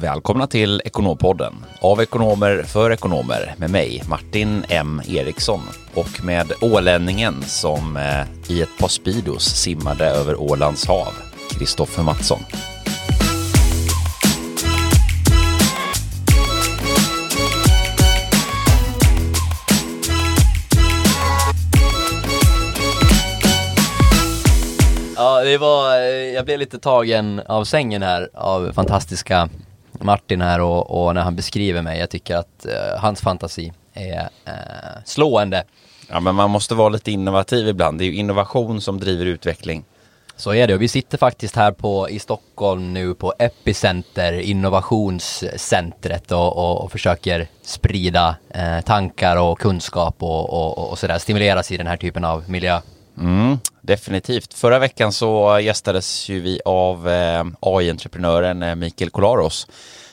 Välkomna 0.00 0.46
till 0.46 0.82
Ekonompodden. 0.84 1.54
Av 1.80 2.00
ekonomer 2.02 2.62
för 2.62 2.90
ekonomer 2.90 3.54
med 3.56 3.70
mig 3.70 4.02
Martin 4.08 4.64
M. 4.68 5.02
Eriksson. 5.08 5.60
Och 5.94 6.24
med 6.24 6.52
ålänningen 6.60 7.42
som 7.42 7.96
eh, 7.96 8.52
i 8.56 8.62
ett 8.62 8.78
par 8.78 8.88
Speedos 8.88 9.44
simmade 9.44 10.06
över 10.06 10.40
Ålands 10.40 10.86
hav, 10.86 11.12
Kristoffer 11.50 12.02
Mattsson. 12.02 12.40
Ja, 25.16 25.44
det 25.44 25.58
var, 25.58 26.00
eh, 26.00 26.06
jag 26.08 26.44
blev 26.44 26.58
lite 26.58 26.78
tagen 26.78 27.40
av 27.46 27.64
sängen 27.64 28.02
här 28.02 28.30
av 28.34 28.72
fantastiska 28.72 29.48
Martin 30.00 30.40
här 30.40 30.60
och, 30.60 31.06
och 31.06 31.14
när 31.14 31.22
han 31.22 31.36
beskriver 31.36 31.82
mig. 31.82 31.98
Jag 31.98 32.10
tycker 32.10 32.36
att 32.36 32.66
uh, 32.66 33.00
hans 33.00 33.20
fantasi 33.20 33.72
är 33.94 34.20
uh, 34.20 35.02
slående. 35.04 35.64
Ja, 36.08 36.20
men 36.20 36.34
man 36.34 36.50
måste 36.50 36.74
vara 36.74 36.88
lite 36.88 37.10
innovativ 37.10 37.68
ibland. 37.68 37.98
Det 37.98 38.04
är 38.04 38.06
ju 38.06 38.14
innovation 38.14 38.80
som 38.80 39.00
driver 39.00 39.26
utveckling. 39.26 39.84
Så 40.36 40.54
är 40.54 40.66
det 40.66 40.74
och 40.74 40.82
vi 40.82 40.88
sitter 40.88 41.18
faktiskt 41.18 41.56
här 41.56 41.72
på, 41.72 42.10
i 42.10 42.18
Stockholm 42.18 42.94
nu 42.94 43.14
på 43.14 43.34
Epicenter, 43.38 44.32
innovationscentret 44.32 46.32
och, 46.32 46.56
och, 46.56 46.84
och 46.84 46.92
försöker 46.92 47.48
sprida 47.62 48.36
eh, 48.50 48.80
tankar 48.80 49.36
och 49.36 49.58
kunskap 49.58 50.16
och, 50.18 50.50
och, 50.50 50.90
och 50.90 50.98
sådär, 50.98 51.18
stimuleras 51.18 51.72
i 51.72 51.76
den 51.76 51.86
här 51.86 51.96
typen 51.96 52.24
av 52.24 52.50
miljö. 52.50 52.80
Mm, 53.20 53.58
definitivt. 53.80 54.54
Förra 54.54 54.78
veckan 54.78 55.12
så 55.12 55.58
gästades 55.60 56.28
ju 56.28 56.40
vi 56.40 56.60
av 56.64 57.08
eh, 57.08 57.44
AI-entreprenören 57.60 58.62
eh, 58.62 58.74
Mikael 58.74 59.10
Kolaros 59.10 59.66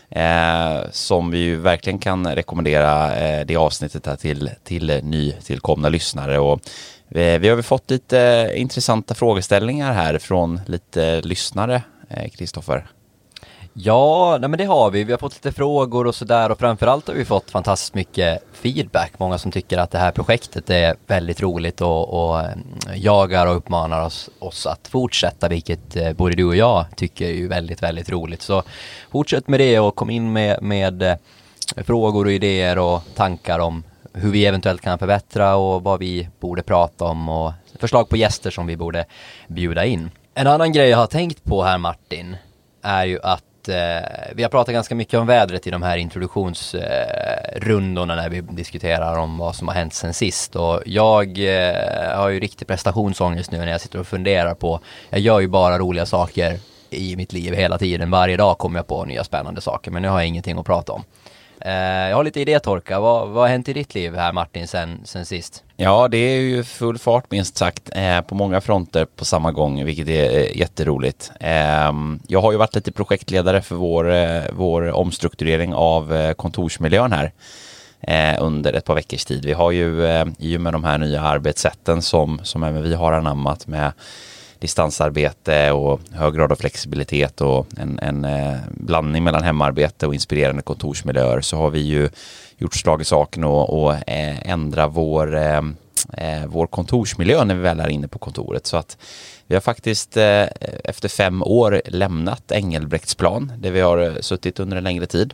eh, 0.09 0.89
som 0.91 1.31
vi 1.31 1.37
ju 1.37 1.57
verkligen 1.57 1.99
kan 1.99 2.35
rekommendera 2.35 3.15
eh, 3.15 3.45
det 3.45 3.55
avsnittet 3.55 4.05
här 4.05 4.15
till, 4.15 4.49
till 4.63 4.89
eh, 4.89 5.03
nytillkomna 5.03 5.89
lyssnare. 5.89 6.39
Och, 6.39 6.61
vi, 7.07 7.37
vi 7.37 7.49
har 7.49 7.57
ju 7.57 7.63
fått 7.63 7.91
lite 7.91 8.51
intressanta 8.55 9.13
frågeställningar 9.13 9.93
här 9.93 10.17
från 10.17 10.61
lite 10.67 11.21
lyssnare, 11.21 11.81
Kristoffer. 12.35 12.87
Ja, 13.77 14.37
nej 14.41 14.49
men 14.49 14.57
det 14.57 14.65
har 14.65 14.91
vi. 14.91 15.03
Vi 15.03 15.11
har 15.11 15.19
fått 15.19 15.33
lite 15.33 15.51
frågor 15.51 16.07
och 16.07 16.15
sådär 16.15 16.51
och 16.51 16.59
framförallt 16.59 17.07
har 17.07 17.15
vi 17.15 17.25
fått 17.25 17.51
fantastiskt 17.51 17.93
mycket 17.93 18.43
feedback. 18.53 19.19
Många 19.19 19.37
som 19.37 19.51
tycker 19.51 19.77
att 19.77 19.91
det 19.91 19.97
här 19.97 20.11
projektet 20.11 20.69
är 20.69 20.95
väldigt 21.07 21.41
roligt 21.41 21.81
och, 21.81 22.29
och 22.29 22.39
mm, 22.39 22.63
jagar 22.95 23.47
och 23.47 23.55
uppmanar 23.55 24.05
oss, 24.05 24.29
oss 24.39 24.65
att 24.65 24.87
fortsätta, 24.87 25.47
vilket 25.47 25.95
eh, 25.95 26.13
både 26.13 26.35
du 26.35 26.45
och 26.45 26.55
jag 26.55 26.85
tycker 26.95 27.25
är 27.25 27.47
väldigt, 27.47 27.83
väldigt 27.83 28.09
roligt. 28.09 28.41
Så 28.41 28.63
fortsätt 29.11 29.47
med 29.47 29.59
det 29.59 29.79
och 29.79 29.95
kom 29.95 30.09
in 30.09 30.33
med, 30.33 30.61
med 30.61 31.01
eh, 31.03 31.15
frågor 31.75 32.25
och 32.25 32.31
idéer 32.31 32.77
och 32.77 33.01
tankar 33.15 33.59
om 33.59 33.83
hur 34.13 34.31
vi 34.31 34.45
eventuellt 34.45 34.81
kan 34.81 34.99
förbättra 34.99 35.55
och 35.55 35.83
vad 35.83 35.99
vi 35.99 36.29
borde 36.39 36.63
prata 36.63 37.05
om 37.05 37.29
och 37.29 37.53
förslag 37.79 38.09
på 38.09 38.17
gäster 38.17 38.51
som 38.51 38.67
vi 38.67 38.77
borde 38.77 39.05
bjuda 39.47 39.85
in. 39.85 40.11
En 40.33 40.47
annan 40.47 40.71
grej 40.71 40.89
jag 40.89 40.97
har 40.97 41.07
tänkt 41.07 41.43
på 41.43 41.63
här 41.63 41.77
Martin 41.77 42.37
är 42.81 43.05
ju 43.05 43.19
att 43.23 43.43
eh, 43.69 44.01
vi 44.35 44.43
har 44.43 44.49
pratat 44.49 44.73
ganska 44.73 44.95
mycket 44.95 45.19
om 45.19 45.27
vädret 45.27 45.67
i 45.67 45.71
de 45.71 45.83
här 45.83 45.97
introduktionsrundorna 45.97 48.13
eh, 48.13 48.21
när 48.21 48.29
vi 48.29 48.41
diskuterar 48.41 49.17
om 49.17 49.37
vad 49.37 49.55
som 49.55 49.67
har 49.67 49.75
hänt 49.75 49.93
sen 49.93 50.13
sist 50.13 50.55
och 50.55 50.81
jag 50.85 51.39
eh, 51.39 52.17
har 52.17 52.29
ju 52.29 52.39
riktig 52.39 52.67
prestationsångest 52.67 53.51
nu 53.51 53.57
när 53.57 53.71
jag 53.71 53.81
sitter 53.81 53.99
och 53.99 54.07
funderar 54.07 54.53
på, 54.53 54.79
jag 55.09 55.19
gör 55.19 55.39
ju 55.39 55.47
bara 55.47 55.79
roliga 55.79 56.05
saker 56.05 56.59
i 56.89 57.15
mitt 57.15 57.33
liv 57.33 57.53
hela 57.53 57.77
tiden, 57.77 58.11
varje 58.11 58.37
dag 58.37 58.57
kommer 58.57 58.79
jag 58.79 58.87
på 58.87 59.05
nya 59.05 59.23
spännande 59.23 59.61
saker 59.61 59.91
men 59.91 60.01
nu 60.01 60.07
har 60.07 60.19
jag 60.19 60.27
ingenting 60.27 60.57
att 60.57 60.65
prata 60.65 60.93
om. 60.93 61.03
Eh, 61.65 62.09
jag 62.09 62.15
har 62.15 62.23
lite 62.23 62.41
idétorka. 62.41 62.99
Vad, 62.99 63.29
vad 63.29 63.43
har 63.43 63.47
hänt 63.47 63.69
i 63.69 63.73
ditt 63.73 63.95
liv 63.95 64.15
här 64.15 64.33
Martin 64.33 64.67
sen, 64.67 65.01
sen 65.03 65.25
sist? 65.25 65.63
Ja, 65.75 66.07
det 66.07 66.17
är 66.17 66.39
ju 66.39 66.63
full 66.63 66.97
fart 66.97 67.31
minst 67.31 67.57
sagt 67.57 67.89
eh, 67.95 68.21
på 68.21 68.35
många 68.35 68.61
fronter 68.61 69.05
på 69.05 69.25
samma 69.25 69.51
gång, 69.51 69.85
vilket 69.85 70.07
är 70.07 70.37
eh, 70.37 70.57
jätteroligt. 70.57 71.31
Eh, 71.39 71.91
jag 72.27 72.41
har 72.41 72.51
ju 72.51 72.57
varit 72.57 72.75
lite 72.75 72.91
projektledare 72.91 73.61
för 73.61 73.75
vår, 73.75 74.13
eh, 74.13 74.43
vår 74.51 74.91
omstrukturering 74.91 75.73
av 75.73 76.15
eh, 76.15 76.33
kontorsmiljön 76.33 77.11
här 77.11 77.31
eh, 78.01 78.43
under 78.43 78.73
ett 78.73 78.85
par 78.85 78.95
veckors 78.95 79.25
tid. 79.25 79.45
Vi 79.45 79.53
har 79.53 79.71
ju 79.71 80.05
eh, 80.05 80.25
i 80.39 80.57
och 80.57 80.61
med 80.61 80.73
de 80.73 80.83
här 80.83 80.97
nya 80.97 81.21
arbetssätten 81.21 82.01
som, 82.01 82.39
som 82.43 82.63
även 82.63 82.83
vi 82.83 82.93
har 82.93 83.13
anammat 83.13 83.67
med 83.67 83.91
distansarbete 84.65 85.71
och 85.71 85.99
hög 86.11 86.33
grad 86.33 86.51
av 86.51 86.55
flexibilitet 86.55 87.41
och 87.41 87.67
en, 87.77 87.99
en 87.99 88.25
eh, 88.25 88.57
blandning 88.69 89.23
mellan 89.23 89.43
hemarbete 89.43 90.07
och 90.07 90.13
inspirerande 90.13 90.61
kontorsmiljöer 90.61 91.41
så 91.41 91.57
har 91.57 91.69
vi 91.69 91.79
ju 91.79 92.09
gjort 92.57 92.75
slag 92.75 93.01
i 93.01 93.05
saken 93.05 93.43
och, 93.43 93.83
och 93.83 93.93
eh, 93.93 94.49
ändra 94.49 94.87
vår, 94.87 95.35
eh, 95.35 95.61
eh, 96.17 96.45
vår 96.47 96.67
kontorsmiljö 96.67 97.43
när 97.43 97.55
vi 97.55 97.61
väl 97.61 97.79
är 97.79 97.89
inne 97.89 98.07
på 98.07 98.19
kontoret. 98.19 98.67
Så 98.67 98.77
att 98.77 98.97
vi 99.47 99.55
har 99.55 99.61
faktiskt 99.61 100.17
eh, 100.17 100.45
efter 100.83 101.09
fem 101.09 101.43
år 101.43 101.81
lämnat 101.85 102.51
Engelbrektsplan 102.51 103.51
där 103.57 103.71
vi 103.71 103.81
har 103.81 104.21
suttit 104.21 104.59
under 104.59 104.77
en 104.77 104.83
längre 104.83 105.05
tid. 105.05 105.33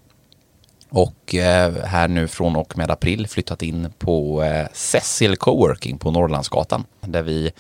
Och 0.90 1.36
här 1.84 2.08
nu 2.08 2.28
från 2.28 2.56
och 2.56 2.78
med 2.78 2.92
april 2.92 3.28
flyttat 3.28 3.62
in 3.64 3.94
på 3.98 4.44
Cecil 4.74 5.38
Coworking 5.38 5.98
på 5.98 6.12
Norrlandsgatan 6.12 6.84
där 7.02 7.22
vi 7.22 7.52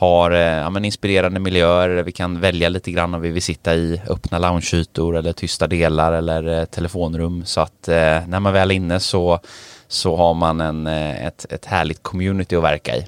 har 0.00 0.30
eh, 0.30 0.38
ja, 0.38 0.70
men 0.70 0.84
inspirerande 0.84 1.40
miljöer. 1.40 1.88
Vi 1.88 2.12
kan 2.12 2.40
välja 2.40 2.68
lite 2.68 2.90
grann 2.90 3.14
om 3.14 3.20
vi 3.20 3.30
vill 3.30 3.42
sitta 3.42 3.74
i 3.74 4.00
öppna 4.08 4.38
loungeytor 4.38 5.16
eller 5.16 5.32
tysta 5.32 5.66
delar 5.66 6.12
eller 6.12 6.58
eh, 6.58 6.64
telefonrum. 6.64 7.44
Så 7.44 7.60
att 7.60 7.88
eh, 7.88 8.26
när 8.26 8.40
man 8.40 8.52
väl 8.52 8.70
är 8.70 8.74
inne 8.74 9.00
så, 9.00 9.40
så 9.88 10.16
har 10.16 10.34
man 10.34 10.60
en, 10.60 10.86
eh, 10.86 11.26
ett, 11.26 11.46
ett 11.52 11.66
härligt 11.66 12.02
community 12.02 12.56
att 12.56 12.62
verka 12.62 12.96
i. 12.96 13.06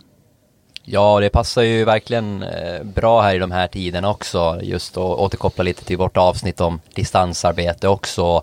Ja, 0.85 1.21
det 1.21 1.29
passar 1.29 1.63
ju 1.63 1.85
verkligen 1.85 2.45
bra 2.83 3.21
här 3.21 3.35
i 3.35 3.39
de 3.39 3.51
här 3.51 3.67
tiderna 3.67 4.11
också. 4.11 4.59
Just 4.63 4.97
att 4.97 5.03
återkoppla 5.03 5.65
lite 5.65 5.85
till 5.85 5.97
vårt 5.97 6.17
avsnitt 6.17 6.61
om 6.61 6.81
distansarbete 6.95 7.89
också. 7.89 8.43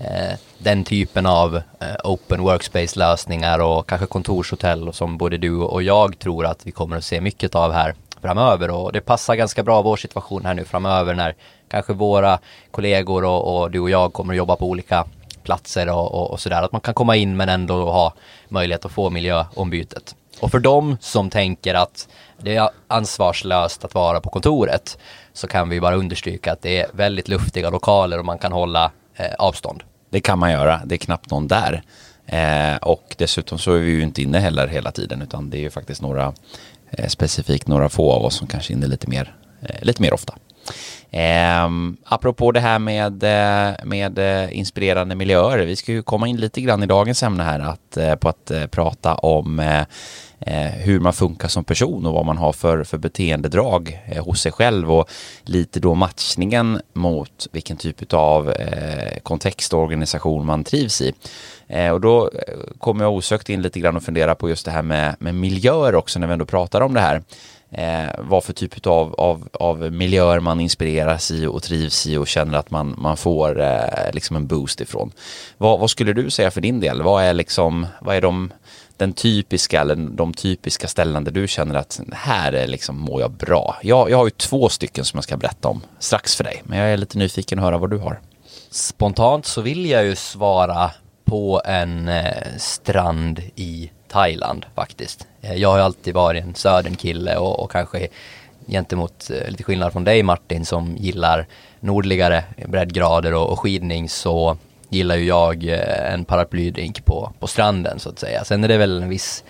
Eh, 0.00 0.38
den 0.58 0.84
typen 0.84 1.26
av 1.26 1.56
eh, 1.56 1.96
open 2.04 2.42
workspace-lösningar 2.42 3.58
och 3.58 3.88
kanske 3.88 4.06
kontorshotell 4.06 4.92
som 4.92 5.18
både 5.18 5.38
du 5.38 5.56
och 5.56 5.82
jag 5.82 6.18
tror 6.18 6.46
att 6.46 6.66
vi 6.66 6.70
kommer 6.70 6.96
att 6.96 7.04
se 7.04 7.20
mycket 7.20 7.54
av 7.54 7.72
här 7.72 7.94
framöver 8.22 8.70
och 8.70 8.92
det 8.92 9.00
passar 9.00 9.34
ganska 9.34 9.62
bra 9.62 9.82
vår 9.82 9.96
situation 9.96 10.44
här 10.44 10.54
nu 10.54 10.64
framöver 10.64 11.14
när 11.14 11.34
kanske 11.68 11.92
våra 11.92 12.38
kollegor 12.70 13.24
och, 13.24 13.56
och 13.56 13.70
du 13.70 13.80
och 13.80 13.90
jag 13.90 14.12
kommer 14.12 14.34
att 14.34 14.38
jobba 14.38 14.56
på 14.56 14.66
olika 14.66 15.04
platser 15.42 15.88
och, 15.88 16.14
och, 16.14 16.30
och 16.30 16.40
sådär. 16.40 16.62
Att 16.62 16.72
man 16.72 16.80
kan 16.80 16.94
komma 16.94 17.16
in 17.16 17.36
men 17.36 17.48
ändå 17.48 17.90
ha 17.90 18.14
möjlighet 18.48 18.84
att 18.84 18.92
få 18.92 19.10
miljöombytet. 19.10 20.14
Och 20.40 20.50
för 20.50 20.58
dem 20.58 20.96
som 21.00 21.30
tänker 21.30 21.74
att 21.74 22.08
det 22.38 22.56
är 22.56 22.68
ansvarslöst 22.88 23.84
att 23.84 23.94
vara 23.94 24.20
på 24.20 24.30
kontoret 24.30 24.98
så 25.32 25.46
kan 25.46 25.68
vi 25.68 25.80
bara 25.80 25.96
understryka 25.96 26.52
att 26.52 26.62
det 26.62 26.80
är 26.80 26.86
väldigt 26.92 27.28
luftiga 27.28 27.70
lokaler 27.70 28.18
och 28.18 28.24
man 28.24 28.38
kan 28.38 28.52
hålla 28.52 28.90
eh, 29.20 29.34
avstånd. 29.38 29.82
Det 30.10 30.20
kan 30.20 30.38
man 30.38 30.50
göra, 30.50 30.80
det 30.84 30.94
är 30.94 30.98
knappt 30.98 31.30
någon 31.30 31.48
där. 31.48 31.82
Eh, 32.26 32.76
och 32.76 33.14
dessutom 33.18 33.58
så 33.58 33.74
är 33.74 33.78
vi 33.78 33.90
ju 33.90 34.02
inte 34.02 34.22
inne 34.22 34.38
heller 34.38 34.66
hela 34.66 34.92
tiden 34.92 35.22
utan 35.22 35.50
det 35.50 35.58
är 35.58 35.60
ju 35.60 35.70
faktiskt 35.70 36.02
några 36.02 36.32
eh, 36.90 37.08
specifikt 37.08 37.68
några 37.68 37.88
få 37.88 38.12
av 38.12 38.24
oss 38.24 38.34
som 38.34 38.46
kanske 38.46 38.72
är 38.72 38.74
inne 38.74 38.86
lite 38.86 39.10
mer, 39.10 39.34
eh, 39.62 39.82
lite 39.82 40.02
mer 40.02 40.14
ofta. 40.14 40.34
Eh, 41.10 41.68
apropå 42.04 42.52
det 42.52 42.60
här 42.60 42.78
med, 42.78 43.22
eh, 43.22 43.74
med 43.84 44.18
eh, 44.18 44.58
inspirerande 44.58 45.14
miljöer, 45.14 45.58
vi 45.58 45.76
ska 45.76 45.92
ju 45.92 46.02
komma 46.02 46.28
in 46.28 46.36
lite 46.36 46.60
grann 46.60 46.82
i 46.82 46.86
dagens 46.86 47.22
ämne 47.22 47.42
här 47.42 47.60
att, 47.60 47.96
eh, 47.96 48.14
på 48.14 48.28
att 48.28 48.52
prata 48.70 49.14
om 49.14 49.58
eh, 50.46 50.72
hur 50.72 51.00
man 51.00 51.12
funkar 51.12 51.48
som 51.48 51.64
person 51.64 52.06
och 52.06 52.14
vad 52.14 52.26
man 52.26 52.36
har 52.38 52.52
för, 52.52 52.84
för 52.84 52.98
beteendedrag 52.98 54.00
eh, 54.06 54.24
hos 54.24 54.40
sig 54.40 54.52
själv 54.52 54.92
och 54.92 55.10
lite 55.42 55.80
då 55.80 55.94
matchningen 55.94 56.80
mot 56.92 57.48
vilken 57.52 57.76
typ 57.76 58.12
av 58.12 58.50
eh, 58.50 59.18
kontext 59.22 59.74
och 59.74 59.80
organisation 59.80 60.46
man 60.46 60.64
trivs 60.64 61.00
i. 61.00 61.12
Eh, 61.68 61.90
och 61.90 62.00
då 62.00 62.30
kommer 62.78 63.04
jag 63.04 63.12
osökt 63.12 63.48
in 63.48 63.62
lite 63.62 63.80
grann 63.80 63.96
och 63.96 64.02
fundera 64.02 64.34
på 64.34 64.48
just 64.48 64.64
det 64.64 64.70
här 64.70 64.82
med, 64.82 65.16
med 65.18 65.34
miljöer 65.34 65.94
också 65.94 66.18
när 66.18 66.26
vi 66.26 66.32
ändå 66.32 66.46
pratar 66.46 66.80
om 66.80 66.94
det 66.94 67.00
här. 67.00 67.22
Eh, 67.72 68.10
vad 68.18 68.44
för 68.44 68.52
typ 68.52 68.86
av, 68.86 69.14
av, 69.14 69.48
av 69.52 69.92
miljöer 69.92 70.40
man 70.40 70.60
inspireras 70.60 71.30
i 71.30 71.46
och 71.46 71.62
trivs 71.62 72.06
i 72.06 72.16
och 72.16 72.28
känner 72.28 72.58
att 72.58 72.70
man, 72.70 72.94
man 72.98 73.16
får 73.16 73.60
eh, 73.60 74.12
liksom 74.12 74.36
en 74.36 74.46
boost 74.46 74.80
ifrån. 74.80 75.12
Vad, 75.58 75.80
vad, 75.80 75.90
skulle 75.90 76.12
du 76.12 76.30
säga 76.30 76.50
för 76.50 76.60
din 76.60 76.80
del? 76.80 77.02
Vad 77.02 77.24
är, 77.24 77.34
liksom, 77.34 77.86
vad 78.00 78.16
är 78.16 78.20
de 78.20 78.50
den 78.96 79.12
typiska 79.12 79.80
eller 79.80 79.96
de 79.96 80.34
typiska 80.34 80.88
ställen 80.88 81.24
där 81.24 81.32
du 81.32 81.48
känner 81.48 81.74
att 81.74 82.00
här 82.12 82.52
är 82.52 82.66
liksom 82.66 82.98
mår 82.98 83.20
jag 83.20 83.30
bra. 83.30 83.76
Jag, 83.82 84.10
jag 84.10 84.18
har 84.18 84.24
ju 84.24 84.30
två 84.30 84.68
stycken 84.68 85.04
som 85.04 85.16
jag 85.16 85.24
ska 85.24 85.36
berätta 85.36 85.68
om 85.68 85.82
strax 85.98 86.36
för 86.36 86.44
dig, 86.44 86.62
men 86.64 86.78
jag 86.78 86.92
är 86.92 86.96
lite 86.96 87.18
nyfiken 87.18 87.58
att 87.58 87.64
höra 87.64 87.78
vad 87.78 87.90
du 87.90 87.98
har. 87.98 88.20
Spontant 88.70 89.46
så 89.46 89.60
vill 89.60 89.90
jag 89.90 90.04
ju 90.04 90.16
svara 90.16 90.90
på 91.24 91.62
en 91.64 92.08
eh, 92.08 92.56
strand 92.58 93.40
i 93.56 93.90
Thailand 94.10 94.66
faktiskt. 94.74 95.26
Eh, 95.40 95.54
jag 95.54 95.68
har 95.68 95.76
ju 95.76 95.82
alltid 95.82 96.14
varit 96.14 96.44
en 96.44 96.54
södernkille 96.54 97.36
och, 97.36 97.60
och 97.60 97.70
kanske 97.70 98.08
gentemot, 98.66 99.30
eh, 99.30 99.50
lite 99.50 99.62
skillnad 99.62 99.92
från 99.92 100.04
dig 100.04 100.22
Martin 100.22 100.64
som 100.64 100.96
gillar 100.96 101.46
nordligare 101.80 102.44
breddgrader 102.66 103.34
och, 103.34 103.50
och 103.50 103.60
skidning 103.60 104.08
så 104.08 104.56
gillar 104.88 105.16
ju 105.16 105.24
jag 105.24 105.64
eh, 105.64 106.12
en 106.14 106.24
paraplydrink 106.24 107.04
på, 107.04 107.32
på 107.38 107.46
stranden 107.46 107.98
så 107.98 108.08
att 108.08 108.18
säga. 108.18 108.44
Sen 108.44 108.64
är 108.64 108.68
det 108.68 108.78
väl 108.78 109.02
en 109.02 109.08
viss 109.08 109.44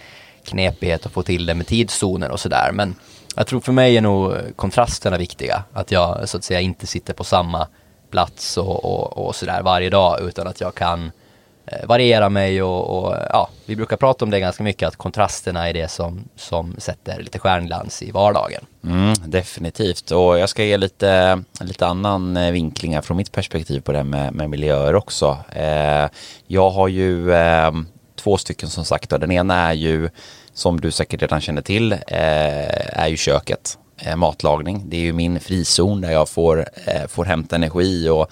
knepighet 0.45 1.07
att 1.07 1.13
få 1.13 1.23
till 1.23 1.47
det 1.47 1.55
med 1.55 1.67
tidszoner 1.67 2.31
och 2.31 2.41
sådär 2.41 2.71
men 2.73 2.95
jag 3.37 3.47
tror 3.47 3.61
för 3.61 3.73
mig 3.73 3.97
är 3.97 4.01
nog 4.01 4.35
kontrasterna 4.57 5.19
viktiga. 5.19 5.65
Att 5.73 5.91
jag 5.91 6.29
så 6.29 6.37
att 6.37 6.45
säga 6.45 6.61
inte 6.61 6.87
sitter 6.87 7.15
på 7.15 7.25
samma 7.25 7.69
plats 8.11 8.57
och, 8.57 8.85
och, 8.85 9.27
och 9.27 9.35
sådär 9.35 9.63
varje 9.63 9.91
dag 9.91 10.21
utan 10.21 10.47
att 10.47 10.61
jag 10.61 10.75
kan 10.75 11.05
eh, 11.05 11.11
Eh, 11.73 11.87
variera 11.87 12.29
mig 12.29 12.63
och, 12.63 12.99
och, 12.99 13.17
ja, 13.31 13.49
vi 13.67 13.77
brukar 13.77 13.97
prata 13.97 14.25
om 14.25 14.31
det 14.31 14.41
ganska 14.41 14.63
mycket 14.63 14.89
att 14.89 14.97
kontrasterna 14.97 15.69
är 15.69 15.75
det 15.75 15.91
som, 15.91 16.25
som 16.37 16.75
sätter 16.79 17.23
lite 17.23 17.39
stjärnglans 17.39 18.03
i 18.03 18.11
vardagen. 18.11 18.65
Mm, 18.85 19.15
definitivt 19.25 20.11
och 20.11 20.39
jag 20.39 20.49
ska 20.49 20.65
ge 20.65 20.77
lite, 20.77 21.43
lite 21.61 21.87
annan 21.87 22.37
eh, 22.37 22.43
vinklingar 22.43 22.53
vinkling 22.53 22.95
här 22.95 23.03
från 23.03 23.17
mitt 23.17 23.33
perspektiv 23.33 23.81
på 23.81 23.93
det 23.93 24.05
med, 24.05 24.35
med 24.35 24.51
miljöer 24.51 24.95
också. 24.95 25.39
Eh, 25.53 26.09
jag 26.47 26.71
har 26.71 26.89
ju 26.89 27.33
eh, 27.33 27.73
två 28.17 28.37
stycken 28.37 28.69
som 28.69 28.85
sagt 28.85 29.13
och 29.13 29.21
den 29.21 29.33
ena 29.33 29.55
är 29.55 29.73
ju 29.73 30.11
som 30.55 30.81
du 30.81 30.91
säkert 30.91 31.23
redan 31.23 31.41
känner 31.41 31.63
till 31.63 31.93
eh, 31.93 32.99
är 33.01 33.09
ju 33.09 33.17
köket 33.17 33.79
eh, 33.99 34.17
matlagning. 34.17 34.83
Det 34.87 34.97
är 34.97 35.01
ju 35.01 35.13
min 35.13 35.41
frizon 35.41 36.01
där 36.01 36.11
jag 36.11 36.29
får, 36.29 36.67
eh, 36.87 37.07
får 37.09 37.25
hämta 37.25 37.57
energi 37.57 38.09
och 38.09 38.31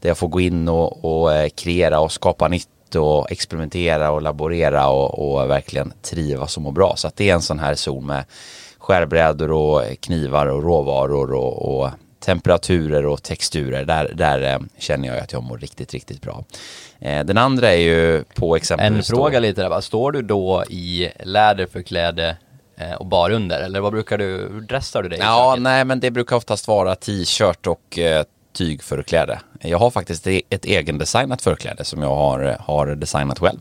där 0.00 0.08
jag 0.08 0.18
får 0.18 0.28
gå 0.28 0.40
in 0.40 0.68
och, 0.68 1.04
och 1.04 1.32
eh, 1.32 1.48
kreera 1.48 2.00
och 2.00 2.12
skapa 2.12 2.48
nytt 2.48 2.68
och 2.96 3.32
experimentera 3.32 4.10
och 4.10 4.22
laborera 4.22 4.88
och, 4.88 5.18
och 5.18 5.50
verkligen 5.50 5.92
trivas 6.02 6.56
och 6.56 6.62
må 6.62 6.70
bra. 6.70 6.96
Så 6.96 7.08
att 7.08 7.16
det 7.16 7.30
är 7.30 7.34
en 7.34 7.42
sån 7.42 7.58
här 7.58 7.74
zon 7.74 8.06
med 8.06 8.24
skärbrädor 8.78 9.52
och 9.52 9.82
knivar 10.00 10.46
och 10.46 10.62
råvaror 10.62 11.32
och, 11.32 11.80
och 11.80 11.90
temperaturer 12.20 13.06
och 13.06 13.22
texturer. 13.22 13.84
Där, 13.84 14.12
där 14.14 14.54
eh, 14.54 14.58
känner 14.78 15.08
jag 15.08 15.18
att 15.18 15.32
jag 15.32 15.42
mår 15.42 15.58
riktigt, 15.58 15.94
riktigt 15.94 16.22
bra. 16.22 16.44
Eh, 17.00 17.24
den 17.24 17.38
andra 17.38 17.72
är 17.72 17.80
ju 17.80 18.24
på 18.34 18.56
exempelvis 18.56 19.10
En 19.10 19.16
fråga 19.16 19.40
lite 19.40 19.62
där 19.62 19.68
va, 19.68 19.82
står 19.82 20.12
du 20.12 20.22
då 20.22 20.64
i 20.68 21.08
läderförkläde 21.24 22.36
eh, 22.76 22.92
och 22.92 23.06
bar 23.06 23.30
under 23.30 23.60
eller 23.60 23.80
vad 23.80 23.92
brukar 23.92 24.18
du, 24.18 24.60
dressar 24.60 25.02
du 25.02 25.08
dig? 25.08 25.18
Ja, 25.22 25.56
nej 25.58 25.84
men 25.84 26.00
det 26.00 26.10
brukar 26.10 26.36
oftast 26.36 26.68
vara 26.68 26.94
t-shirt 26.94 27.66
och 27.66 27.98
eh, 27.98 28.24
tygförkläde. 28.52 29.40
Jag 29.60 29.78
har 29.78 29.90
faktiskt 29.90 30.26
ett 30.26 30.64
egendesignat 30.64 31.42
förkläde 31.42 31.84
som 31.84 32.02
jag 32.02 32.14
har, 32.14 32.56
har 32.60 32.86
designat 32.86 33.38
själv. 33.38 33.60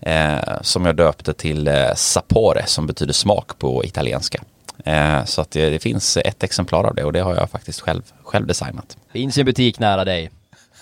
Eh, 0.00 0.60
som 0.62 0.86
jag 0.86 0.96
döpte 0.96 1.32
till 1.32 1.68
eh, 1.68 1.94
Sapore 1.94 2.66
som 2.66 2.86
betyder 2.86 3.12
smak 3.12 3.58
på 3.58 3.84
italienska. 3.84 4.42
Eh, 4.84 5.24
så 5.24 5.40
att 5.40 5.50
det, 5.50 5.70
det, 5.70 5.78
finns 5.78 6.16
ett 6.16 6.42
exemplar 6.42 6.84
av 6.84 6.94
det 6.94 7.04
och 7.04 7.12
det 7.12 7.20
har 7.20 7.34
jag 7.34 7.50
faktiskt 7.50 7.80
själv, 7.80 8.02
själv 8.22 8.46
designat. 8.46 8.96
Finns 9.12 9.38
en 9.38 9.44
butik 9.44 9.78
nära 9.78 10.04
dig. 10.04 10.30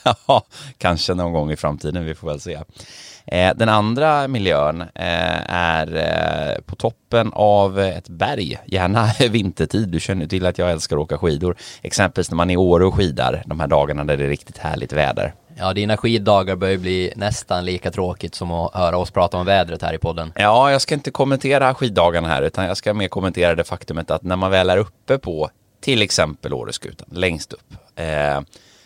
Ja, 0.26 0.42
kanske 0.78 1.14
någon 1.14 1.32
gång 1.32 1.50
i 1.50 1.56
framtiden, 1.56 2.04
vi 2.04 2.14
får 2.14 2.28
väl 2.28 2.40
se. 2.40 2.58
Eh, 3.32 3.54
den 3.56 3.68
andra 3.68 4.28
miljön 4.28 4.80
eh, 4.80 5.52
är 5.54 5.96
eh, 5.96 6.62
på 6.62 6.76
toppen 6.76 7.30
av 7.32 7.80
ett 7.80 8.08
berg, 8.08 8.58
gärna 8.66 9.10
vintertid. 9.30 9.88
Du 9.88 10.00
känner 10.00 10.26
till 10.26 10.46
att 10.46 10.58
jag 10.58 10.70
älskar 10.70 10.96
att 10.96 11.02
åka 11.02 11.18
skidor. 11.18 11.56
Exempelvis 11.82 12.30
när 12.30 12.36
man 12.36 12.50
är 12.50 12.54
i 12.54 12.56
Åre 12.56 12.84
och 12.84 12.94
skidar 12.94 13.42
de 13.46 13.60
här 13.60 13.66
dagarna 13.66 14.04
där 14.04 14.16
det 14.16 14.24
är 14.24 14.28
riktigt 14.28 14.58
härligt 14.58 14.92
väder. 14.92 15.34
Ja, 15.58 15.72
dina 15.72 15.96
skiddagar 15.96 16.56
börjar 16.56 16.78
bli 16.78 17.12
nästan 17.16 17.64
lika 17.64 17.90
tråkigt 17.90 18.34
som 18.34 18.52
att 18.52 18.74
höra 18.74 18.96
oss 18.98 19.10
prata 19.10 19.36
om 19.36 19.46
vädret 19.46 19.82
här 19.82 19.94
i 19.94 19.98
podden. 19.98 20.32
Ja, 20.36 20.70
jag 20.70 20.80
ska 20.80 20.94
inte 20.94 21.10
kommentera 21.10 21.74
skiddagarna 21.74 22.28
här, 22.28 22.42
utan 22.42 22.64
jag 22.64 22.76
ska 22.76 22.94
mer 22.94 23.08
kommentera 23.08 23.54
det 23.54 23.64
faktumet 23.64 24.10
att 24.10 24.22
när 24.22 24.36
man 24.36 24.50
väl 24.50 24.70
är 24.70 24.76
uppe 24.78 25.18
på 25.18 25.50
till 25.80 26.02
exempel 26.02 26.54
Åreskutan, 26.54 27.08
längst 27.12 27.52
upp, 27.52 27.72
eh, 27.96 28.40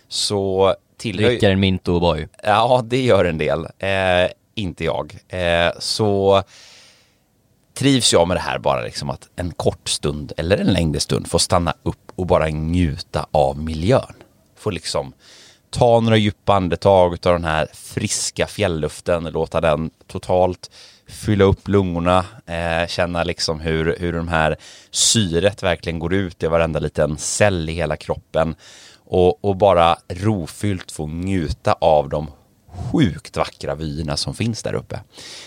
så 0.09 0.75
tillhör... 1.02 1.28
Dricker 1.28 1.50
en 1.50 1.60
Minto 1.60 2.00
Boy. 2.00 2.28
Ja, 2.43 2.82
det 2.84 3.02
gör 3.02 3.25
en 3.25 3.38
del. 3.38 3.66
Eh, 3.78 4.31
inte 4.54 4.84
jag. 4.84 5.19
Eh, 5.28 5.72
så 5.78 6.43
trivs 7.75 8.12
jag 8.12 8.28
med 8.28 8.37
det 8.37 8.40
här 8.40 8.58
bara 8.58 8.82
liksom 8.82 9.10
att 9.10 9.28
en 9.37 9.52
kort 9.52 9.88
stund 9.88 10.32
eller 10.37 10.58
en 10.58 10.72
längre 10.72 11.00
stund 11.00 11.31
få 11.31 11.38
stanna 11.38 11.75
upp 11.82 12.12
och 12.16 12.26
bara 12.26 12.46
njuta 12.46 13.26
av 13.31 13.58
miljön. 13.58 14.14
Få 14.58 14.70
liksom 14.70 15.12
ta 15.70 16.00
några 16.00 16.16
djupa 16.16 16.54
andetag 16.54 17.12
av 17.12 17.32
den 17.32 17.44
här 17.44 17.69
friska 17.72 18.46
fjällluften, 18.46 19.25
låta 19.25 19.60
den 19.60 19.90
totalt 20.06 20.70
fylla 21.08 21.44
upp 21.44 21.69
lungorna, 21.69 22.25
eh, 22.46 22.88
känna 22.88 23.25
liksom 23.25 23.60
hur, 23.60 23.96
hur 23.98 24.12
de 24.12 24.28
här 24.28 24.56
syret 24.90 25.62
verkligen 25.62 25.98
går 25.98 26.14
ut 26.14 26.43
i 26.43 26.46
varenda 26.46 26.81
liten 26.81 27.19
cell 27.19 27.69
i 27.69 27.72
hela 27.72 27.96
kroppen 27.96 28.55
och, 29.12 29.44
och 29.44 29.56
bara 29.56 29.97
rofyllt 30.09 30.93
få 30.93 31.06
njuta 31.06 31.73
av 31.73 32.09
de 32.09 32.31
sjukt 32.93 33.37
vackra 33.37 33.75
vyerna 33.75 34.17
som 34.17 34.35
finns 34.35 34.62
där 34.62 34.75
uppe. 34.75 35.00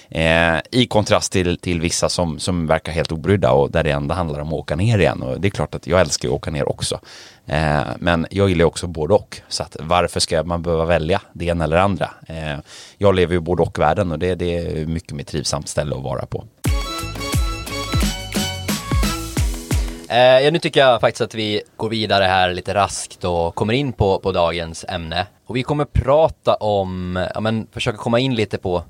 Eh, 0.10 0.60
I 0.72 0.88
kontrast 0.88 1.32
till, 1.32 1.58
till 1.58 1.82
vissa 1.82 2.10
som, 2.10 2.40
som 2.40 2.68
verkar 2.68 2.92
helt 2.92 3.12
obrydda 3.12 3.52
och 3.52 3.72
där 3.72 3.84
det 3.84 3.92
enda 3.92 4.16
handlar 4.16 4.40
om 4.40 4.48
att 4.48 4.54
åka 4.54 4.76
ner 4.76 5.00
igen. 5.00 5.22
Och 5.24 5.42
det 5.42 5.48
är 5.48 5.50
klart 5.50 5.76
att 5.76 5.88
jag 5.88 6.02
älskar 6.02 6.30
att 6.30 6.34
åka 6.34 6.52
ner 6.52 6.70
också. 6.70 7.00
Eh, 7.46 7.82
men 8.00 8.28
jag 8.30 8.50
gillar 8.50 8.66
också 8.66 8.88
både 8.88 9.14
och. 9.14 9.42
Så 9.48 9.64
att 9.64 9.78
varför 9.80 10.20
ska 10.20 10.44
man 10.44 10.62
behöva 10.62 10.86
välja 10.86 11.22
det 11.34 11.46
ena 11.46 11.64
eller 11.64 11.78
andra? 11.78 12.10
Eh, 12.28 12.60
jag 12.98 13.16
lever 13.16 13.34
ju 13.34 13.40
både 13.40 13.62
och-världen 13.62 14.12
och 14.12 14.20
det, 14.20 14.36
det 14.36 14.58
är 14.58 14.86
mycket 14.86 15.12
mer 15.12 15.24
trivsamt 15.24 15.68
ställe 15.68 15.96
att 15.96 16.04
vara 16.04 16.26
på. 16.26 16.44
Eh, 20.10 20.18
ja, 20.18 20.52
nu 20.52 20.60
tycker 20.60 20.80
jag 20.80 21.02
faktiskt 21.02 21.22
att 21.22 21.36
vi 21.36 21.62
går 21.78 21.90
vidare 21.90 22.24
här 22.24 22.54
lite 22.54 22.74
raskt 22.74 23.24
och 23.24 23.56
kommer 23.56 23.74
in 23.74 23.94
på, 23.94 24.20
på 24.20 24.32
dagens 24.32 24.86
ämne. 24.90 25.28
Och 25.46 25.56
vi 25.56 25.64
kommer 25.64 25.86
prata 25.86 26.56
om, 26.56 27.20
ja 27.34 27.40
men 27.40 27.68
försöka 27.72 27.98
komma 27.98 28.20
in 28.20 28.36
lite 28.36 28.58
på 28.58 28.84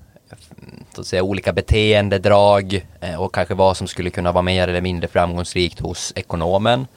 så 0.95 1.01
att 1.01 1.07
säga, 1.07 1.23
olika 1.23 1.53
beteendedrag 1.53 2.87
eh, 3.01 3.21
och 3.21 3.33
kanske 3.33 3.53
vad 3.53 3.77
som 3.77 3.87
skulle 3.87 4.09
kunna 4.09 4.31
vara 4.31 4.41
mer 4.41 4.67
eller 4.67 4.81
mindre 4.81 5.07
framgångsrikt 5.07 5.79
hos 5.79 6.13
ekonomen. 6.15 6.87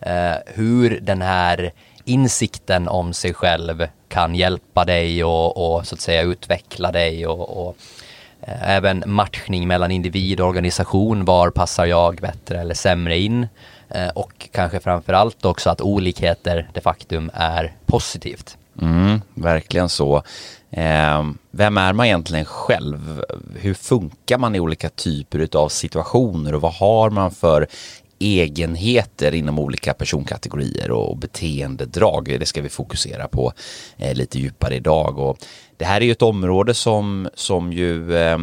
Eh, 0.00 0.34
hur 0.46 1.00
den 1.00 1.22
här 1.22 1.72
insikten 2.04 2.88
om 2.88 3.12
sig 3.12 3.34
själv 3.34 3.86
kan 4.08 4.34
hjälpa 4.34 4.84
dig 4.84 5.24
och, 5.24 5.76
och 5.76 5.86
så 5.86 5.94
att 5.94 6.00
säga 6.00 6.22
utveckla 6.22 6.92
dig 6.92 7.26
och, 7.26 7.66
och 7.66 7.76
Eh, 8.42 8.70
även 8.70 9.04
matchning 9.06 9.68
mellan 9.68 9.90
individ 9.90 10.40
och 10.40 10.48
organisation. 10.48 11.24
Var 11.24 11.50
passar 11.50 11.86
jag 11.86 12.16
bättre 12.16 12.60
eller 12.60 12.74
sämre 12.74 13.18
in? 13.18 13.48
Eh, 13.88 14.08
och 14.08 14.48
kanske 14.52 14.80
framförallt 14.80 15.44
också 15.44 15.70
att 15.70 15.80
olikheter 15.80 16.70
de 16.74 16.80
faktum 16.80 17.30
är 17.34 17.72
positivt. 17.86 18.56
Mm, 18.82 19.20
verkligen 19.34 19.88
så. 19.88 20.22
Ehm, 20.70 21.38
vem 21.50 21.78
är 21.78 21.92
man 21.92 22.06
egentligen 22.06 22.44
själv? 22.44 23.24
Hur 23.56 23.74
funkar 23.74 24.38
man 24.38 24.54
i 24.54 24.60
olika 24.60 24.88
typer 24.88 25.48
av 25.56 25.68
situationer 25.68 26.54
och 26.54 26.60
vad 26.60 26.74
har 26.74 27.10
man 27.10 27.30
för 27.30 27.66
egenheter 28.20 29.34
inom 29.34 29.58
olika 29.58 29.94
personkategorier 29.94 30.90
och 30.90 31.16
beteendedrag. 31.16 32.36
Det 32.40 32.46
ska 32.46 32.62
vi 32.62 32.68
fokusera 32.68 33.28
på 33.28 33.52
eh, 33.96 34.14
lite 34.14 34.38
djupare 34.38 34.74
idag. 34.74 35.18
Och 35.18 35.38
det 35.76 35.84
här 35.84 36.00
är 36.00 36.04
ju 36.04 36.12
ett 36.12 36.22
område 36.22 36.74
som, 36.74 37.28
som 37.34 37.72
ju 37.72 38.16
eh, 38.16 38.38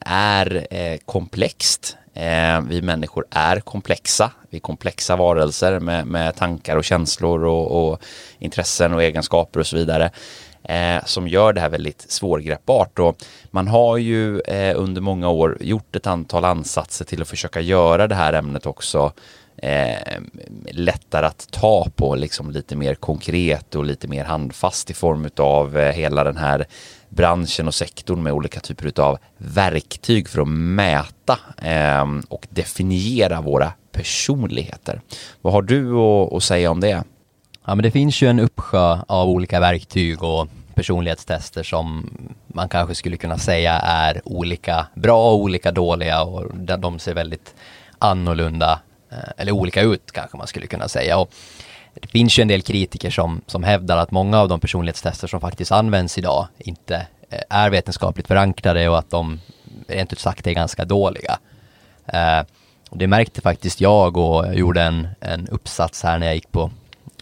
är 0.00 0.66
eh, 0.70 0.98
komplext. 1.04 1.96
Eh, 2.14 2.60
vi 2.60 2.82
människor 2.82 3.24
är 3.30 3.60
komplexa. 3.60 4.30
Vi 4.50 4.56
är 4.56 4.60
komplexa 4.60 5.16
varelser 5.16 5.80
med, 5.80 6.06
med 6.06 6.36
tankar 6.36 6.76
och 6.76 6.84
känslor 6.84 7.44
och, 7.44 7.90
och 7.90 8.02
intressen 8.38 8.92
och 8.92 9.02
egenskaper 9.02 9.60
och 9.60 9.66
så 9.66 9.76
vidare 9.76 10.10
eh, 10.68 11.04
som 11.04 11.28
gör 11.28 11.52
det 11.52 11.60
här 11.60 11.68
väldigt 11.68 12.06
svårgreppbart. 12.08 12.98
Och 12.98 13.16
man 13.50 13.68
har 13.68 13.96
ju 13.96 14.40
eh, 14.40 14.80
under 14.80 15.00
många 15.00 15.28
år 15.28 15.58
gjort 15.60 15.96
ett 15.96 16.06
antal 16.06 16.44
ansatser 16.44 17.04
till 17.04 17.22
att 17.22 17.28
försöka 17.28 17.60
göra 17.60 18.06
det 18.06 18.14
här 18.14 18.32
ämnet 18.32 18.66
också 18.66 19.12
eh, 19.56 20.20
lättare 20.70 21.26
att 21.26 21.48
ta 21.50 21.86
på, 21.96 22.14
liksom 22.14 22.50
lite 22.50 22.76
mer 22.76 22.94
konkret 22.94 23.74
och 23.74 23.84
lite 23.84 24.08
mer 24.08 24.24
handfast 24.24 24.90
i 24.90 24.94
form 24.94 25.28
av 25.36 25.78
eh, 25.78 25.92
hela 25.92 26.24
den 26.24 26.36
här 26.36 26.66
branschen 27.08 27.68
och 27.68 27.74
sektorn 27.74 28.22
med 28.22 28.32
olika 28.32 28.60
typer 28.60 29.00
av 29.00 29.18
verktyg 29.38 30.28
för 30.28 30.42
att 30.42 30.48
mäta 30.48 31.38
eh, 31.62 32.06
och 32.28 32.46
definiera 32.50 33.40
våra 33.40 33.72
personligheter. 33.92 35.00
Vad 35.42 35.52
har 35.52 35.62
du 35.62 35.94
att, 35.94 36.32
att 36.32 36.42
säga 36.42 36.70
om 36.70 36.80
det? 36.80 37.04
Ja 37.66 37.74
men 37.74 37.82
det 37.82 37.90
finns 37.90 38.22
ju 38.22 38.28
en 38.28 38.40
uppsjö 38.40 38.98
av 39.08 39.28
olika 39.28 39.60
verktyg 39.60 40.22
och 40.22 40.48
personlighetstester 40.78 41.62
som 41.62 42.10
man 42.46 42.68
kanske 42.68 42.94
skulle 42.94 43.16
kunna 43.16 43.38
säga 43.38 43.72
är 43.72 44.20
olika 44.24 44.86
bra 44.94 45.30
och 45.30 45.36
olika 45.36 45.72
dåliga 45.72 46.22
och 46.22 46.54
de 46.54 46.98
ser 46.98 47.14
väldigt 47.14 47.54
annorlunda 47.98 48.80
eh, 49.10 49.32
eller 49.36 49.52
olika 49.52 49.82
ut 49.82 50.12
kanske 50.12 50.36
man 50.36 50.46
skulle 50.46 50.66
kunna 50.66 50.88
säga. 50.88 51.18
Och 51.18 51.30
det 51.94 52.08
finns 52.08 52.38
ju 52.38 52.42
en 52.42 52.48
del 52.48 52.62
kritiker 52.62 53.10
som, 53.10 53.40
som 53.46 53.64
hävdar 53.64 53.96
att 53.96 54.10
många 54.10 54.40
av 54.40 54.48
de 54.48 54.60
personlighetstester 54.60 55.26
som 55.28 55.40
faktiskt 55.40 55.72
används 55.72 56.18
idag 56.18 56.46
inte 56.58 57.06
eh, 57.30 57.40
är 57.50 57.70
vetenskapligt 57.70 58.28
förankrade 58.28 58.88
och 58.88 58.98
att 58.98 59.10
de 59.10 59.40
rent 59.88 60.12
ut 60.12 60.18
sagt 60.18 60.46
är 60.46 60.52
ganska 60.52 60.84
dåliga. 60.84 61.38
Eh, 62.06 62.42
det 62.90 63.06
märkte 63.06 63.40
faktiskt 63.40 63.80
jag 63.80 64.16
och 64.16 64.46
jag 64.46 64.54
gjorde 64.54 64.82
en, 64.82 65.08
en 65.20 65.48
uppsats 65.48 66.02
här 66.02 66.18
när 66.18 66.26
jag 66.26 66.34
gick 66.34 66.52
på 66.52 66.70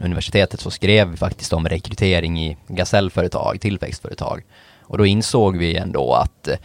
universitetet 0.01 0.61
så 0.61 0.71
skrev 0.71 1.09
vi 1.09 1.17
faktiskt 1.17 1.53
om 1.53 1.69
rekrytering 1.69 2.41
i 2.41 2.57
gasellföretag, 2.69 3.61
tillväxtföretag. 3.61 4.43
Och 4.83 4.99
då 4.99 5.07
insåg 5.07 5.57
vi 5.57 5.77
ändå 5.77 6.15
att 6.15 6.49
eh, 6.49 6.57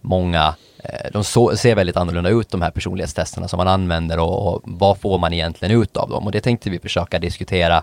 många, 0.00 0.54
eh, 0.84 1.10
de 1.12 1.24
så, 1.24 1.56
ser 1.56 1.74
väldigt 1.74 1.96
annorlunda 1.96 2.30
ut 2.30 2.50
de 2.50 2.62
här 2.62 2.70
personlighetstesterna 2.70 3.48
som 3.48 3.56
man 3.56 3.68
använder 3.68 4.18
och, 4.18 4.54
och, 4.54 4.62
vad 4.64 4.98
får 4.98 5.18
man 5.18 5.32
egentligen 5.32 5.80
ut 5.80 5.96
av 5.96 6.08
dem? 6.10 6.26
Och 6.26 6.32
det 6.32 6.40
tänkte 6.40 6.70
vi 6.70 6.78
försöka 6.78 7.18
diskutera 7.18 7.82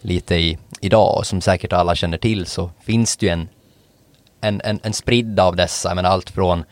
lite 0.00 0.34
i, 0.34 0.58
idag 0.80 1.18
och 1.18 1.26
som 1.26 1.40
säkert 1.40 1.72
alla 1.72 1.94
känner 1.94 2.18
till 2.18 2.46
så 2.46 2.70
finns 2.80 3.16
det 3.16 3.26
ju 3.26 3.32
en, 3.32 3.48
en, 4.40 4.60
en, 4.64 4.80
en 4.82 4.92
spridd 4.92 5.40
av 5.40 5.56
dessa, 5.56 5.94
men 5.94 6.06
allt 6.06 6.30
från 6.30 6.64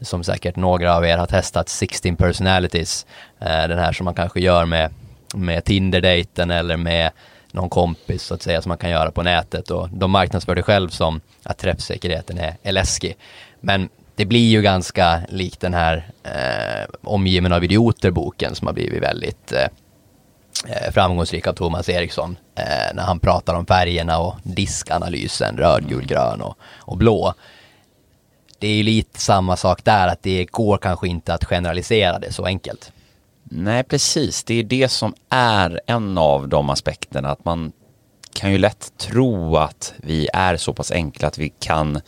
som 0.00 0.24
säkert 0.24 0.56
några 0.56 0.96
av 0.96 1.06
er 1.06 1.18
har 1.18 1.26
testat 1.26 1.68
16 1.68 2.16
personalities, 2.16 3.06
eh, 3.40 3.68
den 3.68 3.78
här 3.78 3.92
som 3.92 4.04
man 4.04 4.14
kanske 4.14 4.40
gör 4.40 4.66
med, 4.66 4.90
med 5.34 5.64
Tinder-dejten 5.64 6.50
eller 6.50 6.76
med 6.76 7.10
någon 7.52 7.68
kompis 7.68 8.22
så 8.22 8.34
att 8.34 8.42
säga 8.42 8.62
som 8.62 8.68
man 8.68 8.78
kan 8.78 8.90
göra 8.90 9.10
på 9.10 9.22
nätet 9.22 9.70
och 9.70 9.88
de 9.92 10.10
marknadsför 10.10 10.54
det 10.54 10.62
själv 10.62 10.88
som 10.88 11.20
att 11.42 11.58
träffsäkerheten 11.58 12.38
är, 12.38 12.56
är 12.62 12.72
läskig. 12.72 13.16
Men 13.60 13.88
det 14.16 14.24
blir 14.24 14.48
ju 14.48 14.62
ganska 14.62 15.20
likt 15.28 15.60
den 15.60 15.74
här 15.74 16.10
eh, 16.22 16.94
omgiven 17.02 17.52
av 17.52 17.64
idioter-boken 17.64 18.54
som 18.54 18.66
har 18.66 18.74
blivit 18.74 19.02
väldigt 19.02 19.52
eh, 19.52 19.68
eh, 20.68 20.92
framgångsrik 20.92 21.46
av 21.46 21.52
Thomas 21.52 21.88
Eriksson 21.88 22.36
eh, 22.54 22.94
när 22.94 23.02
han 23.02 23.20
pratar 23.20 23.54
om 23.54 23.66
färgerna 23.66 24.18
och 24.18 24.34
diskanalysen, 24.42 25.56
röd, 25.56 25.88
gul, 25.88 26.06
grön 26.06 26.40
och, 26.40 26.58
och 26.78 26.96
blå. 26.96 27.34
Det 28.58 28.68
är 28.68 28.74
ju 28.74 28.82
lite 28.82 29.20
samma 29.20 29.56
sak 29.56 29.84
där, 29.84 30.08
att 30.08 30.22
det 30.22 30.44
går 30.44 30.78
kanske 30.78 31.08
inte 31.08 31.34
att 31.34 31.44
generalisera 31.44 32.18
det 32.18 32.32
så 32.32 32.44
enkelt. 32.44 32.92
Nej, 33.54 33.84
precis. 33.84 34.44
Det 34.44 34.54
är 34.54 34.64
det 34.64 34.88
som 34.88 35.14
är 35.28 35.80
en 35.86 36.18
av 36.18 36.48
de 36.48 36.70
aspekterna, 36.70 37.28
att 37.28 37.44
man 37.44 37.72
kan 38.32 38.52
ju 38.52 38.58
lätt 38.58 38.92
tro 38.98 39.56
att 39.56 39.94
vi 39.96 40.28
är 40.32 40.56
så 40.56 40.72
pass 40.72 40.90
enkla 40.90 41.28
att 41.28 41.38
vi 41.38 41.52
kan 41.58 42.00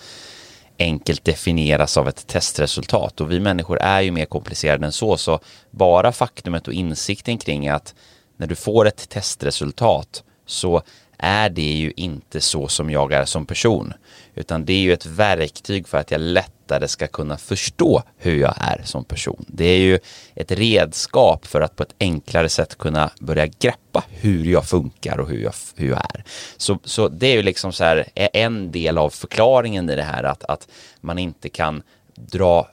enkelt 0.78 1.24
definieras 1.24 1.96
av 1.96 2.08
ett 2.08 2.26
testresultat 2.26 3.20
och 3.20 3.30
vi 3.30 3.40
människor 3.40 3.78
är 3.80 4.00
ju 4.00 4.10
mer 4.10 4.24
komplicerade 4.24 4.86
än 4.86 4.92
så 4.92 5.16
så 5.16 5.40
bara 5.70 6.12
faktumet 6.12 6.68
och 6.68 6.74
insikten 6.74 7.38
kring 7.38 7.68
att 7.68 7.94
när 8.36 8.46
du 8.46 8.54
får 8.54 8.86
ett 8.86 9.08
testresultat 9.08 10.22
så 10.46 10.82
är 11.18 11.50
det 11.50 11.72
ju 11.72 11.92
inte 11.96 12.40
så 12.40 12.68
som 12.68 12.90
jag 12.90 13.12
är 13.12 13.24
som 13.24 13.46
person. 13.46 13.92
Utan 14.34 14.64
det 14.64 14.72
är 14.72 14.80
ju 14.80 14.92
ett 14.92 15.06
verktyg 15.06 15.88
för 15.88 15.98
att 15.98 16.10
jag 16.10 16.20
lätt 16.20 16.53
lättare 16.64 16.88
ska 16.88 17.06
kunna 17.06 17.36
förstå 17.36 18.02
hur 18.18 18.36
jag 18.36 18.54
är 18.56 18.82
som 18.84 19.04
person. 19.04 19.44
Det 19.48 19.64
är 19.64 19.78
ju 19.78 19.98
ett 20.34 20.50
redskap 20.52 21.46
för 21.46 21.60
att 21.60 21.76
på 21.76 21.82
ett 21.82 21.94
enklare 22.00 22.48
sätt 22.48 22.78
kunna 22.78 23.10
börja 23.20 23.46
greppa 23.46 24.04
hur 24.08 24.44
jag 24.44 24.64
funkar 24.64 25.20
och 25.20 25.28
hur 25.28 25.38
jag, 25.38 25.54
hur 25.76 25.88
jag 25.88 25.98
är. 26.14 26.24
Så, 26.56 26.78
så 26.84 27.08
det 27.08 27.26
är 27.26 27.36
ju 27.36 27.42
liksom 27.42 27.72
så 27.72 27.84
här 27.84 28.04
en 28.14 28.72
del 28.72 28.98
av 28.98 29.10
förklaringen 29.10 29.90
i 29.90 29.96
det 29.96 30.02
här 30.02 30.24
att, 30.24 30.44
att 30.44 30.68
man 31.00 31.18
inte 31.18 31.48
kan 31.48 31.82
dra 32.16 32.68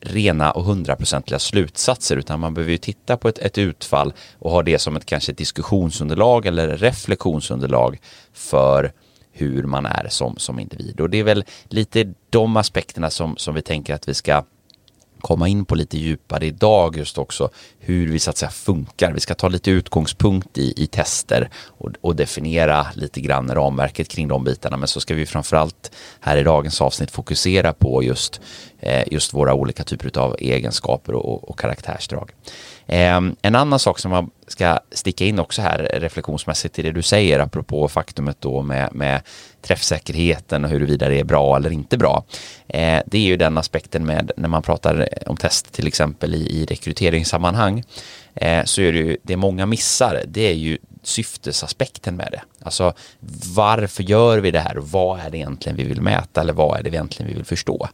rena 0.00 0.50
och 0.52 0.64
hundraprocentiga 0.64 1.38
slutsatser 1.38 2.16
utan 2.16 2.40
man 2.40 2.54
behöver 2.54 2.72
ju 2.72 2.78
titta 2.78 3.16
på 3.16 3.28
ett, 3.28 3.38
ett, 3.38 3.58
utfall 3.58 4.12
och 4.38 4.50
ha 4.50 4.62
det 4.62 4.78
som 4.78 4.96
ett 4.96 5.06
kanske 5.06 5.32
diskussionsunderlag 5.32 6.46
eller 6.46 6.76
reflektionsunderlag 6.76 7.98
för 8.32 8.92
hur 9.34 9.62
man 9.62 9.86
är 9.86 10.06
som, 10.10 10.36
som 10.36 10.58
individ. 10.58 11.00
Och 11.00 11.10
det 11.10 11.18
är 11.18 11.24
väl 11.24 11.44
lite 11.64 12.14
de 12.30 12.56
aspekterna 12.56 13.10
som, 13.10 13.36
som 13.36 13.54
vi 13.54 13.62
tänker 13.62 13.94
att 13.94 14.08
vi 14.08 14.14
ska 14.14 14.44
komma 15.24 15.48
in 15.48 15.64
på 15.64 15.74
lite 15.74 15.98
djupare 15.98 16.46
idag 16.46 16.96
just 16.96 17.18
också 17.18 17.50
hur 17.78 18.12
vi 18.12 18.18
så 18.18 18.30
att 18.30 18.36
säga 18.36 18.50
funkar. 18.50 19.12
Vi 19.12 19.20
ska 19.20 19.34
ta 19.34 19.48
lite 19.48 19.70
utgångspunkt 19.70 20.58
i, 20.58 20.82
i 20.82 20.86
tester 20.86 21.50
och, 21.66 21.90
och, 22.00 22.16
definiera 22.16 22.86
lite 22.94 23.20
grann 23.20 23.54
ramverket 23.54 24.08
kring 24.08 24.28
de 24.28 24.44
bitarna. 24.44 24.76
Men 24.76 24.88
så 24.88 25.00
ska 25.00 25.14
vi 25.14 25.26
framförallt 25.26 25.90
här 26.20 26.36
i 26.36 26.42
dagens 26.42 26.80
avsnitt 26.80 27.10
fokusera 27.10 27.72
på 27.72 28.02
just, 28.02 28.40
eh, 28.80 29.12
just 29.12 29.34
våra 29.34 29.54
olika 29.54 29.84
typer 29.84 30.18
av 30.18 30.36
egenskaper 30.38 31.14
och, 31.14 31.50
och 31.50 31.58
karaktärsdrag. 31.58 32.30
Ehm, 32.86 33.36
en 33.42 33.54
annan 33.54 33.78
sak 33.78 33.98
som 33.98 34.10
man 34.10 34.30
ska 34.46 34.78
sticka 34.90 35.24
in 35.24 35.38
också 35.38 35.62
här 35.62 35.90
reflektionsmässigt 35.92 36.78
i 36.78 36.82
det 36.82 36.92
du 36.92 37.02
säger 37.02 37.38
apropå 37.38 37.88
faktumet 37.88 38.36
då 38.40 38.62
med, 38.62 38.94
med 38.94 39.20
träffsäkerheten 39.62 40.64
och 40.64 40.70
huruvida 40.70 41.08
det 41.08 41.20
är 41.20 41.24
bra 41.24 41.56
eller 41.56 41.70
inte 41.70 41.98
bra. 41.98 42.24
Eh, 42.68 43.00
det 43.06 43.18
är 43.18 43.22
ju 43.22 43.36
den 43.36 43.58
aspekten 43.58 44.06
med 44.06 44.30
när 44.36 44.48
man 44.48 44.62
pratar 44.62 45.08
om 45.26 45.36
test 45.36 45.72
till 45.72 45.86
exempel 45.86 46.34
i, 46.34 46.62
i 46.62 46.64
rekryteringssammanhang 46.64 47.84
eh, 48.34 48.64
så 48.64 48.80
är 48.80 48.92
det 48.92 48.98
ju 48.98 49.16
det 49.22 49.36
många 49.36 49.66
missar. 49.66 50.22
Det 50.26 50.48
är 50.48 50.54
ju 50.54 50.78
syftesaspekten 51.06 52.16
med 52.16 52.28
det. 52.32 52.42
Alltså 52.62 52.92
varför 53.54 54.02
gör 54.02 54.38
vi 54.38 54.50
det 54.50 54.60
här 54.60 54.78
och 54.78 54.88
vad 54.88 55.20
är 55.20 55.30
det 55.30 55.36
egentligen 55.36 55.76
vi 55.76 55.84
vill 55.84 56.00
mäta 56.00 56.40
eller 56.40 56.52
vad 56.52 56.78
är 56.78 56.82
det 56.82 56.88
egentligen 56.88 57.28
vi 57.28 57.34
vill 57.34 57.44
förstå? 57.44 57.88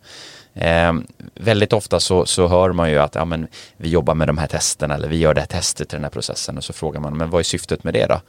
Eh, 0.55 0.93
väldigt 1.35 1.73
ofta 1.73 2.01
så, 2.01 2.27
så 2.27 2.49
hör 2.49 2.73
man 2.73 2.91
ju 2.91 2.99
att 2.99 3.15
ja, 3.15 3.25
men, 3.25 3.47
vi 3.77 3.89
jobbar 3.89 4.15
med 4.15 4.29
de 4.29 4.39
här 4.39 4.47
testerna 4.47 4.95
eller 4.95 5.09
vi 5.09 5.17
gör 5.17 5.35
det 5.35 5.41
här 5.41 5.49
testet 5.49 5.93
i 5.93 5.97
den 5.97 6.05
här 6.05 6.11
processen 6.11 6.57
och 6.57 6.65
så 6.65 6.73
frågar 6.73 7.01
man 7.01 7.17
men 7.17 7.31
vad 7.31 7.39
är 7.39 7.45
syftet 7.45 7.85
med 7.85 7.95
det 7.95 8.07
då? 8.07 8.21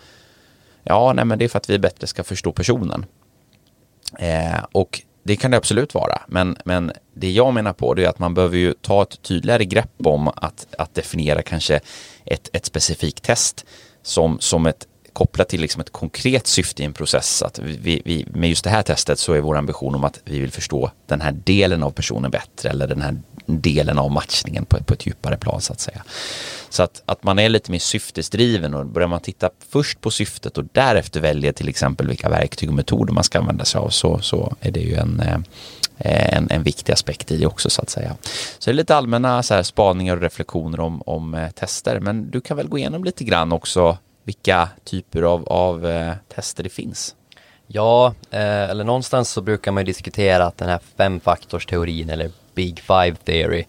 Ja, 0.84 1.14
nej 1.14 1.26
men 1.26 1.40
det 1.40 1.46
är 1.46 1.50
för 1.50 1.58
att 1.58 1.70
vi 1.70 1.80
bättre 1.80 2.08
ska 2.08 2.24
förstå 2.24 2.52
personen. 2.52 3.06
Eh, 4.20 4.66
och 4.72 5.02
det 5.24 5.36
kan 5.36 5.52
det 5.52 5.58
absolut 5.58 5.94
vara, 5.94 6.22
men, 6.28 6.58
men 6.66 6.92
det 7.14 7.32
jag 7.32 7.54
menar 7.54 7.74
på 7.74 7.94
det 7.94 8.06
är 8.06 8.10
att 8.10 8.20
man 8.20 8.34
behöver 8.34 8.58
ju 8.58 8.74
ta 8.74 9.04
ett 9.04 9.22
tydligare 9.22 9.66
grepp 9.66 9.92
om 10.04 10.28
att, 10.28 10.68
att 10.78 10.94
definiera 10.94 11.42
kanske 11.42 11.80
ett, 12.26 12.50
ett 12.54 12.66
specifikt 12.66 13.24
test 13.24 13.66
som, 14.02 14.40
som 14.40 14.66
ett 14.66 14.88
kopplat 15.14 15.50
till 15.50 15.62
liksom 15.62 15.82
ett 15.82 15.92
konkret 15.92 16.48
syfte 16.48 16.84
i 16.84 16.86
en 16.86 16.94
process. 16.94 17.42
Att 17.42 17.60
vi, 17.60 18.02
vi, 18.06 18.26
med 18.34 18.50
just 18.50 18.64
det 18.64 18.70
här 18.70 18.84
testet 18.84 19.20
så 19.20 19.34
är 19.34 19.42
vår 19.42 19.58
ambition 19.58 19.96
om 19.96 20.04
att 20.04 20.20
vi 20.24 20.40
vill 20.40 20.52
förstå 20.52 20.92
den 21.08 21.22
här 21.22 21.32
delen 21.32 21.84
av 21.84 21.92
personen 21.92 22.32
bättre 22.32 22.70
eller 22.70 22.88
den 22.88 23.02
här 23.02 23.18
delen 23.46 24.00
av 24.00 24.12
matchningen 24.12 24.66
på, 24.66 24.84
på 24.84 24.94
ett 24.94 25.06
djupare 25.06 25.38
plan 25.38 25.62
så 25.62 25.74
att 25.74 25.80
säga. 25.80 26.04
Så 26.70 26.84
att, 26.84 27.04
att 27.06 27.24
man 27.24 27.40
är 27.40 27.50
lite 27.50 27.72
mer 27.72 27.80
syftesdriven 27.80 28.74
och 28.74 28.86
börjar 28.86 29.08
man 29.08 29.20
titta 29.20 29.50
först 29.70 30.02
på 30.02 30.12
syftet 30.12 30.58
och 30.58 30.66
därefter 30.72 31.20
väljer 31.20 31.52
till 31.52 31.70
exempel 31.70 32.08
vilka 32.08 32.30
verktyg 32.30 32.70
och 32.70 32.76
metoder 32.76 33.14
man 33.14 33.24
ska 33.24 33.40
använda 33.40 33.66
sig 33.66 33.80
av 33.80 33.90
så, 33.90 34.20
så 34.20 34.56
är 34.62 34.72
det 34.72 34.80
ju 34.80 34.96
en 34.96 35.20
eh, 35.20 35.38
en, 36.04 36.52
en 36.52 36.64
viktig 36.64 36.94
aspekt 36.94 37.32
i 37.32 37.46
också 37.46 37.70
så 37.70 37.82
att 37.82 37.90
säga. 37.90 38.16
Så 38.60 38.70
det 38.70 38.72
är 38.72 38.74
lite 38.74 38.96
allmänna 38.96 39.44
så 39.44 39.54
här, 39.54 39.64
spaningar 39.64 40.16
och 40.16 40.22
reflektioner 40.22 40.80
om, 40.80 41.02
om 41.06 41.34
eh, 41.34 41.50
tester, 41.50 42.00
men 42.00 42.32
du 42.32 42.42
kan 42.42 42.58
väl 42.58 42.68
gå 42.68 42.78
igenom 42.78 43.04
lite 43.04 43.24
grann 43.24 43.52
också 43.52 43.98
vilka 44.24 44.70
typer 44.84 45.22
av, 45.22 45.48
av 45.48 45.86
eh, 45.86 46.14
tester 46.36 46.64
det 46.64 46.70
finns. 46.70 47.16
Ja, 47.68 48.14
eh, 48.32 48.70
eller 48.70 48.84
någonstans 48.84 49.30
så 49.30 49.42
brukar 49.42 49.72
man 49.72 49.86
diskutera 49.86 50.46
att 50.46 50.58
den 50.58 50.70
här 50.70 50.80
femfaktorsteorin 50.98 52.10
eller 52.10 52.32
Big 52.56 52.80
Five 52.80 53.16
Theory 53.16 53.66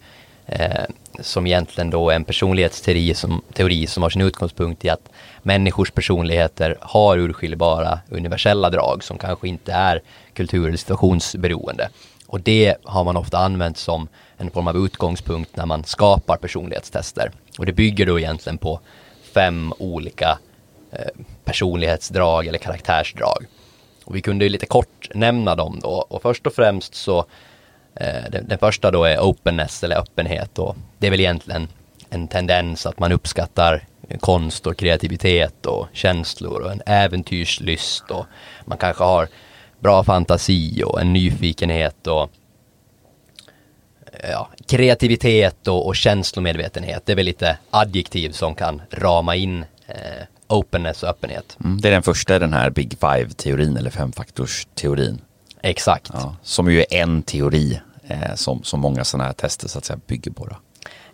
eh, 0.46 0.84
som 1.20 1.46
egentligen 1.46 1.90
då 1.90 2.10
är 2.10 2.16
en 2.16 2.24
personlighetsteori 2.24 3.14
som, 3.14 3.42
teori 3.52 3.86
som 3.86 4.02
har 4.02 4.10
sin 4.10 4.22
utgångspunkt 4.22 4.84
i 4.84 4.88
att 4.88 5.08
människors 5.42 5.90
personligheter 5.90 6.78
har 6.80 7.18
urskiljbara 7.18 7.98
universella 8.10 8.70
drag 8.70 9.04
som 9.04 9.18
kanske 9.18 9.48
inte 9.48 9.72
är 9.72 10.02
kultur 10.34 10.68
eller 10.68 10.78
situationsberoende. 10.78 11.88
Och 12.26 12.40
det 12.40 12.76
har 12.84 13.04
man 13.04 13.16
ofta 13.16 13.38
använt 13.38 13.78
som 13.78 14.08
en 14.36 14.50
form 14.50 14.68
av 14.68 14.76
utgångspunkt 14.76 15.56
när 15.56 15.66
man 15.66 15.84
skapar 15.84 16.36
personlighetstester. 16.36 17.30
Och 17.58 17.66
det 17.66 17.72
bygger 17.72 18.06
då 18.06 18.18
egentligen 18.18 18.58
på 18.58 18.80
fem 19.34 19.72
olika 19.78 20.38
eh, 20.92 21.22
personlighetsdrag 21.44 22.46
eller 22.46 22.58
karaktärsdrag. 22.58 23.46
Och 24.04 24.16
vi 24.16 24.20
kunde 24.20 24.44
ju 24.44 24.48
lite 24.48 24.66
kort 24.66 25.08
nämna 25.14 25.54
dem 25.54 25.78
då. 25.82 26.06
Och 26.08 26.22
först 26.22 26.46
och 26.46 26.54
främst 26.54 26.94
så 26.94 27.18
eh, 27.94 28.30
den, 28.30 28.48
den, 28.48 28.58
första 28.58 28.90
då 28.90 29.04
är 29.04 29.20
openness 29.20 29.84
eller 29.84 29.96
öppenhet. 29.96 30.58
Och 30.58 30.76
det 30.98 31.06
är 31.06 31.10
väl 31.10 31.20
egentligen 31.20 31.68
en 32.10 32.28
tendens 32.28 32.86
att 32.86 32.98
man 32.98 33.12
uppskattar 33.12 33.84
konst 34.20 34.66
och 34.66 34.76
kreativitet 34.76 35.66
och 35.66 35.86
känslor 35.92 36.62
och 36.62 36.72
en 36.72 36.82
äventyrslyst. 36.86 38.10
Och 38.10 38.26
man 38.64 38.78
kanske 38.78 39.04
har 39.04 39.28
bra 39.80 40.04
fantasi 40.04 40.82
och 40.84 41.00
en 41.00 41.12
nyfikenhet 41.12 42.06
och 42.06 42.30
ja, 44.30 44.48
kreativitet 44.66 45.68
och, 45.68 45.86
och 45.86 45.96
känslomedvetenhet. 45.96 47.02
Det 47.06 47.12
är 47.12 47.16
väl 47.16 47.26
lite 47.26 47.58
adjektiv 47.70 48.30
som 48.30 48.54
kan 48.54 48.82
rama 48.90 49.36
in 49.36 49.64
eh, 49.86 50.26
openness 50.48 51.02
och 51.02 51.08
öppenhet. 51.08 51.56
Mm, 51.64 51.80
det 51.80 51.88
är 51.88 51.92
den 51.92 52.02
första 52.02 52.36
i 52.36 52.38
den 52.38 52.52
här 52.52 52.70
Big 52.70 52.96
Five-teorin 53.00 53.76
eller 53.76 53.90
femfaktorsteorin. 53.90 55.20
Exakt. 55.62 56.10
Ja, 56.12 56.36
som 56.42 56.72
ju 56.72 56.80
är 56.80 56.94
en 56.94 57.22
teori 57.22 57.80
eh, 58.08 58.34
som, 58.34 58.62
som 58.62 58.80
många 58.80 59.04
sådana 59.04 59.24
här 59.24 59.32
tester 59.32 59.68
så 59.68 59.78
att 59.78 59.84
säga 59.84 60.00
bygger 60.06 60.30
på. 60.30 60.46
Då. 60.46 60.56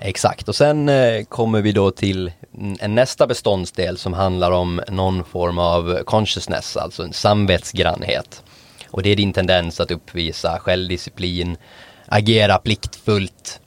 Exakt, 0.00 0.49
och 0.49 0.57
sen 0.57 0.88
eh, 0.88 1.25
kommer 1.25 1.62
vi 1.62 1.73
då 1.73 1.90
till 1.90 2.33
en 2.81 2.95
nästa 2.95 3.26
beståndsdel 3.26 3.99
som 3.99 4.12
handlar 4.12 4.50
om 4.50 4.81
någon 4.88 5.25
form 5.25 5.59
av 5.59 6.02
consciousness, 6.05 6.76
alltså 6.76 7.02
en 7.02 7.12
samvetsgrannhet. 7.12 8.43
Och 8.90 9.02
det 9.02 9.11
är 9.11 9.17
din 9.17 9.33
tendens 9.33 9.81
att 9.81 9.90
uppvisa 9.90 10.59
självdisciplin, 10.59 11.57
agera 12.09 12.59
pliktfullt 12.59 13.61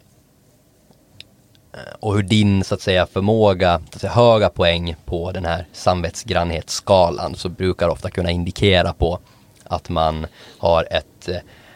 eh, 1.74 1.96
och 2.00 2.16
hur 2.16 2.24
din 2.24 2.64
så 2.64 2.76
att 2.76 2.82
säga 2.82 3.08
förmåga, 3.08 3.82
så 3.90 3.96
att 3.96 4.02
säga, 4.02 4.14
höga 4.14 4.50
poäng 4.50 4.96
på 5.06 5.32
den 5.32 5.46
här 5.46 5.66
samvetsgrannhetsskalan 5.74 7.36
så 7.36 7.50
brukar 7.50 7.90
ofta 7.90 8.10
kunna 8.10 8.32
indikera 8.32 8.94
på 8.94 9.20
att 9.64 9.90
man 9.90 10.28
har 10.58 10.88
ett 10.92 11.30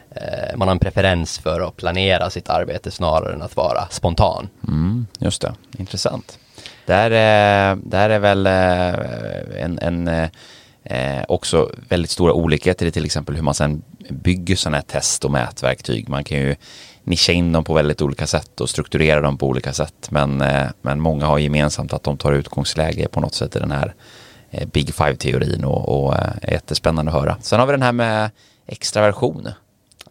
eh, 0.10 0.58
man 0.58 0.68
har 0.68 0.76
en 0.76 0.80
preferens 0.80 1.40
för 1.40 1.62
att 1.62 1.78
planera 1.78 2.30
sitt 2.30 2.50
arbete 2.50 2.92
snarare 2.92 3.34
än 3.34 3.42
att 3.42 3.56
vara 3.56 3.88
spontan. 3.90 4.50
Mm, 4.68 5.08
just 5.20 5.42
det, 5.42 5.54
intressant. 5.78 6.40
Där, 6.86 7.12
eh, 7.12 7.78
där 7.84 8.10
är 8.10 8.20
väl 8.20 8.48
eh, 8.48 9.64
en, 9.64 9.80
en 9.80 10.08
eh, 10.08 10.30
eh 10.84 11.26
också 11.28 11.72
väldigt 11.90 12.12
stora 12.12 12.34
olikheter 12.34 12.86
i 12.86 12.92
till 12.92 13.06
exempel 13.06 13.36
hur 13.36 13.44
man 13.44 13.54
sen 13.54 13.82
bygger 14.10 14.56
sådana 14.56 14.78
här 14.78 14.84
test 14.84 15.26
och 15.26 15.32
mätverktyg. 15.32 16.10
Man 16.10 16.24
kan 16.24 16.38
ju 16.38 16.56
nischa 17.04 17.32
in 17.32 17.52
dem 17.52 17.64
på 17.64 17.74
väldigt 17.74 18.02
olika 18.02 18.28
sätt 18.28 18.62
och 18.62 18.70
strukturera 18.70 19.22
dem 19.22 19.38
på 19.38 19.48
olika 19.48 19.74
sätt. 19.74 20.08
Men, 20.10 20.42
eh, 20.42 20.68
men 20.82 21.00
många 21.00 21.26
har 21.26 21.38
gemensamt 21.38 21.94
att 21.94 22.04
de 22.04 22.18
tar 22.18 22.34
utgångsläge 22.34 23.08
på 23.08 23.20
något 23.20 23.34
sätt 23.34 23.56
i 23.56 23.60
den 23.60 23.72
här 23.72 23.94
eh, 24.52 24.68
Big 24.68 24.94
Five-teorin 24.94 25.64
och, 25.64 26.06
och 26.06 26.14
är 26.14 26.40
eh, 26.42 26.54
jättespännande 26.54 27.12
att 27.12 27.22
höra. 27.22 27.38
Sen 27.42 27.60
har 27.60 27.68
vi 27.68 27.72
den 27.72 27.82
här 27.82 27.92
med 27.92 28.32
extraversion. 28.68 29.48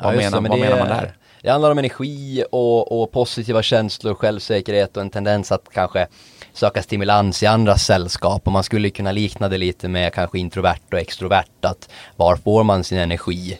Vad, 0.01 0.15
ja, 0.15 0.17
menar, 0.17 0.41
det, 0.41 0.49
vad 0.49 0.59
menar 0.59 0.79
man 0.79 0.89
där? 0.89 1.17
Det 1.43 1.51
handlar 1.51 1.71
om 1.71 1.79
energi 1.79 2.45
och, 2.51 3.03
och, 3.03 3.13
positiva 3.13 3.63
känslor, 3.63 4.15
självsäkerhet 4.15 4.97
och 4.97 5.03
en 5.03 5.11
tendens 5.11 5.53
att 5.53 5.69
kanske 5.73 6.07
söka 6.53 6.83
stimulans 6.83 7.43
i 7.43 7.47
andras 7.47 7.85
sällskap 7.85 8.47
och 8.47 8.53
man 8.53 8.65
skulle 8.65 8.91
kunna 8.91 9.13
likna 9.13 9.49
det 9.49 9.59
lite 9.59 9.89
med 9.89 10.13
kanske 10.15 10.39
introvert 10.39 10.93
och 10.93 10.99
extrovert 10.99 11.65
att 11.65 11.89
var 12.17 12.37
får 12.37 12.65
man 12.65 12.85
sin 12.85 12.99
energi? 12.99 13.59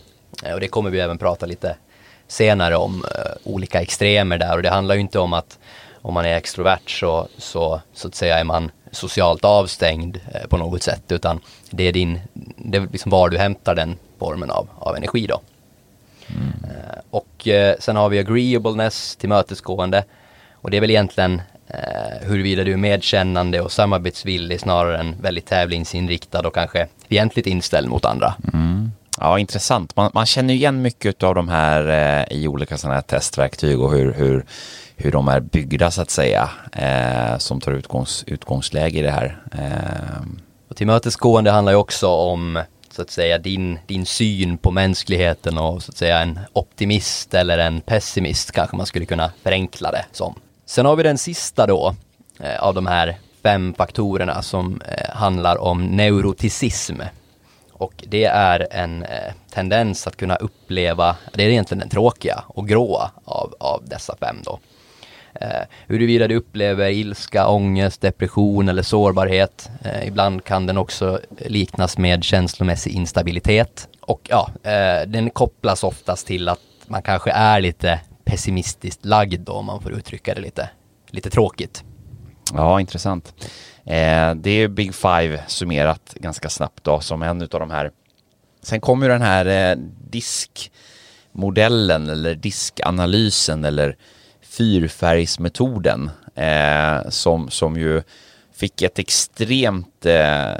Och 0.55 0.61
det 0.61 0.69
kommer 0.69 0.91
vi 0.91 1.01
även 1.01 1.19
prata 1.19 1.47
lite 1.47 1.77
senare 2.29 2.77
om 2.77 3.05
uh, 3.05 3.37
olika 3.45 3.81
extremer 3.81 4.39
där 4.39 4.57
och 4.57 4.63
det 4.63 4.71
handlar 4.71 4.95
ju 4.95 5.01
inte 5.01 5.19
om 5.19 5.33
att 5.33 5.59
om 6.03 6.15
man 6.15 6.25
är 6.25 6.37
extrovert 6.37 6.91
så, 6.91 7.29
så, 7.39 7.81
så 7.93 8.09
att 8.09 8.15
säga 8.15 8.39
är 8.39 8.45
man 8.45 8.71
socialt 8.91 9.45
avstängd 9.45 10.17
uh, 10.17 10.47
på 10.49 10.57
något 10.57 10.83
sätt 10.83 11.13
utan 11.13 11.41
det 11.71 11.89
är 11.89 11.93
din, 11.93 12.21
det 12.57 12.79
är 12.79 12.89
liksom 12.93 13.11
var 13.11 13.29
du 13.29 13.39
hämtar 13.39 13.75
den 13.75 13.97
formen 14.19 14.51
av, 14.51 14.69
av 14.79 14.97
energi 14.97 15.27
då. 15.27 15.41
Mm. 16.29 16.49
Uh, 16.49 17.01
och 17.11 17.49
sen 17.79 17.97
har 17.97 18.09
vi 18.09 18.19
agreeableness, 18.19 19.17
tillmötesgående 19.17 20.05
och 20.53 20.71
det 20.71 20.77
är 20.77 20.81
väl 20.81 20.91
egentligen 20.91 21.43
huruvida 22.21 22.65
du 22.65 22.73
är 22.73 22.77
medkännande 22.77 23.61
och 23.61 23.73
samarbetsvillig 23.73 24.61
snarare 24.61 24.99
än 24.99 25.15
väldigt 25.21 25.47
tävlingsinriktad 25.47 26.47
och 26.47 26.55
kanske 26.55 26.87
fientligt 27.09 27.47
inställd 27.47 27.89
mot 27.89 28.05
andra. 28.05 28.35
Mm. 28.53 28.74
Ja, 29.25 29.39
intressant. 29.39 29.97
Man, 29.97 30.11
man 30.15 30.27
känner 30.27 30.55
igen 30.55 30.83
mycket 30.83 31.23
av 31.23 31.35
de 31.35 31.49
här 31.49 31.89
eh, 32.31 32.37
i 32.39 32.49
olika 32.49 32.79
sådana 32.79 32.95
här 32.95 33.03
testverktyg 33.03 33.81
och 33.81 33.93
hur, 33.93 34.13
hur, 34.13 34.45
hur 34.97 35.13
de 35.13 35.29
är 35.29 35.41
byggda 35.41 35.91
så 35.91 36.03
att 36.03 36.11
säga, 36.11 36.51
eh, 36.73 37.39
som 37.39 37.61
tar 37.61 37.73
utgångs, 37.73 38.25
utgångsläge 38.27 38.99
i 38.99 39.03
det 39.03 39.11
här. 39.11 39.43
Eh. 39.53 40.27
Och 40.71 40.77
tillmötesgående 40.77 41.51
handlar 41.51 41.73
ju 41.73 41.79
också 41.79 42.09
om 42.09 42.63
så 42.91 43.03
att 43.03 43.11
säga 43.11 43.39
din, 43.39 43.79
din 43.87 44.07
syn 44.07 44.59
på 44.59 44.71
mänskligheten 44.71 45.59
och 45.59 45.83
så 45.83 45.91
att 45.91 45.97
säga 45.97 46.19
en 46.19 46.41
optimist 46.53 47.35
eller 47.35 47.59
en 47.59 47.81
pessimist 47.81 48.53
kanske 48.53 48.77
man 48.77 48.87
skulle 48.87 49.07
kunna 49.07 49.33
förenkla 49.43 49.91
det 49.91 50.05
som. 50.13 50.35
Sen 50.67 50.87
har 50.87 50.97
vi 50.97 51.03
den 51.03 51.19
sista 51.19 51.67
då 51.67 51.95
eh, 52.41 52.63
av 52.63 52.75
de 52.75 52.87
här 52.87 53.17
fem 53.43 53.75
faktorerna 53.75 54.43
som 54.43 54.81
eh, 54.89 55.17
handlar 55.17 55.57
om 55.57 55.85
neuroticism. 55.87 57.01
Och 57.77 58.05
det 58.09 58.25
är 58.25 58.67
en 58.71 59.03
eh, 59.03 59.33
tendens 59.51 60.07
att 60.07 60.17
kunna 60.17 60.37
uppleva, 60.37 61.17
det 61.33 61.45
är 61.45 61.49
egentligen 61.49 61.79
den 61.79 61.89
tråkiga 61.89 62.45
och 62.47 62.69
gråa 62.69 63.11
av, 63.25 63.55
av 63.61 63.83
dessa 63.87 64.17
fem 64.17 64.37
då. 64.45 64.59
Eh, 65.41 65.63
huruvida 65.87 66.29
du 66.29 66.37
upplever 66.37 66.91
ilska, 66.91 67.49
ångest, 67.49 68.01
depression 68.01 68.69
eller 68.69 68.83
sårbarhet. 68.83 69.71
Eh, 69.85 70.09
ibland 70.09 70.45
kan 70.45 70.67
den 70.67 70.79
också 70.79 71.21
liknas 71.39 71.99
med 71.99 72.25
känslomässig 72.25 72.93
instabilitet. 72.93 73.89
Och 74.01 74.21
ja, 74.31 74.51
eh, 74.63 75.09
den 75.09 75.31
kopplas 75.31 75.85
oftast 75.85 76.27
till 76.27 76.49
att 76.49 76.61
man 76.87 77.03
kanske 77.03 77.31
är 77.31 77.61
lite 77.61 78.01
pessimistiskt 78.25 79.05
lagd 79.05 79.41
då, 79.41 79.53
om 79.53 79.67
man 79.67 79.83
får 79.83 79.93
uttrycka 79.93 80.35
det 80.35 80.41
lite, 80.41 80.71
lite 81.11 81.31
tråkigt. 81.31 81.85
Ja, 82.55 82.81
intressant. 82.81 83.35
Eh, 83.87 84.35
det 84.35 84.51
är 84.51 84.69
Big 84.69 84.95
Five 84.95 85.41
summerat 85.47 86.15
ganska 86.15 86.49
snabbt 86.49 86.85
då 86.85 87.01
som 87.01 87.23
en 87.23 87.43
av 87.43 87.49
de 87.49 87.71
här. 87.71 87.91
Sen 88.63 88.81
kommer 88.81 89.09
den 89.09 89.23
här 89.23 89.47
eh, 89.47 89.77
diskmodellen 90.11 92.09
eller 92.09 92.35
diskanalysen 92.35 93.65
eller 93.65 93.97
fyrfärgsmetoden 94.43 96.11
eh, 96.35 97.09
som, 97.09 97.51
som 97.51 97.77
ju 97.77 98.03
fick 98.55 98.83
ett 98.83 98.99
extremt 98.99 100.07
eh, 100.07 100.53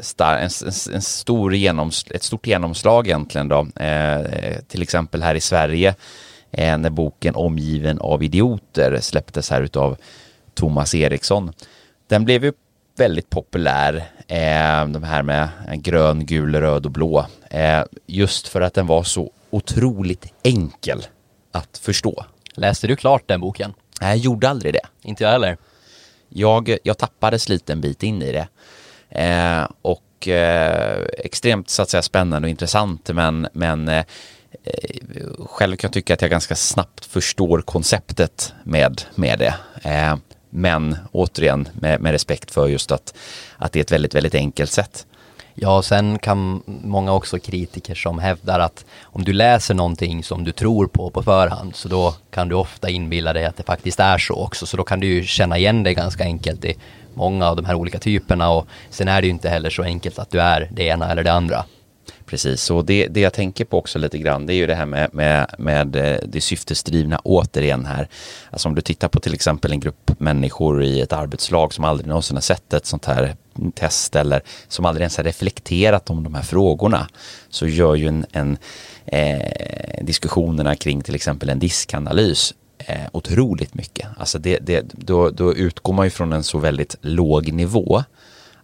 star, 0.00 0.34
en, 0.34 0.50
en, 0.66 0.94
en, 0.94 1.02
stor 1.02 1.54
genoms, 1.54 2.04
ett 2.10 2.22
stort 2.22 2.46
genomslag 2.46 3.06
egentligen 3.06 3.48
då. 3.48 3.66
Eh, 3.76 4.58
till 4.68 4.82
exempel 4.82 5.22
här 5.22 5.34
i 5.34 5.40
Sverige 5.40 5.94
eh, 6.50 6.78
när 6.78 6.90
boken 6.90 7.34
Omgiven 7.34 7.98
av 7.98 8.22
idioter 8.22 8.98
släpptes 9.00 9.50
här 9.50 9.62
utav 9.62 9.96
Thomas 10.54 10.94
Eriksson. 10.94 11.52
Den 12.08 12.24
blev 12.24 12.44
ju 12.44 12.52
väldigt 12.96 13.30
populär, 13.30 13.94
eh, 14.28 14.86
de 14.86 15.02
här 15.02 15.22
med 15.22 15.48
grön, 15.74 16.26
gul, 16.26 16.54
röd 16.54 16.86
och 16.86 16.92
blå. 16.92 17.26
Eh, 17.50 17.82
just 18.06 18.48
för 18.48 18.60
att 18.60 18.74
den 18.74 18.86
var 18.86 19.02
så 19.02 19.32
otroligt 19.50 20.32
enkel 20.42 21.06
att 21.52 21.78
förstå. 21.78 22.24
Läste 22.54 22.86
du 22.86 22.96
klart 22.96 23.22
den 23.26 23.40
boken? 23.40 23.72
Nej, 24.00 24.10
jag 24.10 24.18
gjorde 24.18 24.48
aldrig 24.48 24.74
det. 24.74 24.86
Inte 25.02 25.24
jag 25.24 25.30
heller. 25.30 25.56
Jag, 26.28 26.76
jag 26.82 26.98
tappade 26.98 27.38
liten 27.48 27.80
bit 27.80 28.02
in 28.02 28.22
i 28.22 28.32
det. 28.32 28.48
Eh, 29.10 29.68
och 29.82 30.28
eh, 30.28 31.06
extremt 31.18 31.70
så 31.70 31.82
att 31.82 31.90
säga 31.90 32.02
spännande 32.02 32.46
och 32.46 32.50
intressant 32.50 33.10
men, 33.12 33.48
men 33.52 33.88
eh, 33.88 34.04
själv 35.38 35.76
kan 35.76 35.88
jag 35.88 35.92
tycka 35.92 36.14
att 36.14 36.22
jag 36.22 36.30
ganska 36.30 36.56
snabbt 36.56 37.04
förstår 37.04 37.60
konceptet 37.60 38.54
med, 38.64 39.02
med 39.14 39.38
det. 39.38 39.54
Men 40.50 40.96
återigen 41.12 41.68
med, 41.72 42.00
med, 42.00 42.12
respekt 42.12 42.50
för 42.50 42.68
just 42.68 42.92
att, 42.92 43.14
att 43.56 43.72
det 43.72 43.78
är 43.78 43.80
ett 43.80 43.92
väldigt, 43.92 44.14
väldigt 44.14 44.34
enkelt 44.34 44.70
sätt. 44.70 45.06
Ja, 45.54 45.76
och 45.76 45.84
sen 45.84 46.18
kan 46.18 46.62
många 46.66 47.12
också 47.12 47.38
kritiker 47.38 47.94
som 47.94 48.18
hävdar 48.18 48.60
att 48.60 48.84
om 49.02 49.24
du 49.24 49.32
läser 49.32 49.74
någonting 49.74 50.24
som 50.24 50.44
du 50.44 50.52
tror 50.52 50.86
på 50.86 51.10
på 51.10 51.22
förhand 51.22 51.76
så 51.76 51.88
då 51.88 52.14
kan 52.30 52.48
du 52.48 52.54
ofta 52.54 52.90
inbilla 52.90 53.32
dig 53.32 53.44
att 53.44 53.56
det 53.56 53.62
faktiskt 53.62 54.00
är 54.00 54.18
så 54.18 54.34
också. 54.34 54.66
Så 54.66 54.76
då 54.76 54.84
kan 54.84 55.00
du 55.00 55.06
ju 55.06 55.24
känna 55.24 55.58
igen 55.58 55.82
dig 55.82 55.94
ganska 55.94 56.24
enkelt 56.24 56.64
i 56.64 56.76
många 57.14 57.48
av 57.48 57.56
de 57.56 57.64
här 57.64 57.74
olika 57.74 57.98
typerna 57.98 58.50
och 58.50 58.66
sen 58.90 59.08
är 59.08 59.20
det 59.20 59.26
ju 59.26 59.32
inte 59.32 59.48
heller 59.48 59.70
så 59.70 59.82
enkelt 59.82 60.18
att 60.18 60.30
du 60.30 60.40
är 60.40 60.68
det 60.72 60.82
ena 60.82 61.10
eller 61.10 61.24
det 61.24 61.32
andra. 61.32 61.64
Precis, 62.28 62.70
och 62.70 62.84
det, 62.84 63.06
det 63.06 63.20
jag 63.20 63.32
tänker 63.32 63.64
på 63.64 63.78
också 63.78 63.98
lite 63.98 64.18
grann 64.18 64.46
det 64.46 64.52
är 64.52 64.56
ju 64.56 64.66
det 64.66 64.74
här 64.74 64.86
med, 64.86 65.14
med, 65.14 65.54
med 65.58 65.96
eh, 65.96 66.18
det 66.26 66.40
syftesdrivna 66.40 67.18
återigen 67.24 67.86
här. 67.86 68.08
Alltså 68.50 68.68
om 68.68 68.74
du 68.74 68.80
tittar 68.80 69.08
på 69.08 69.20
till 69.20 69.34
exempel 69.34 69.72
en 69.72 69.80
grupp 69.80 70.10
människor 70.18 70.82
i 70.82 71.00
ett 71.00 71.12
arbetslag 71.12 71.74
som 71.74 71.84
aldrig 71.84 72.06
någonsin 72.06 72.36
har 72.36 72.42
sett 72.42 72.72
ett 72.72 72.86
sånt 72.86 73.04
här 73.04 73.36
test 73.74 74.16
eller 74.16 74.42
som 74.68 74.84
aldrig 74.84 75.02
ens 75.02 75.16
har 75.16 75.24
reflekterat 75.24 76.10
om 76.10 76.24
de 76.24 76.34
här 76.34 76.42
frågorna 76.42 77.08
så 77.50 77.66
gör 77.66 77.94
ju 77.94 78.08
en, 78.08 78.26
en 78.32 78.58
eh, 79.06 80.04
diskussionerna 80.04 80.76
kring 80.76 81.02
till 81.02 81.14
exempel 81.14 81.48
en 81.48 81.58
diskanalys 81.58 82.54
eh, 82.78 83.06
otroligt 83.12 83.74
mycket. 83.74 84.08
Alltså 84.16 84.38
det, 84.38 84.58
det, 84.58 84.84
då, 84.92 85.30
då 85.30 85.54
utgår 85.54 85.92
man 85.92 86.06
ju 86.06 86.10
från 86.10 86.32
en 86.32 86.44
så 86.44 86.58
väldigt 86.58 86.96
låg 87.00 87.52
nivå 87.52 88.02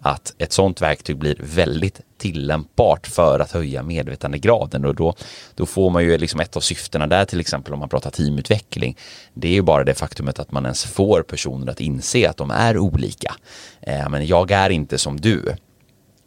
att 0.05 0.35
ett 0.38 0.53
sådant 0.53 0.83
verktyg 0.83 1.19
blir 1.19 1.37
väldigt 1.40 2.01
tillämpbart 2.19 3.07
för 3.07 3.40
att 3.40 3.53
höja 3.53 3.83
medvetandegraden 3.83 4.85
och 4.85 4.95
då, 4.95 5.14
då 5.55 5.67
får 5.67 5.90
man 5.90 6.05
ju 6.05 6.19
liksom 6.19 6.40
ett 6.40 6.57
av 6.57 6.61
syftena 6.61 7.07
där 7.07 7.25
till 7.25 7.40
exempel 7.40 7.73
om 7.73 7.79
man 7.81 7.88
pratar 7.88 8.11
teamutveckling. 8.11 8.97
Det 9.35 9.49
är 9.49 9.53
ju 9.53 9.62
bara 9.62 9.85
det 9.85 9.95
faktumet 9.95 10.38
att 10.38 10.53
man 10.53 10.64
ens 10.64 10.85
får 10.85 11.23
personer 11.23 11.73
att 11.73 11.81
inse 11.81 12.31
att 12.31 12.37
de 12.37 12.51
är 12.51 12.79
olika. 12.79 13.35
Eh, 13.81 14.09
men 14.09 14.27
jag 14.27 14.51
är 14.51 14.71
inte 14.71 14.99
som 14.99 15.21
du. 15.21 15.57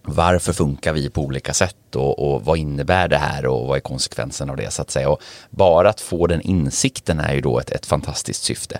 Varför 0.02 0.54
funkar 0.54 0.94
vi 0.94 1.10
på 1.10 1.22
olika 1.22 1.54
sätt 1.54 1.96
och, 1.96 2.20
och, 2.20 2.46
vad 2.46 2.58
innebär 2.58 3.08
det 3.08 3.18
här 3.18 3.46
och 3.46 3.68
vad 3.68 3.78
är 3.78 3.82
konsekvensen 3.82 4.50
av 4.50 4.58
det 4.58 4.74
så 4.74 4.82
att 4.82 4.92
säga. 4.92 5.10
Och 5.10 5.22
bara 5.50 5.90
att 5.90 6.02
få 6.02 6.28
den 6.28 6.42
insikten 6.42 7.20
är 7.20 7.34
ju 7.34 7.42
då 7.42 7.60
ett, 7.60 7.72
ett 7.72 7.86
fantastiskt 7.86 8.44
syfte. 8.44 8.80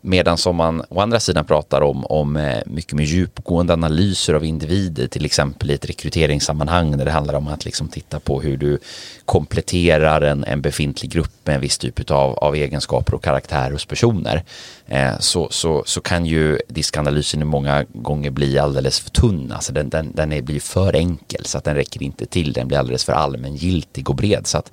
Medan 0.00 0.38
som 0.38 0.56
man 0.56 0.82
å 0.88 1.00
andra 1.00 1.20
sidan 1.20 1.44
pratar 1.44 1.80
om, 1.80 2.06
om 2.06 2.36
eh, 2.36 2.62
mycket 2.66 2.92
mer 2.92 3.04
djupgående 3.04 3.72
analyser 3.72 4.34
av 4.34 4.44
individer, 4.44 5.06
till 5.06 5.24
exempel 5.24 5.70
i 5.70 5.74
ett 5.74 5.88
rekryteringssammanhang 5.88 6.96
där 6.96 7.04
det 7.04 7.10
handlar 7.10 7.34
om 7.34 7.48
att 7.48 7.64
liksom 7.64 7.88
titta 7.88 8.20
på 8.20 8.40
hur 8.40 8.56
du 8.56 8.78
kompletterar 9.24 10.20
en, 10.20 10.44
en 10.44 10.62
befintlig 10.62 11.10
grupp 11.10 11.32
med 11.44 11.54
en 11.54 11.60
viss 11.60 11.78
typ 11.78 12.10
av, 12.10 12.34
av 12.38 12.54
egenskaper 12.54 13.14
och 13.14 13.24
karaktär 13.24 13.70
hos 13.70 13.86
personer. 13.86 14.44
Eh, 14.86 15.18
så, 15.18 15.48
så, 15.50 15.82
så 15.86 16.00
kan 16.00 16.26
ju 16.26 16.58
diskanalysen 16.68 17.46
många 17.46 17.84
gånger 17.92 18.30
bli 18.30 18.58
alldeles 18.58 19.00
för 19.00 19.10
tunn, 19.10 19.52
alltså 19.52 19.72
den, 19.72 19.88
den, 19.88 20.12
den 20.14 20.32
är, 20.32 20.42
blir 20.42 20.60
för 20.60 20.96
enkel 20.96 21.44
så 21.44 21.58
att 21.58 21.64
den 21.64 21.74
räcker 21.74 22.02
inte 22.02 22.26
till, 22.26 22.52
den 22.52 22.68
blir 22.68 22.78
alldeles 22.78 23.04
för 23.04 23.12
allmängiltig 23.12 24.10
och 24.10 24.16
bred. 24.16 24.46
Så 24.46 24.58
att 24.58 24.72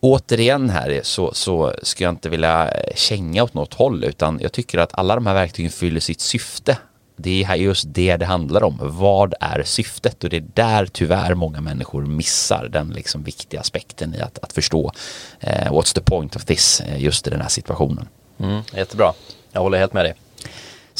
återigen 0.00 0.70
här 0.70 1.00
så, 1.02 1.34
så 1.34 1.74
ska 1.82 2.04
jag 2.04 2.12
inte 2.12 2.28
vilja 2.28 2.72
känga 2.94 3.44
åt 3.44 3.54
något 3.54 3.74
håll 3.74 4.04
utan 4.04 4.38
jag 4.42 4.52
tycker 4.52 4.78
att 4.78 4.98
alla 4.98 5.14
de 5.14 5.26
här 5.26 5.34
verktygen 5.34 5.70
fyller 5.70 6.00
sitt 6.00 6.20
syfte. 6.20 6.78
Det 7.16 7.44
är 7.44 7.54
just 7.54 7.84
det 7.88 8.16
det 8.16 8.26
handlar 8.26 8.62
om. 8.62 8.78
Vad 8.80 9.34
är 9.40 9.62
syftet? 9.62 10.24
Och 10.24 10.30
det 10.30 10.36
är 10.36 10.44
där 10.54 10.86
tyvärr 10.86 11.34
många 11.34 11.60
människor 11.60 12.06
missar 12.06 12.68
den 12.68 12.90
liksom 12.90 13.22
viktiga 13.22 13.60
aspekten 13.60 14.14
i 14.14 14.20
att, 14.20 14.38
att 14.42 14.52
förstå 14.52 14.92
eh, 15.40 15.72
what's 15.72 15.94
the 15.94 16.00
point 16.00 16.36
of 16.36 16.44
this 16.44 16.80
eh, 16.80 17.02
just 17.02 17.26
i 17.26 17.30
den 17.30 17.40
här 17.40 17.48
situationen. 17.48 18.08
Mm, 18.38 18.62
jättebra. 18.74 19.12
Jag 19.52 19.60
håller 19.60 19.78
helt 19.78 19.92
med 19.92 20.04
dig. 20.04 20.14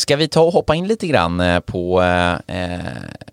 Ska 0.01 0.17
vi 0.17 0.29
ta 0.29 0.41
och 0.41 0.53
hoppa 0.53 0.75
in 0.75 0.89
lite 0.89 1.07
grann 1.07 1.41
eh, 1.41 1.61
på 1.61 2.03
eh, 2.47 2.79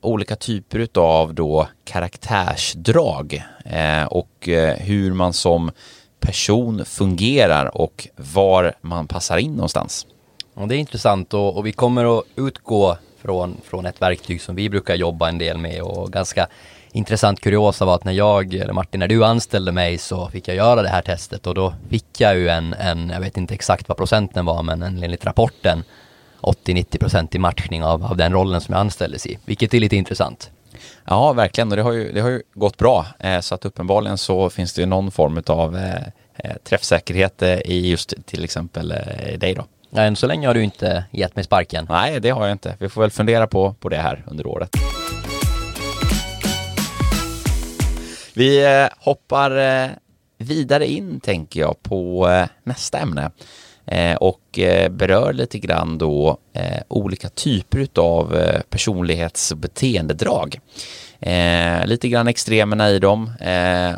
olika 0.01 0.36
typer 0.36 0.88
av 0.95 1.34
då 1.34 1.67
karaktärsdrag 1.86 3.43
eh, 3.65 4.03
och 4.03 4.49
eh, 4.49 4.75
hur 4.75 5.13
man 5.13 5.34
som 5.34 5.71
person 6.19 6.86
fungerar 6.86 7.77
och 7.77 8.08
var 8.15 8.73
man 8.82 9.08
passar 9.08 9.38
in 9.38 9.51
någonstans? 9.51 10.08
Ja, 10.56 10.65
det 10.65 10.75
är 10.75 10.80
intressant 10.80 11.34
och, 11.34 11.58
och, 11.58 11.65
vi 11.65 11.71
kommer 11.71 12.19
att 12.19 12.23
utgå 12.36 12.97
från, 13.21 13.58
från 13.63 13.86
ett 13.86 14.01
verktyg 14.01 14.41
som 14.41 14.56
vi 14.56 14.69
brukar 14.69 14.95
jobba 14.95 15.30
en 15.30 15.38
del 15.38 15.58
med 15.58 15.82
och 15.82 16.12
ganska 16.12 16.47
intressant 16.91 17.41
kuriosa 17.41 17.86
var 17.86 17.95
att 17.95 18.03
när 18.03 18.13
jag, 18.13 18.53
eller 18.53 18.73
Martin, 18.73 18.99
när 18.99 19.08
du 19.08 19.25
anställde 19.25 19.71
mig 19.71 19.97
så 19.97 20.30
fick 20.30 20.47
jag 20.47 20.58
göra 20.58 20.82
det 20.82 20.89
här 20.89 21.01
testet 21.01 21.47
och 21.47 21.53
då 21.53 21.73
fick 21.89 22.21
jag 22.21 22.38
ju 22.38 22.49
en, 22.49 22.73
en 22.73 23.10
jag 23.10 23.19
vet 23.19 23.38
inte 23.38 23.53
exakt 23.53 23.88
vad 23.88 23.97
procenten 23.97 24.45
var, 24.45 24.63
men 24.63 24.82
en, 24.82 25.03
enligt 25.03 25.25
rapporten 25.25 25.84
80-90% 26.41 27.36
i 27.36 27.39
matchning 27.39 27.84
av, 27.84 28.06
av 28.06 28.17
den 28.17 28.34
rollen 28.34 28.62
som 28.62 28.73
jag 28.73 28.80
anställdes 28.80 29.26
i, 29.26 29.38
vilket 29.45 29.73
är 29.73 29.80
lite 29.80 29.95
intressant. 29.95 30.52
Ja, 31.06 31.34
verkligen 31.34 31.71
och 31.71 31.76
det 31.76 31.82
har 31.82 31.91
ju, 31.91 32.12
det 32.12 32.21
har 32.21 32.30
ju 32.30 32.41
gått 32.54 32.78
bra 32.78 33.06
eh, 33.19 33.39
så 33.39 33.56
att 33.56 33.65
uppenbarligen 33.65 34.17
så 34.17 34.50
finns 34.50 34.73
det 34.73 34.82
ju 34.82 34.86
någon 34.86 35.12
form 35.12 35.43
av 35.47 35.78
eh, 35.78 35.95
eh 36.36 36.56
träffsäkerhet 36.63 37.41
eh, 37.41 37.60
i 37.60 37.89
just 37.89 38.13
till 38.26 38.43
exempel 38.43 38.91
eh, 38.91 39.39
dig 39.39 39.54
då. 39.54 39.65
Ja, 39.89 40.02
än 40.02 40.15
så 40.15 40.28
länge 40.28 40.47
har 40.47 40.54
du 40.54 40.63
inte 40.63 41.04
gett 41.12 41.36
mig 41.36 41.45
sparken. 41.45 41.86
Nej, 41.89 42.19
det 42.19 42.30
har 42.30 42.47
jag 42.47 42.52
inte. 42.52 42.76
Vi 42.80 42.89
får 42.89 43.02
väl 43.02 43.12
fundera 43.12 43.47
på, 43.47 43.73
på 43.73 43.89
det 43.89 43.97
här 43.97 44.23
under 44.28 44.47
året. 44.47 44.69
Vi 48.34 48.65
eh, 48.65 48.88
hoppar 48.97 49.52
vidare 50.38 50.88
in, 50.88 51.19
tänker 51.19 51.60
jag, 51.60 51.84
på 51.84 52.28
nästa 52.63 53.00
ämne 53.00 53.32
Eh, 53.88 54.15
och 54.15 54.60
eh, 54.60 54.89
berör 54.89 55.34
lite 55.34 55.60
grann 55.60 55.97
då 55.97 56.38
eh, 56.54 56.82
olika 56.88 57.30
typer 57.30 57.88
av 57.95 58.38
personlighets 58.69 59.52
och 59.52 59.58
beteendedrag. 59.58 60.60
Lite 61.86 62.10
grann 62.10 62.28
extremerna 62.28 62.89
i 62.89 63.00
dem 63.00 63.32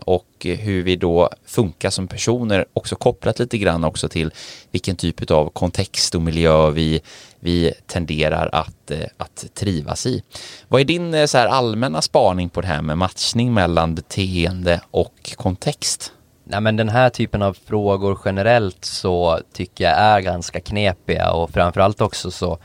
och 0.02 0.26
hur 0.42 0.84
vi 0.84 0.96
då 0.96 1.30
funkar 1.46 1.90
som 1.90 2.08
personer 2.08 2.66
också 2.74 2.96
kopplat 2.96 3.40
lite 3.40 3.58
grann 3.58 3.84
också 3.84 4.10
till 4.10 4.32
vilken 4.72 4.96
typ 4.96 5.32
av 5.32 5.50
kontext 5.50 6.16
och 6.16 6.22
miljö 6.22 6.70
vi, 6.70 7.02
vi 7.40 7.74
tenderar 7.88 8.50
att, 8.52 8.92
att 9.18 9.46
trivas 9.54 10.06
i. 10.06 10.24
Vad 10.68 10.82
är 10.82 10.86
din 10.86 11.28
så 11.28 11.38
här 11.38 11.48
allmänna 11.48 12.02
spaning 12.02 12.50
på 12.50 12.62
det 12.62 12.68
här 12.68 12.82
med 12.82 12.98
matchning 12.98 13.54
mellan 13.54 13.96
beteende 13.96 14.82
och 14.92 15.34
kontext? 15.36 16.14
Nej 16.52 16.62
men 16.62 16.76
den 16.76 16.90
här 16.90 17.10
typen 17.10 17.42
av 17.42 17.58
frågor 17.66 18.20
generellt 18.26 18.86
så 18.86 19.40
tycker 19.54 19.84
jag 19.84 19.94
är 19.94 20.22
ganska 20.22 20.60
knepiga 20.60 21.32
och 21.32 21.50
framförallt 21.50 22.02
också 22.02 22.32
så 22.32 22.58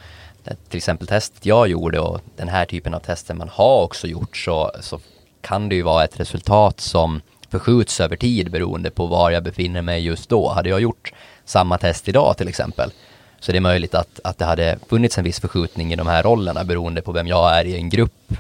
till 0.69 0.77
exempel 0.77 1.07
testet 1.07 1.47
jag 1.47 1.69
gjorde 1.69 2.01
och 2.01 2.21
den 2.37 2.49
här 2.49 2.65
typen 2.65 2.95
av 2.95 3.01
tester 3.01 3.35
man 3.35 3.49
har 3.49 3.83
också 3.83 4.07
gjort 4.07 4.37
så, 4.37 4.71
så 4.81 5.01
kan 5.41 5.69
det 5.69 5.75
ju 5.75 5.83
vara 5.83 6.05
ett 6.05 6.21
resultat 6.21 6.81
som 6.81 7.21
förskjuts 7.51 8.01
över 8.01 8.17
tid 8.17 8.51
beroende 8.51 8.91
på 8.91 9.07
var 9.07 9.31
jag 9.31 9.43
befinner 9.43 9.83
mig 9.83 10.05
just 10.05 10.29
då. 10.29 10.49
Hade 10.49 10.69
jag 10.69 10.81
gjort 10.81 11.13
samma 11.45 11.79
test 11.79 12.09
idag 12.09 12.37
till 12.37 12.49
exempel 12.49 12.93
så 13.41 13.53
det 13.53 13.59
är 13.59 13.61
möjligt 13.61 13.95
att, 13.95 14.21
att 14.25 14.39
det 14.39 14.45
hade 14.45 14.79
funnits 14.89 15.19
en 15.19 15.25
viss 15.25 15.41
förskjutning 15.41 15.93
i 15.93 15.97
de 15.97 16.07
här 16.07 16.23
rollerna 16.23 16.65
beroende 16.65 17.03
på 17.03 17.13
vem 17.13 17.27
jag 17.27 17.59
är 17.59 17.65
i 17.65 17.77
en 17.77 17.89
grupp 17.89 18.33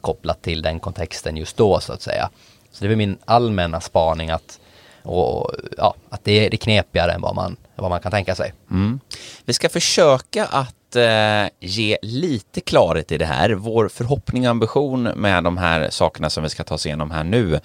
kopplat 0.00 0.42
till 0.42 0.62
den 0.62 0.80
kontexten 0.80 1.36
just 1.36 1.56
då 1.56 1.80
så 1.80 1.92
att 1.92 2.02
säga. 2.02 2.30
Så 2.72 2.84
det 2.84 2.92
är 2.92 2.96
min 2.96 3.18
allmänna 3.24 3.80
spaning 3.80 4.30
att, 4.30 4.60
och, 5.04 5.50
ja, 5.78 5.94
att 6.10 6.24
det 6.24 6.32
är, 6.32 6.50
det 6.50 6.56
är 6.56 6.58
knepigare 6.58 7.12
än 7.12 7.20
vad 7.20 7.34
man, 7.34 7.56
vad 7.76 7.90
man 7.90 8.00
kan 8.00 8.10
tänka 8.10 8.34
sig. 8.34 8.52
Mm. 8.70 9.00
Vi 9.44 9.52
ska 9.52 9.68
försöka 9.68 10.46
att 10.46 10.96
eh, 10.96 11.46
ge 11.60 11.98
lite 12.02 12.60
klarhet 12.60 13.12
i 13.12 13.18
det 13.18 13.26
här. 13.26 13.50
Vår 13.50 13.88
förhoppning 13.88 14.44
och 14.44 14.50
ambition 14.50 15.02
med 15.02 15.44
de 15.44 15.58
här 15.58 15.90
sakerna 15.90 16.30
som 16.30 16.42
vi 16.42 16.48
ska 16.48 16.64
ta 16.64 16.74
oss 16.74 16.86
igenom 16.86 17.10
här 17.10 17.24
nu 17.24 17.60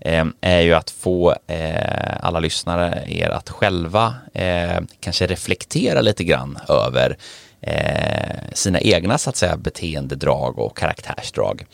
eh, 0.00 0.24
är 0.40 0.60
ju 0.60 0.74
att 0.74 0.90
få 0.90 1.34
eh, 1.46 2.26
alla 2.26 2.40
lyssnare, 2.40 3.04
er 3.06 3.28
att 3.28 3.50
själva 3.50 4.14
eh, 4.34 4.80
kanske 5.00 5.26
reflektera 5.26 6.00
lite 6.00 6.24
grann 6.24 6.58
över 6.68 7.16
eh, 7.60 8.36
sina 8.52 8.80
egna 8.80 9.18
så 9.18 9.30
att 9.30 9.36
säga 9.36 9.56
beteendedrag 9.56 10.58
och 10.58 10.76
karaktärsdrag. 10.76 11.66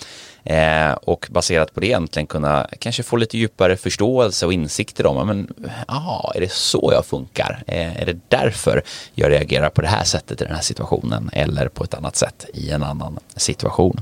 Eh, 0.48 0.92
och 0.92 1.26
baserat 1.30 1.74
på 1.74 1.80
det 1.80 1.86
egentligen 1.86 2.26
kunna 2.26 2.66
kanske 2.78 3.02
få 3.02 3.16
lite 3.16 3.38
djupare 3.38 3.76
förståelse 3.76 4.46
och 4.46 4.52
insikter 4.52 5.06
om, 5.06 5.26
men 5.26 5.54
aha, 5.88 6.32
är 6.34 6.40
det 6.40 6.52
så 6.52 6.90
jag 6.94 7.06
funkar? 7.06 7.62
Eh, 7.66 8.02
är 8.02 8.06
det 8.06 8.18
därför 8.28 8.82
jag 9.14 9.30
reagerar 9.30 9.70
på 9.70 9.80
det 9.80 9.88
här 9.88 10.04
sättet 10.04 10.40
i 10.40 10.44
den 10.44 10.54
här 10.54 10.62
situationen 10.62 11.30
eller 11.32 11.68
på 11.68 11.84
ett 11.84 11.94
annat 11.94 12.16
sätt 12.16 12.46
i 12.54 12.70
en 12.70 12.82
annan 12.82 13.18
situation? 13.36 14.00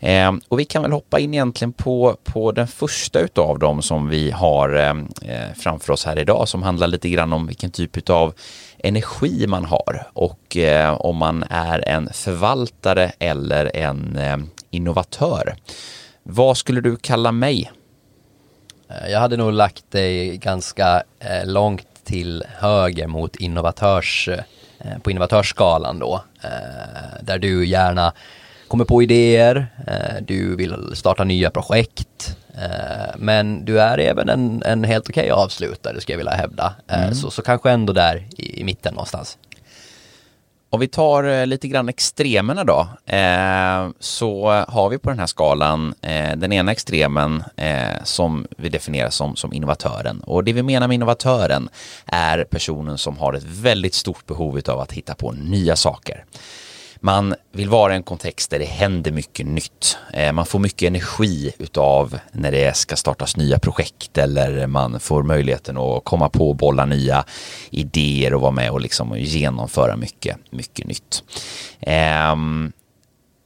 Eh, 0.00 0.32
och 0.48 0.60
vi 0.60 0.64
kan 0.64 0.82
väl 0.82 0.92
hoppa 0.92 1.18
in 1.18 1.34
egentligen 1.34 1.72
på, 1.72 2.16
på 2.24 2.52
den 2.52 2.66
första 2.66 3.20
utav 3.20 3.58
dem 3.58 3.82
som 3.82 4.08
vi 4.08 4.30
har 4.30 4.74
eh, 4.74 4.90
eh 5.34 5.54
framför 5.56 5.92
oss 5.92 6.04
här 6.04 6.18
idag 6.18 6.48
som 6.48 6.62
handlar 6.62 6.86
lite 6.86 7.08
grann 7.08 7.32
om 7.32 7.46
vilken 7.46 7.70
typ 7.70 8.10
av 8.10 8.34
energi 8.78 9.46
man 9.46 9.64
har 9.64 10.06
och 10.12 10.56
eh, 10.56 10.94
om 10.94 11.16
man 11.16 11.44
är 11.50 11.88
en 11.88 12.08
förvaltare 12.12 13.12
eller 13.18 13.76
en 13.76 14.16
eh, 14.16 14.36
innovatör. 14.74 15.56
Vad 16.22 16.56
skulle 16.56 16.80
du 16.80 16.96
kalla 16.96 17.32
mig? 17.32 17.70
Eh, 18.88 19.10
jag 19.10 19.20
hade 19.20 19.36
nog 19.36 19.52
lagt 19.52 19.90
dig 19.90 20.36
ganska 20.36 21.02
eh, 21.20 21.46
långt 21.46 21.86
till 22.04 22.44
höger 22.58 23.06
mot 23.06 23.36
innovatörs, 23.36 24.28
eh, 24.28 24.98
på 25.02 25.10
innovatörsskalan 25.10 25.98
då, 25.98 26.24
där 27.20 27.38
du 27.38 27.66
gärna 27.66 28.12
kommer 28.68 28.84
på 28.84 29.02
idéer, 29.02 29.66
du 30.20 30.56
vill 30.56 30.76
starta 30.94 31.24
nya 31.24 31.50
projekt, 31.50 32.36
men 33.16 33.64
du 33.64 33.80
är 33.80 33.98
även 33.98 34.28
en, 34.28 34.62
en 34.66 34.84
helt 34.84 35.08
okej 35.08 35.32
okay 35.32 35.42
avslutare 35.42 36.00
skulle 36.00 36.12
jag 36.12 36.18
vilja 36.18 36.32
hävda. 36.32 36.74
Mm. 36.88 37.14
Så, 37.14 37.30
så 37.30 37.42
kanske 37.42 37.70
ändå 37.70 37.92
där 37.92 38.26
i, 38.36 38.60
i 38.60 38.64
mitten 38.64 38.94
någonstans. 38.94 39.38
Om 40.74 40.80
vi 40.80 40.88
tar 40.88 41.24
eh, 41.24 41.46
lite 41.46 41.68
grann 41.68 41.88
extremerna 41.88 42.64
då, 42.64 42.88
eh, 43.06 43.88
så 44.00 44.64
har 44.68 44.88
vi 44.88 44.98
på 44.98 45.10
den 45.10 45.18
här 45.18 45.26
skalan 45.26 45.94
eh, 46.02 46.36
den 46.36 46.52
ena 46.52 46.72
extremen 46.72 47.44
eh, 47.56 48.02
som 48.04 48.46
vi 48.56 48.68
definierar 48.68 49.10
som, 49.10 49.36
som 49.36 49.52
innovatören. 49.52 50.20
Och 50.20 50.44
det 50.44 50.52
vi 50.52 50.62
menar 50.62 50.88
med 50.88 50.94
innovatören 50.94 51.68
är 52.06 52.44
personen 52.44 52.98
som 52.98 53.18
har 53.18 53.32
ett 53.32 53.44
väldigt 53.44 53.94
stort 53.94 54.26
behov 54.26 54.60
av 54.68 54.80
att 54.80 54.92
hitta 54.92 55.14
på 55.14 55.32
nya 55.32 55.76
saker. 55.76 56.24
Man 57.04 57.34
vill 57.52 57.68
vara 57.68 57.92
i 57.92 57.96
en 57.96 58.02
kontext 58.02 58.50
där 58.50 58.58
det 58.58 58.64
händer 58.64 59.12
mycket 59.12 59.46
nytt. 59.46 59.98
Eh, 60.12 60.32
man 60.32 60.46
får 60.46 60.58
mycket 60.58 60.86
energi 60.86 61.52
utav 61.58 62.18
när 62.32 62.52
det 62.52 62.76
ska 62.76 62.96
startas 62.96 63.36
nya 63.36 63.58
projekt 63.58 64.18
eller 64.18 64.66
man 64.66 65.00
får 65.00 65.22
möjligheten 65.22 65.76
att 65.76 66.04
komma 66.04 66.28
på 66.28 66.48
och 66.48 66.56
bolla 66.56 66.86
nya 66.86 67.24
idéer 67.70 68.34
och 68.34 68.40
vara 68.40 68.50
med 68.50 68.70
och 68.70 68.80
liksom 68.80 69.18
genomföra 69.18 69.96
mycket, 69.96 70.36
mycket 70.50 70.86
nytt. 70.86 71.22
Ehm, 71.80 72.72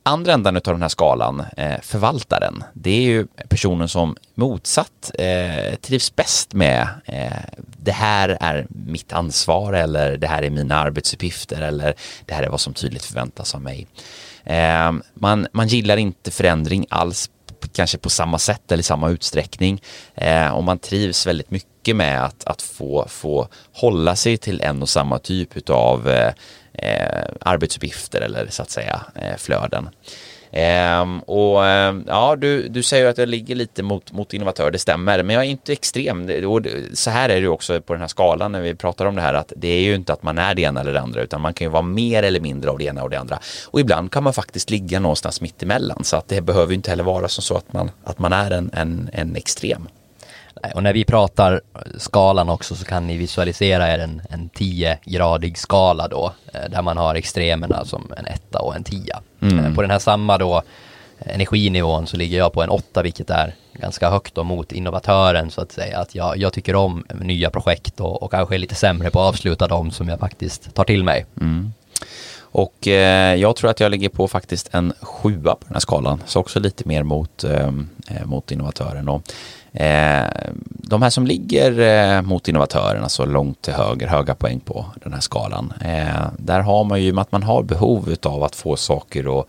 Andra 0.08 0.32
ändan 0.32 0.56
av 0.56 0.62
den 0.62 0.82
här 0.82 0.88
skalan, 0.88 1.44
eh, 1.56 1.80
förvaltaren, 1.82 2.64
det 2.72 2.90
är 2.90 3.00
ju 3.00 3.26
personen 3.48 3.88
som 3.88 4.16
motsatt 4.34 5.10
eh, 5.14 5.74
trivs 5.74 6.16
bäst 6.16 6.54
med 6.54 6.88
eh, 7.04 7.32
det 7.76 7.92
här 7.92 8.38
är 8.40 8.66
mitt 8.68 9.12
ansvar 9.12 9.72
eller 9.72 10.16
det 10.16 10.26
här 10.26 10.42
är 10.42 10.50
mina 10.50 10.78
arbetsuppgifter 10.78 11.62
eller 11.62 11.94
det 12.26 12.34
här 12.34 12.42
är 12.42 12.48
vad 12.48 12.60
som 12.60 12.74
tydligt 12.74 13.04
förväntas 13.04 13.54
av 13.54 13.62
mig. 13.62 13.86
Eh, 14.44 14.92
man, 15.14 15.46
man 15.52 15.68
gillar 15.68 15.96
inte 15.96 16.30
förändring 16.30 16.86
alls 16.90 17.30
kanske 17.72 17.98
på 17.98 18.10
samma 18.10 18.38
sätt 18.38 18.72
eller 18.72 18.80
i 18.80 18.82
samma 18.82 19.10
utsträckning 19.10 19.82
eh, 20.14 20.48
och 20.48 20.64
man 20.64 20.78
trivs 20.78 21.26
väldigt 21.26 21.50
mycket 21.50 21.96
med 21.96 22.24
att, 22.24 22.44
att 22.44 22.62
få, 22.62 23.06
få 23.08 23.48
hålla 23.72 24.16
sig 24.16 24.36
till 24.36 24.60
en 24.60 24.82
och 24.82 24.88
samma 24.88 25.18
typ 25.18 25.70
av 25.70 26.08
eh, 26.08 26.32
Eh, 26.82 27.24
arbetsuppgifter 27.40 28.20
eller 28.20 28.46
så 28.50 28.62
att 28.62 28.70
säga 28.70 29.00
eh, 29.14 29.36
flöden. 29.36 29.88
Ehm, 30.50 31.20
och 31.20 31.66
ehm, 31.66 32.04
ja, 32.06 32.36
du, 32.36 32.68
du 32.68 32.82
säger 32.82 33.06
att 33.06 33.18
jag 33.18 33.28
ligger 33.28 33.54
lite 33.54 33.82
mot, 33.82 34.12
mot 34.12 34.34
innovatör, 34.34 34.70
det 34.70 34.78
stämmer, 34.78 35.22
men 35.22 35.34
jag 35.34 35.44
är 35.44 35.48
inte 35.48 35.72
extrem. 35.72 36.30
Och 36.46 36.66
så 36.92 37.10
här 37.10 37.28
är 37.28 37.40
det 37.40 37.48
också 37.48 37.80
på 37.80 37.92
den 37.92 38.00
här 38.00 38.08
skalan 38.08 38.52
när 38.52 38.60
vi 38.60 38.74
pratar 38.74 39.06
om 39.06 39.16
det 39.16 39.22
här 39.22 39.34
att 39.34 39.52
det 39.56 39.68
är 39.68 39.80
ju 39.80 39.94
inte 39.94 40.12
att 40.12 40.22
man 40.22 40.38
är 40.38 40.54
det 40.54 40.62
ena 40.62 40.80
eller 40.80 40.92
det 40.92 41.00
andra 41.00 41.22
utan 41.22 41.40
man 41.40 41.54
kan 41.54 41.64
ju 41.64 41.70
vara 41.70 41.82
mer 41.82 42.22
eller 42.22 42.40
mindre 42.40 42.70
av 42.70 42.78
det 42.78 42.84
ena 42.84 43.02
och 43.02 43.10
det 43.10 43.18
andra. 43.18 43.38
Och 43.66 43.80
ibland 43.80 44.12
kan 44.12 44.22
man 44.22 44.32
faktiskt 44.32 44.70
ligga 44.70 45.00
någonstans 45.00 45.40
mitt 45.40 45.62
emellan 45.62 46.04
så 46.04 46.16
att 46.16 46.28
det 46.28 46.40
behöver 46.40 46.74
inte 46.74 46.90
heller 46.90 47.04
vara 47.04 47.28
som 47.28 47.42
så 47.42 47.56
att 47.56 47.72
man, 47.72 47.90
att 48.04 48.18
man 48.18 48.32
är 48.32 48.50
en, 48.50 48.70
en, 48.72 49.10
en 49.12 49.36
extrem. 49.36 49.88
Nej, 50.62 50.72
och 50.74 50.82
när 50.82 50.92
vi 50.92 51.04
pratar 51.04 51.60
skalan 51.98 52.48
också 52.48 52.74
så 52.74 52.84
kan 52.84 53.06
ni 53.06 53.16
visualisera 53.16 53.94
er 53.94 53.98
en, 53.98 54.22
en 54.30 54.50
10-gradig 54.50 55.58
skala 55.58 56.08
då, 56.08 56.32
eh, 56.54 56.70
där 56.70 56.82
man 56.82 56.96
har 56.96 57.14
extremerna 57.14 57.84
som 57.84 58.12
en 58.16 58.26
etta 58.26 58.60
och 58.60 58.76
en 58.76 58.84
tia. 58.84 59.20
Mm. 59.40 59.64
Eh, 59.64 59.74
På 59.74 59.82
den 59.82 59.90
här 59.90 59.98
samma 59.98 60.38
då 60.38 60.62
energinivån 61.18 62.06
så 62.06 62.16
ligger 62.16 62.38
jag 62.38 62.52
på 62.52 62.62
en 62.62 62.68
åtta, 62.68 63.02
vilket 63.02 63.30
är 63.30 63.54
ganska 63.72 64.10
högt 64.10 64.34
då 64.34 64.44
mot 64.44 64.72
innovatören 64.72 65.50
så 65.50 65.60
att 65.60 65.72
säga. 65.72 65.98
Att 65.98 66.14
jag, 66.14 66.36
jag 66.36 66.52
tycker 66.52 66.74
om 66.74 67.04
nya 67.20 67.50
projekt 67.50 68.00
och, 68.00 68.22
och 68.22 68.30
kanske 68.30 68.54
är 68.54 68.58
lite 68.58 68.74
sämre 68.74 69.10
på 69.10 69.20
att 69.20 69.28
avsluta 69.28 69.68
dem 69.68 69.90
som 69.90 70.08
jag 70.08 70.20
faktiskt 70.20 70.74
tar 70.74 70.84
till 70.84 71.04
mig. 71.04 71.26
Mm. 71.40 71.72
Och 72.50 72.88
eh, 72.88 73.34
jag 73.34 73.56
tror 73.56 73.70
att 73.70 73.80
jag 73.80 73.90
ligger 73.90 74.08
på 74.08 74.28
faktiskt 74.28 74.74
en 74.74 74.92
sjua 75.00 75.54
på 75.54 75.64
den 75.64 75.72
här 75.72 75.80
skalan. 75.80 76.22
Så 76.26 76.40
också 76.40 76.60
lite 76.60 76.88
mer 76.88 77.02
mot, 77.02 77.44
eh, 77.44 77.70
mot 78.24 78.50
innovatören. 78.52 79.08
Och, 79.08 79.22
eh, 79.67 79.67
Eh, 79.72 80.50
de 80.66 81.02
här 81.02 81.10
som 81.10 81.26
ligger 81.26 81.80
eh, 81.80 82.22
mot 82.22 82.48
innovatörerna 82.48 83.02
alltså 83.02 83.24
långt 83.24 83.62
till 83.62 83.72
höger, 83.72 84.06
höga 84.06 84.34
poäng 84.34 84.60
på 84.60 84.86
den 85.02 85.12
här 85.12 85.20
skalan. 85.20 85.72
Eh, 85.80 86.26
där 86.38 86.60
har 86.60 86.84
man 86.84 87.02
ju 87.02 87.20
att 87.20 87.32
man 87.32 87.42
har 87.42 87.62
behov 87.62 88.14
av 88.22 88.42
att 88.42 88.56
få 88.56 88.76
saker 88.76 89.40
att 89.40 89.46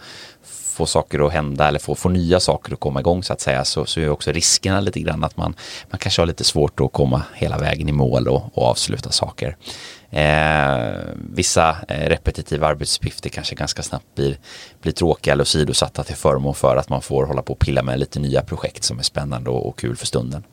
få 0.79 0.85
saker 0.85 1.27
att 1.27 1.33
hända 1.33 1.67
eller 1.67 1.79
få, 1.79 1.95
få 1.95 2.09
nya 2.09 2.39
saker 2.39 2.73
att 2.73 2.79
komma 2.79 2.99
igång 2.99 3.23
så 3.23 3.33
att 3.33 3.41
säga 3.41 3.65
så, 3.65 3.85
så 3.85 3.99
är 3.99 4.09
också 4.09 4.31
riskerna 4.31 4.79
lite 4.79 4.99
grann 4.99 5.23
att 5.23 5.37
man, 5.37 5.53
man 5.89 5.99
kanske 5.99 6.21
har 6.21 6.27
lite 6.27 6.43
svårt 6.43 6.79
att 6.79 6.93
komma 6.93 7.21
hela 7.35 7.57
vägen 7.57 7.89
i 7.89 7.91
mål 7.91 8.27
och, 8.27 8.57
och 8.57 8.63
avsluta 8.63 9.11
saker. 9.11 9.57
Eh, 10.11 10.97
vissa 11.15 11.77
eh, 11.87 12.09
repetitiva 12.09 12.67
arbetsuppgifter 12.67 13.29
kanske 13.29 13.55
ganska 13.55 13.83
snabbt 13.83 14.15
blir, 14.15 14.37
blir 14.81 14.91
tråkiga 14.91 15.33
eller 15.33 15.43
sidosatta 15.43 16.03
till 16.03 16.15
förmån 16.15 16.55
för 16.55 16.77
att 16.77 16.89
man 16.89 17.01
får 17.01 17.25
hålla 17.25 17.41
på 17.41 17.53
och 17.53 17.59
pilla 17.59 17.83
med 17.83 17.99
lite 17.99 18.19
nya 18.19 18.41
projekt 18.41 18.83
som 18.83 18.99
är 18.99 19.03
spännande 19.03 19.49
och, 19.49 19.67
och 19.67 19.79
kul 19.79 19.95
för 19.95 20.05
stunden. 20.05 20.43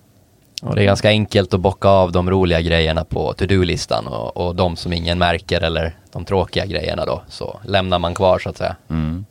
Och 0.63 0.75
det 0.75 0.83
är 0.83 0.85
ganska 0.85 1.09
enkelt 1.09 1.55
att 1.55 1.61
bocka 1.61 1.89
av 1.89 2.13
de 2.13 2.31
roliga 2.31 2.61
grejerna 2.61 3.05
på 3.05 3.33
to-do-listan 3.33 4.07
och, 4.07 4.37
och 4.37 4.55
de 4.55 4.77
som 4.77 4.93
ingen 4.93 5.19
märker 5.19 5.61
eller 5.61 5.97
de 6.13 6.25
tråkiga 6.25 6.67
grejerna 6.67 7.05
då, 7.05 7.23
så 7.29 7.61
lämnar 7.65 7.99
man 7.99 8.15
kvar 8.15 8.39
så 8.39 8.49
att 8.49 8.57
säga. 8.57 8.77
Mm. 8.91 9.25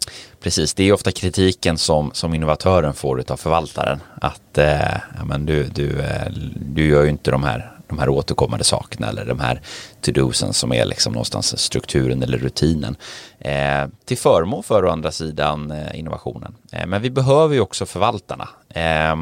Precis, 0.44 0.74
det 0.74 0.84
är 0.84 0.94
ofta 0.94 1.12
kritiken 1.12 1.78
som, 1.78 2.12
som 2.14 2.34
innovatören 2.34 2.94
får 2.94 3.24
av 3.32 3.38
förvaltaren. 3.38 4.00
Att 4.22 4.58
eh, 4.58 4.98
ja, 5.18 5.26
men 5.26 5.46
du, 5.46 5.64
du, 5.64 6.00
eh, 6.02 6.32
du 6.56 6.88
gör 6.88 7.04
ju 7.04 7.10
inte 7.10 7.32
de 7.32 7.44
här, 7.44 7.72
de 7.88 8.00
här 8.00 8.10
återkommande 8.10 8.64
sakerna 8.64 9.10
eller 9.10 9.26
de 9.26 9.40
här 9.40 9.62
to-dosen 10.02 10.54
som 10.54 10.74
är 10.74 10.86
liksom 10.86 11.14
någonstans 11.14 11.60
strukturen 11.60 12.24
eller 12.24 12.38
rutinen. 12.38 12.96
Eh, 13.40 13.88
till 14.06 14.18
förmån 14.18 14.64
för 14.64 14.86
å 14.86 14.90
andra 14.90 15.12
sidan 15.12 15.72
eh, 15.72 16.00
innovationen. 16.00 16.56
Eh, 16.72 16.88
men 16.88 17.02
vi 17.02 17.10
behöver 17.10 17.56
ju 17.56 17.62
också 17.62 17.86
förvaltarna. 17.86 18.50
Eh, 18.70 19.16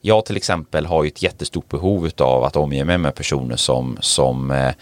jag 0.00 0.24
till 0.24 0.36
exempel 0.36 0.86
har 0.86 1.04
ju 1.04 1.08
ett 1.08 1.22
jättestort 1.22 1.68
behov 1.68 2.10
av 2.18 2.44
att 2.44 2.56
omge 2.56 2.84
mig 2.84 2.98
med 2.98 3.14
personer 3.14 3.56
som, 3.56 3.98
som 4.00 4.50
eh, 4.50 4.72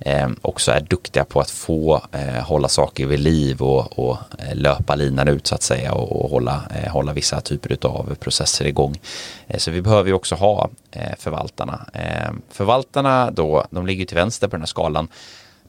Ehm, 0.00 0.36
också 0.42 0.72
är 0.72 0.80
duktiga 0.80 1.24
på 1.24 1.40
att 1.40 1.50
få 1.50 2.02
eh, 2.12 2.44
hålla 2.44 2.68
saker 2.68 3.06
vid 3.06 3.20
liv 3.20 3.62
och, 3.62 3.98
och 3.98 4.18
eh, 4.38 4.54
löpa 4.54 4.94
linan 4.94 5.28
ut 5.28 5.46
så 5.46 5.54
att 5.54 5.62
säga 5.62 5.92
och, 5.92 6.24
och 6.24 6.30
hålla, 6.30 6.62
eh, 6.74 6.92
hålla 6.92 7.12
vissa 7.12 7.40
typer 7.40 7.86
av 7.86 8.14
processer 8.14 8.64
igång. 8.64 9.00
Eh, 9.46 9.58
så 9.58 9.70
vi 9.70 9.82
behöver 9.82 10.08
ju 10.08 10.14
också 10.14 10.34
ha 10.34 10.70
eh, 10.90 11.12
förvaltarna. 11.18 11.86
Eh, 11.92 12.32
förvaltarna 12.50 13.30
då, 13.30 13.66
de 13.70 13.86
ligger 13.86 14.06
till 14.06 14.16
vänster 14.16 14.48
på 14.48 14.56
den 14.56 14.60
här 14.60 14.66
skalan. 14.66 15.08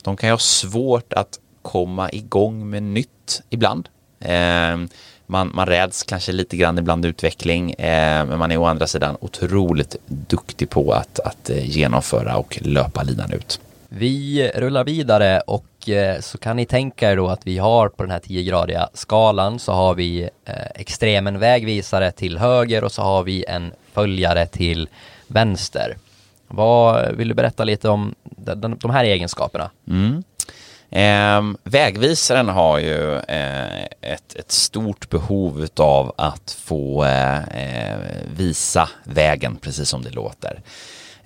De 0.03 0.17
kan 0.17 0.29
ju 0.29 0.33
ha 0.33 0.39
svårt 0.39 1.13
att 1.13 1.39
komma 1.61 2.11
igång 2.11 2.69
med 2.69 2.83
nytt 2.83 3.41
ibland. 3.49 3.89
Eh, 4.19 4.77
man, 5.25 5.51
man 5.53 5.65
räds 5.65 6.03
kanske 6.03 6.31
lite 6.31 6.57
grann 6.57 6.77
ibland 6.77 7.05
utveckling, 7.05 7.71
eh, 7.71 8.25
men 8.25 8.39
man 8.39 8.51
är 8.51 8.57
å 8.57 8.65
andra 8.65 8.87
sidan 8.87 9.17
otroligt 9.19 9.95
duktig 10.05 10.69
på 10.69 10.91
att, 10.91 11.19
att 11.19 11.49
eh, 11.49 11.69
genomföra 11.69 12.37
och 12.37 12.59
löpa 12.61 13.03
linan 13.03 13.31
ut. 13.31 13.59
Vi 13.89 14.51
rullar 14.55 14.83
vidare 14.83 15.39
och 15.39 15.89
eh, 15.89 16.19
så 16.19 16.37
kan 16.37 16.55
ni 16.55 16.65
tänka 16.65 17.11
er 17.11 17.15
då 17.15 17.27
att 17.27 17.47
vi 17.47 17.57
har 17.57 17.89
på 17.89 18.03
den 18.03 18.11
här 18.11 18.19
10-gradiga 18.19 18.89
skalan 18.93 19.59
så 19.59 19.71
har 19.71 19.95
vi 19.95 20.29
eh, 20.45 20.55
extremen 20.75 21.39
vägvisare 21.39 22.11
till 22.11 22.37
höger 22.37 22.83
och 22.83 22.91
så 22.91 23.01
har 23.01 23.23
vi 23.23 23.45
en 23.47 23.73
följare 23.93 24.45
till 24.45 24.89
vänster. 25.27 25.97
Vad 26.47 27.15
vill 27.15 27.27
du 27.27 27.33
berätta 27.33 27.63
lite 27.63 27.89
om 27.89 28.15
de, 28.23 28.77
de 28.79 28.91
här 28.91 29.03
egenskaperna? 29.03 29.69
Mm. 29.87 30.23
Eh, 30.89 31.57
vägvisaren 31.63 32.49
har 32.49 32.79
ju 32.79 33.15
eh, 33.15 33.83
ett, 33.83 34.35
ett, 34.35 34.51
stort 34.51 35.09
behov 35.09 35.67
av 35.75 36.13
att 36.17 36.57
få 36.61 37.03
eh, 37.03 37.37
eh, 37.37 37.97
visa 38.37 38.89
vägen, 39.03 39.55
precis 39.55 39.89
som 39.89 40.01
det 40.01 40.09
låter. 40.09 40.61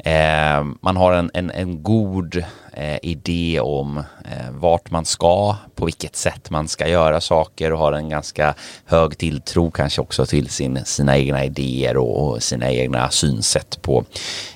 Eh, 0.04 0.64
man 0.82 0.98
har 0.98 1.14
en, 1.14 1.32
en, 1.34 1.52
en 1.52 1.84
god 1.84 2.44
eh, 2.74 2.98
idé 3.02 3.60
om 3.60 3.98
eh, 3.98 4.52
vart 4.52 4.92
man 4.92 5.06
ska, 5.06 5.56
på 5.76 5.86
vilket 5.86 6.16
sätt 6.16 6.50
man 6.50 6.68
ska 6.68 6.88
göra 6.88 7.22
saker 7.22 7.74
och 7.74 7.80
har 7.80 7.94
en 7.94 8.10
ganska 8.10 8.54
hög 8.86 9.18
tilltro 9.18 9.72
kanske 9.72 10.02
också 10.02 10.26
till 10.26 10.50
sin, 10.50 10.86
sina 10.86 11.18
egna 11.18 11.46
idéer 11.46 11.98
och, 11.98 12.28
och 12.28 12.44
sina 12.44 12.72
egna 12.72 13.10
synsätt 13.10 13.82
på, 13.82 14.06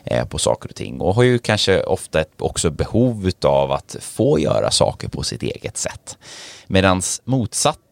eh, 0.03 0.25
på 0.25 0.37
saker 0.37 0.69
och 0.69 0.75
ting. 0.75 1.01
Och 1.01 1.15
har 1.15 1.23
ju 1.23 1.39
kanske 1.39 1.83
ofta 1.83 2.21
ett, 2.21 2.41
också 2.41 2.69
behov 2.69 3.31
av 3.45 3.71
att 3.71 3.95
få 4.01 4.39
göra 4.39 4.71
saker 4.71 5.07
på 5.07 5.23
sitt 5.23 5.43
eget 5.43 5.77
sätt. 5.77 6.17
Medan 6.67 7.01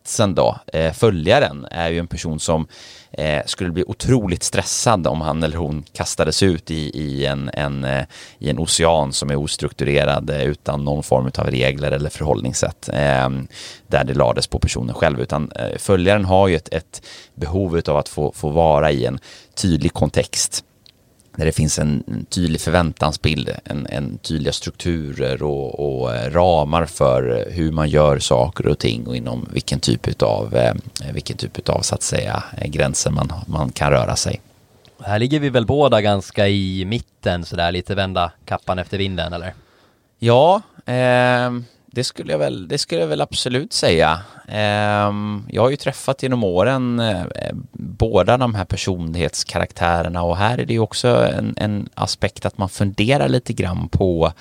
spetsen 0.04 0.36
då, 0.36 0.58
eh, 0.74 0.94
följaren, 0.94 1.68
är 1.72 1.90
ju 1.90 2.00
en 2.00 2.08
person 2.08 2.40
som 2.40 2.68
eh, 3.12 3.42
skulle 3.46 3.72
bli 3.72 3.84
otroligt 3.88 4.44
stressad 4.44 5.08
om 5.08 5.22
han 5.22 5.44
eller 5.44 5.58
hon 5.58 5.84
kastades 5.94 6.44
ut 6.44 6.72
i, 6.72 6.90
i, 7.00 7.26
en, 7.26 7.50
en, 7.54 7.84
eh, 7.84 8.06
i 8.40 8.50
en 8.50 8.60
ocean 8.60 9.14
som 9.14 9.32
är 9.32 9.36
ostrukturerad 9.36 10.30
eh, 10.30 10.44
utan 10.44 10.84
någon 10.84 11.04
form 11.04 11.32
av 11.38 11.52
regler 11.52 11.92
eller 11.92 12.10
förhållningssätt 12.10 12.90
eh, 12.90 13.30
där 13.88 14.04
det 14.04 14.14
lades 14.14 14.48
på 14.48 14.60
personen 14.60 14.96
själv. 14.96 15.22
Utan 15.22 15.52
eh, 15.52 15.78
följaren 15.78 16.26
har 16.26 16.48
ju 16.48 16.56
ett, 16.56 16.74
ett 16.74 17.02
behov 17.36 17.82
av 17.88 17.98
att 17.98 18.10
få, 18.10 18.32
få 18.32 18.50
vara 18.50 18.92
i 18.92 19.06
en 19.06 19.20
tydlig 19.56 19.94
kontext 19.94 20.64
där 21.36 21.46
det 21.46 21.52
finns 21.52 21.80
en 21.80 22.26
tydlig 22.30 22.62
förväntansbild, 22.62 23.50
en, 23.64 23.88
en 23.90 24.18
tydliga 24.18 24.54
strukturer 24.54 25.44
och, 25.44 26.02
och, 26.02 26.10
ramar 26.34 26.86
för 26.86 27.48
hur 27.52 27.72
man 27.72 27.90
gör 27.90 28.20
saker 28.20 28.68
och 28.68 28.80
ting 28.80 29.08
och 29.08 29.16
inom 29.16 29.50
vilken 29.52 29.80
typ 29.80 30.22
av, 30.22 30.56
eh, 30.56 30.74
vilken 31.14 31.38
typ 31.38 31.70
av 31.70 31.82
så 31.82 31.96
att 31.96 32.04
säga 32.04 32.44
gränser 32.66 33.12
man, 33.12 33.34
man 33.48 33.72
kan 33.72 33.92
röra 33.92 34.16
sig. 34.16 34.42
Här 35.00 35.20
ligger 35.20 35.40
vi 35.40 35.50
väl 35.50 35.66
båda 35.66 36.02
ganska 36.02 36.48
i 36.48 36.86
mitten 36.86 37.46
sådär 37.46 37.72
lite 37.72 37.96
vända 37.96 38.32
kappan 38.46 38.80
efter 38.80 38.98
vinden 38.98 39.34
eller? 39.34 39.54
Ja, 40.20 40.62
eh, 40.86 41.52
det 41.94 42.04
skulle 42.04 42.32
jag 42.32 42.40
väl, 42.40 42.68
det 42.68 42.78
skulle 42.78 43.02
jag 43.02 43.08
väl 43.08 43.22
absolut 43.22 43.74
säga. 43.74 44.22
Ehm, 44.48 45.44
jag 45.50 45.62
har 45.62 45.70
ju 45.70 45.76
träffat 45.76 46.24
genom 46.24 46.44
åren 46.44 47.00
eh, 47.00 47.24
båda 47.74 48.38
de 48.38 48.56
här 48.56 48.66
personlighetskaraktärerna 48.66 50.24
och 50.24 50.38
här 50.38 50.58
är 50.58 50.66
det 50.66 50.74
ju 50.74 50.80
också 50.80 51.08
en, 51.08 51.54
en 51.58 51.90
aspekt 51.94 52.46
att 52.46 52.58
man 52.58 52.70
funderar 52.70 53.30
lite 53.30 53.54
grann 53.54 53.90
på 53.90 54.34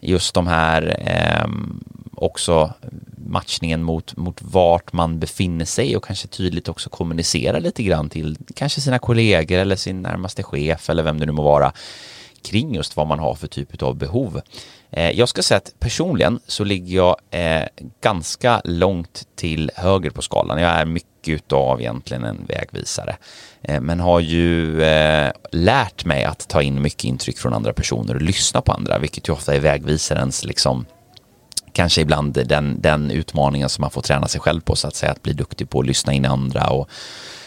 just 0.00 0.34
de 0.34 0.46
här 0.46 0.96
ehm, 1.00 1.84
också 2.14 2.74
matchningen 3.16 3.82
mot, 3.82 4.16
mot 4.16 4.42
vart 4.42 4.92
man 4.92 5.18
befinner 5.18 5.64
sig 5.64 5.96
och 5.96 6.04
kanske 6.04 6.28
tydligt 6.28 6.68
också 6.68 6.90
kommunicera 6.90 7.58
lite 7.58 7.82
grann 7.82 8.10
till 8.10 8.36
kanske 8.54 8.80
sina 8.80 8.98
kollegor 8.98 9.58
eller 9.58 9.76
sin 9.76 10.02
närmaste 10.02 10.42
chef 10.42 10.90
eller 10.90 11.02
vem 11.02 11.20
det 11.20 11.26
nu 11.26 11.32
må 11.32 11.42
vara 11.42 11.72
kring 12.44 12.74
just 12.74 12.96
vad 12.96 13.06
man 13.06 13.18
har 13.18 13.34
för 13.34 13.46
typ 13.46 13.82
av 13.82 13.96
behov. 13.96 14.40
Eh, 14.90 15.10
jag 15.10 15.28
ska 15.28 15.42
säga 15.42 15.58
att 15.58 15.74
personligen 15.80 16.40
så 16.46 16.64
ligger 16.64 16.96
jag 16.96 17.16
eh, 17.30 17.68
ganska 18.00 18.60
långt 18.64 19.22
till 19.34 19.70
höger 19.74 20.10
på 20.10 20.22
skalan. 20.22 20.60
Jag 20.60 20.70
är 20.70 20.84
mycket 20.84 21.08
utav 21.28 21.80
egentligen 21.80 22.24
en 22.24 22.46
vägvisare. 22.48 23.16
Eh, 23.62 23.80
men 23.80 24.00
har 24.00 24.20
ju 24.20 24.80
lärt 25.52 26.04
mig 26.04 26.24
att 26.24 26.48
ta 26.48 26.62
in 26.62 26.82
mycket 26.82 27.04
intryck 27.04 27.38
från 27.38 27.54
andra 27.54 27.72
personer 27.72 28.14
och 28.14 28.22
lyssna 28.22 28.60
på 28.60 28.72
andra, 28.72 28.98
vilket 28.98 29.28
ju 29.28 29.32
ofta 29.32 29.54
är 29.54 29.60
vägvisarens 29.60 30.44
liksom 30.44 30.86
kanske 31.72 32.00
ibland 32.00 32.32
den, 32.46 32.80
den 32.80 33.10
utmaningen 33.10 33.68
som 33.68 33.82
man 33.82 33.90
får 33.90 34.02
träna 34.02 34.28
sig 34.28 34.40
själv 34.40 34.60
på 34.60 34.76
så 34.76 34.88
att 34.88 34.94
säga, 34.94 35.12
att 35.12 35.22
bli 35.22 35.32
duktig 35.32 35.70
på 35.70 35.80
att 35.80 35.86
lyssna 35.86 36.12
in 36.12 36.24
andra 36.24 36.70
och 36.70 36.88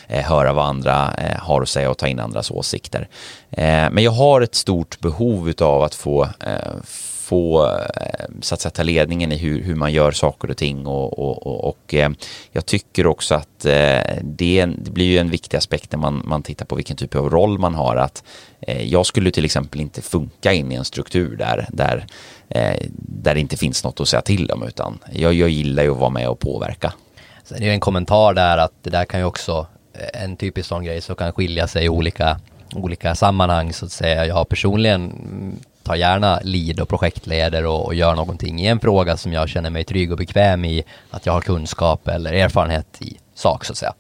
Eh, 0.08 0.24
höra 0.24 0.54
vad 0.54 0.66
andra 0.66 1.14
eh, 1.18 1.40
har 1.40 1.62
att 1.62 1.70
säga 1.70 1.90
och 1.90 1.98
ta 1.98 2.08
in 2.08 2.20
andras 2.20 2.52
åsikter. 2.52 3.08
Eh, 3.52 3.90
men 3.92 3.98
jag 3.98 4.12
har 4.12 4.42
ett 4.42 4.56
stort 4.56 5.00
behov 5.00 5.54
av 5.62 5.84
att 5.84 5.96
få 5.96 6.24
eh, 6.24 6.74
få 7.26 7.66
eh, 7.66 8.26
så 8.42 8.54
att 8.54 8.62
säga, 8.62 8.72
ta 8.72 8.84
ledningen 8.84 9.32
i 9.32 9.38
hur, 9.38 9.64
hur 9.64 9.76
man 9.76 9.94
gör 9.94 10.12
saker 10.12 10.52
och 10.52 10.58
ting 10.58 10.88
och, 10.88 11.20
och, 11.20 11.48
och, 11.48 11.66
och 11.70 11.96
jag 12.52 12.66
tycker 12.66 13.08
också 13.08 13.36
att 13.36 13.60
det, 13.60 14.20
det, 14.24 14.68
blir 14.94 15.06
ju 15.06 15.18
en 15.18 15.30
viktig 15.30 15.58
aspekt 15.58 15.92
när 15.92 16.00
man, 16.00 16.22
man 16.26 16.44
tittar 16.44 16.66
på 16.66 16.76
vilken 16.76 16.98
typ 16.98 17.16
av 17.16 17.30
roll 17.30 17.58
man 17.60 17.76
har 17.76 17.96
att 17.96 18.24
jag 18.84 19.06
skulle 19.06 19.32
till 19.32 19.46
exempel 19.46 19.82
inte 19.82 20.02
funka 20.02 20.54
in 20.54 20.72
i 20.72 20.76
en 20.76 20.86
struktur 20.86 21.38
där, 21.38 21.68
där, 21.70 22.06
där 22.98 23.34
det 23.34 23.40
inte 23.40 23.58
finns 23.58 23.84
något 23.84 24.00
att 24.00 24.08
säga 24.08 24.22
till 24.22 24.52
om 24.52 24.64
utan 24.64 25.00
jag, 25.12 25.34
jag 25.34 25.50
gillar 25.50 25.84
ju 25.84 25.92
att 25.92 25.98
vara 25.98 26.10
med 26.10 26.30
och 26.30 26.40
påverka. 26.40 26.94
Sen 27.44 27.64
är 27.64 27.66
det 27.66 27.72
en 27.72 27.80
kommentar 27.80 28.34
där 28.34 28.58
att 28.58 28.74
det 28.84 28.90
där 28.90 29.06
kan 29.06 29.20
ju 29.20 29.26
också 29.26 29.68
en 30.14 30.38
typisk 30.38 30.70
sån 30.70 30.84
grej 30.84 31.02
som 31.02 31.16
kan 31.16 31.34
skilja 31.34 31.68
sig 31.68 31.86
i 31.86 31.90
olika 31.90 32.40
olika 32.74 33.16
sammanhang 33.16 33.74
så 33.74 33.86
att 33.86 33.92
säga. 33.92 34.26
Jag 34.26 34.50
personligen 34.50 35.12
mm, 35.12 35.60
tar 35.84 35.96
gärna 35.96 36.40
lead 36.44 36.80
och 36.80 36.90
projektleder 36.90 37.66
och, 37.66 37.86
och 37.86 37.96
gör 37.96 38.16
någonting 38.16 38.60
i 38.60 38.68
en 38.68 38.80
fråga 38.80 39.18
som 39.18 39.34
jag 39.34 39.50
känner 39.50 39.70
mig 39.70 39.84
trygg 39.84 40.12
och 40.12 40.18
bekväm 40.18 40.66
i, 40.66 40.84
att 41.10 41.26
jag 41.26 41.34
har 41.34 41.42
kunskap 41.42 42.08
eller 42.08 42.34
erfarenhet 42.34 43.02
i 43.02 43.18
sak 43.36 43.66
så 43.66 43.74
att 43.74 43.78
säga. 43.78 43.94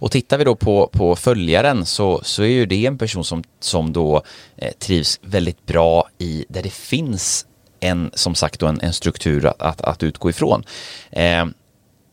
Och 0.00 0.10
tittar 0.10 0.38
vi 0.38 0.44
då 0.44 0.54
på, 0.54 0.90
på 0.92 1.16
följaren 1.16 1.86
så, 1.86 2.20
så 2.24 2.42
är 2.42 2.48
ju 2.48 2.66
det 2.66 2.86
en 2.86 2.98
person 2.98 3.24
som, 3.24 3.44
som 3.60 3.92
då 3.92 4.22
eh, 4.56 4.72
trivs 4.72 5.20
väldigt 5.22 5.66
bra 5.66 6.08
i 6.18 6.44
där 6.48 6.62
det 6.62 6.72
finns 6.72 7.46
en, 7.80 8.10
som 8.14 8.34
sagt, 8.34 8.60
då 8.60 8.66
en, 8.66 8.80
en 8.80 8.92
struktur 8.92 9.46
att, 9.46 9.62
att, 9.62 9.80
att 9.80 10.02
utgå 10.02 10.30
ifrån. 10.30 10.64
Eh, 11.10 11.46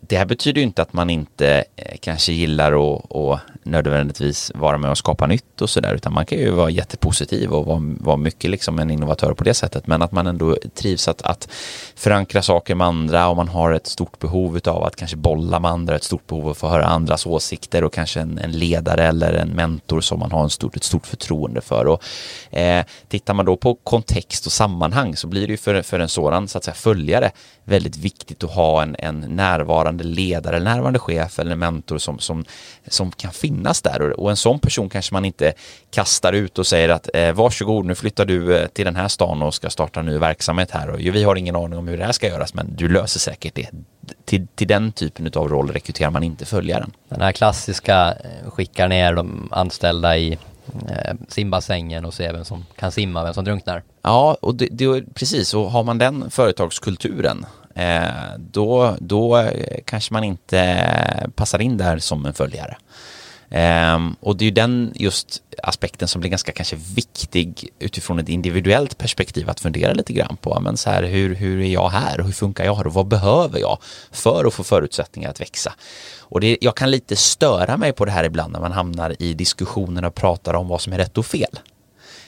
det 0.08 0.18
här 0.18 0.26
betyder 0.26 0.62
ju 0.62 0.68
inte 0.68 0.82
att 0.82 0.94
man 0.94 1.10
inte 1.10 1.64
eh, 1.76 1.98
kanske 2.00 2.32
gillar 2.34 2.96
att, 2.96 3.16
att 3.16 3.40
nödvändigtvis 3.64 4.52
vara 4.56 4.78
med 4.78 4.92
och 4.92 4.98
skapa 4.98 5.28
nytt 5.28 5.62
och 5.62 5.70
sådär, 5.70 5.94
utan 5.94 6.14
man 6.14 6.26
kan 6.26 6.38
ju 6.38 6.52
vara 6.52 6.70
jättepositiv 6.70 7.54
och 7.54 7.66
vara, 7.66 7.82
vara 7.82 8.18
mycket 8.18 8.50
liksom 8.50 8.80
en 8.80 8.92
innovatör 8.92 9.34
på 9.34 9.44
det 9.44 9.54
sättet, 9.54 9.88
men 9.88 10.02
att 10.02 10.12
man 10.12 10.28
ändå 10.28 10.58
trivs 10.76 11.08
att, 11.08 11.22
att 11.22 11.48
förankra 11.96 12.42
saker 12.42 12.76
med 12.76 12.88
andra 12.88 13.28
och 13.28 13.36
man 13.36 13.48
har 13.48 13.72
ett 13.72 13.88
stort 13.88 14.20
behov 14.20 14.60
av 14.66 14.84
att 14.84 14.96
kanske 14.96 15.18
bolla 15.18 15.60
med 15.60 15.72
andra, 15.72 15.96
ett 15.96 16.04
stort 16.04 16.28
behov 16.28 16.46
av 16.46 16.52
att 16.52 16.58
få 16.58 16.68
höra 16.68 16.86
andras 16.86 17.26
åsikter 17.26 17.84
och 17.84 17.94
kanske 17.94 18.20
en, 18.20 18.38
en 18.38 18.52
ledare 18.52 19.08
eller 19.08 19.34
en 19.34 19.50
mentor 19.50 20.02
som 20.02 20.20
man 20.20 20.32
har 20.32 20.44
en 20.44 20.50
stort, 20.50 20.76
ett 20.76 20.84
stort 20.84 21.08
förtroende 21.08 21.62
för. 21.62 21.88
Och, 21.88 22.04
eh, 22.58 22.86
tittar 23.08 23.34
man 23.34 23.46
då 23.46 23.58
på 23.58 23.76
kontext 23.76 24.46
och 24.46 24.52
sammanhang 24.52 25.16
så 25.16 25.28
blir 25.28 25.48
det 25.48 25.52
ju 25.52 25.58
för, 25.58 25.82
för 25.82 26.00
en 26.00 26.10
sådan 26.10 26.48
så 26.48 26.58
att 26.58 26.64
säga, 26.64 26.76
följare 26.76 27.32
väldigt 27.64 27.98
viktigt 27.98 28.44
att 28.44 28.52
ha 28.52 28.82
en, 28.84 28.96
en 29.00 29.20
närvarande 29.20 29.95
ledare, 30.04 30.60
närvarande 30.60 31.00
chef 31.00 31.40
eller 31.40 31.56
mentor 31.56 31.98
som, 31.98 32.20
som, 32.20 32.46
som 32.88 33.12
kan 33.12 33.32
finnas 33.32 33.82
där 33.82 34.20
och, 34.20 34.30
en 34.30 34.38
sån 34.38 34.60
person 34.60 34.90
kanske 34.90 35.14
man 35.14 35.26
inte 35.26 35.54
kastar 35.92 36.34
ut 36.34 36.60
och 36.60 36.68
säger 36.68 36.90
att 36.90 37.10
eh, 37.14 37.32
varsågod 37.32 37.86
nu 37.86 37.96
flyttar 37.96 38.26
du 38.26 38.58
eh, 38.58 38.68
till 38.68 38.86
den 38.86 38.96
här 38.96 39.08
stan 39.08 39.42
och 39.42 39.54
ska 39.54 39.70
starta 39.70 40.00
en 40.00 40.06
ny 40.06 40.18
verksamhet 40.18 40.72
här 40.72 40.90
och 40.90 41.00
vi 41.00 41.24
har 41.24 41.36
ingen 41.36 41.56
aning 41.56 41.80
om 41.80 41.88
hur 41.88 41.98
det 41.98 42.06
här 42.06 42.12
ska 42.12 42.28
göras 42.28 42.54
men 42.54 42.76
du 42.76 42.88
löser 42.88 43.20
säkert 43.20 43.56
det. 43.56 43.70
Till, 44.26 44.48
till 44.56 44.68
den 44.68 44.92
typen 44.92 45.32
av 45.36 45.50
roll 45.50 45.72
rekryterar 45.72 46.12
man 46.12 46.24
inte 46.24 46.46
följaren. 46.46 46.92
Den 47.10 47.22
här 47.22 47.32
klassiska 47.32 48.12
eh, 48.12 48.52
skickar 48.52 48.88
ner 48.88 49.14
de 49.14 49.50
anställda 49.52 50.18
i 50.18 50.38
eh, 50.90 51.14
simbassängen 51.28 52.06
och 52.06 52.14
ser 52.14 52.34
vem 52.34 52.46
som 52.46 52.66
kan 52.76 52.92
simma, 52.92 53.24
vem 53.24 53.34
som 53.34 53.46
drunknar. 53.46 53.84
Ja, 54.02 54.38
och 54.42 54.56
det, 54.56 54.68
det, 54.72 55.14
precis, 55.14 55.54
och 55.54 55.72
har 55.72 55.84
man 55.84 55.98
den 55.98 56.30
företagskulturen 56.32 57.46
Eh, 57.76 58.38
då, 58.38 58.98
då 59.00 59.50
kanske 59.86 60.14
man 60.14 60.24
inte 60.24 61.30
passar 61.36 61.62
in 61.62 61.78
där 61.78 62.00
som 62.00 62.26
en 62.26 62.34
följare. 62.34 62.78
Ehm, 63.50 64.16
och 64.20 64.38
det 64.38 64.44
är 64.44 64.46
ju 64.46 64.52
den 64.52 64.92
just 64.96 65.42
aspekten 65.64 66.08
som 66.08 66.22
blir 66.22 66.32
ganska 66.32 66.52
kanske 66.52 66.76
viktig 66.96 67.70
utifrån 67.80 68.20
ett 68.20 68.30
individuellt 68.30 68.98
perspektiv 68.98 69.50
att 69.50 69.60
fundera 69.60 69.94
lite 69.94 70.14
grann 70.14 70.38
på. 70.42 70.60
Men 70.60 70.78
så 70.78 70.90
här, 70.90 71.04
hur, 71.04 71.36
hur 71.36 71.62
är 71.62 71.68
jag 71.68 71.90
här 71.90 72.24
hur 72.24 72.32
funkar 72.32 72.66
jag 72.66 72.76
här 72.76 72.88
och 72.88 72.94
vad 72.94 73.08
behöver 73.08 73.60
jag 73.60 73.78
för 74.12 74.46
att 74.46 74.54
få 74.54 74.64
förutsättningar 74.64 75.30
att 75.30 75.42
växa? 75.42 75.74
Och 76.20 76.42
det, 76.42 76.58
jag 76.62 76.76
kan 76.76 76.92
lite 76.92 77.16
störa 77.16 77.78
mig 77.78 77.94
på 77.94 78.06
det 78.06 78.12
här 78.12 78.24
ibland 78.24 78.54
när 78.54 78.60
man 78.60 78.72
hamnar 78.72 79.16
i 79.20 79.34
diskussioner 79.34 80.06
och 80.06 80.16
pratar 80.16 80.54
om 80.54 80.68
vad 80.68 80.82
som 80.82 80.94
är 80.94 80.98
rätt 80.98 81.18
och 81.18 81.26
fel. 81.26 81.60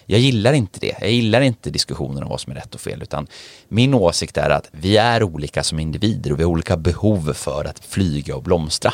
Jag 0.09 0.19
gillar 0.19 0.53
inte 0.53 0.79
det. 0.79 0.95
Jag 1.01 1.11
gillar 1.11 1.41
inte 1.41 1.69
diskussionen 1.69 2.23
om 2.23 2.29
vad 2.29 2.41
som 2.41 2.51
är 2.51 2.55
rätt 2.55 2.75
och 2.75 2.81
fel, 2.81 3.01
utan 3.01 3.27
min 3.67 3.93
åsikt 3.93 4.37
är 4.37 4.49
att 4.49 4.69
vi 4.71 4.97
är 4.97 5.23
olika 5.23 5.63
som 5.63 5.79
individer 5.79 6.31
och 6.31 6.39
vi 6.39 6.43
har 6.43 6.51
olika 6.51 6.77
behov 6.77 7.33
för 7.33 7.65
att 7.65 7.85
flyga 7.85 8.35
och 8.35 8.43
blomstra. 8.43 8.93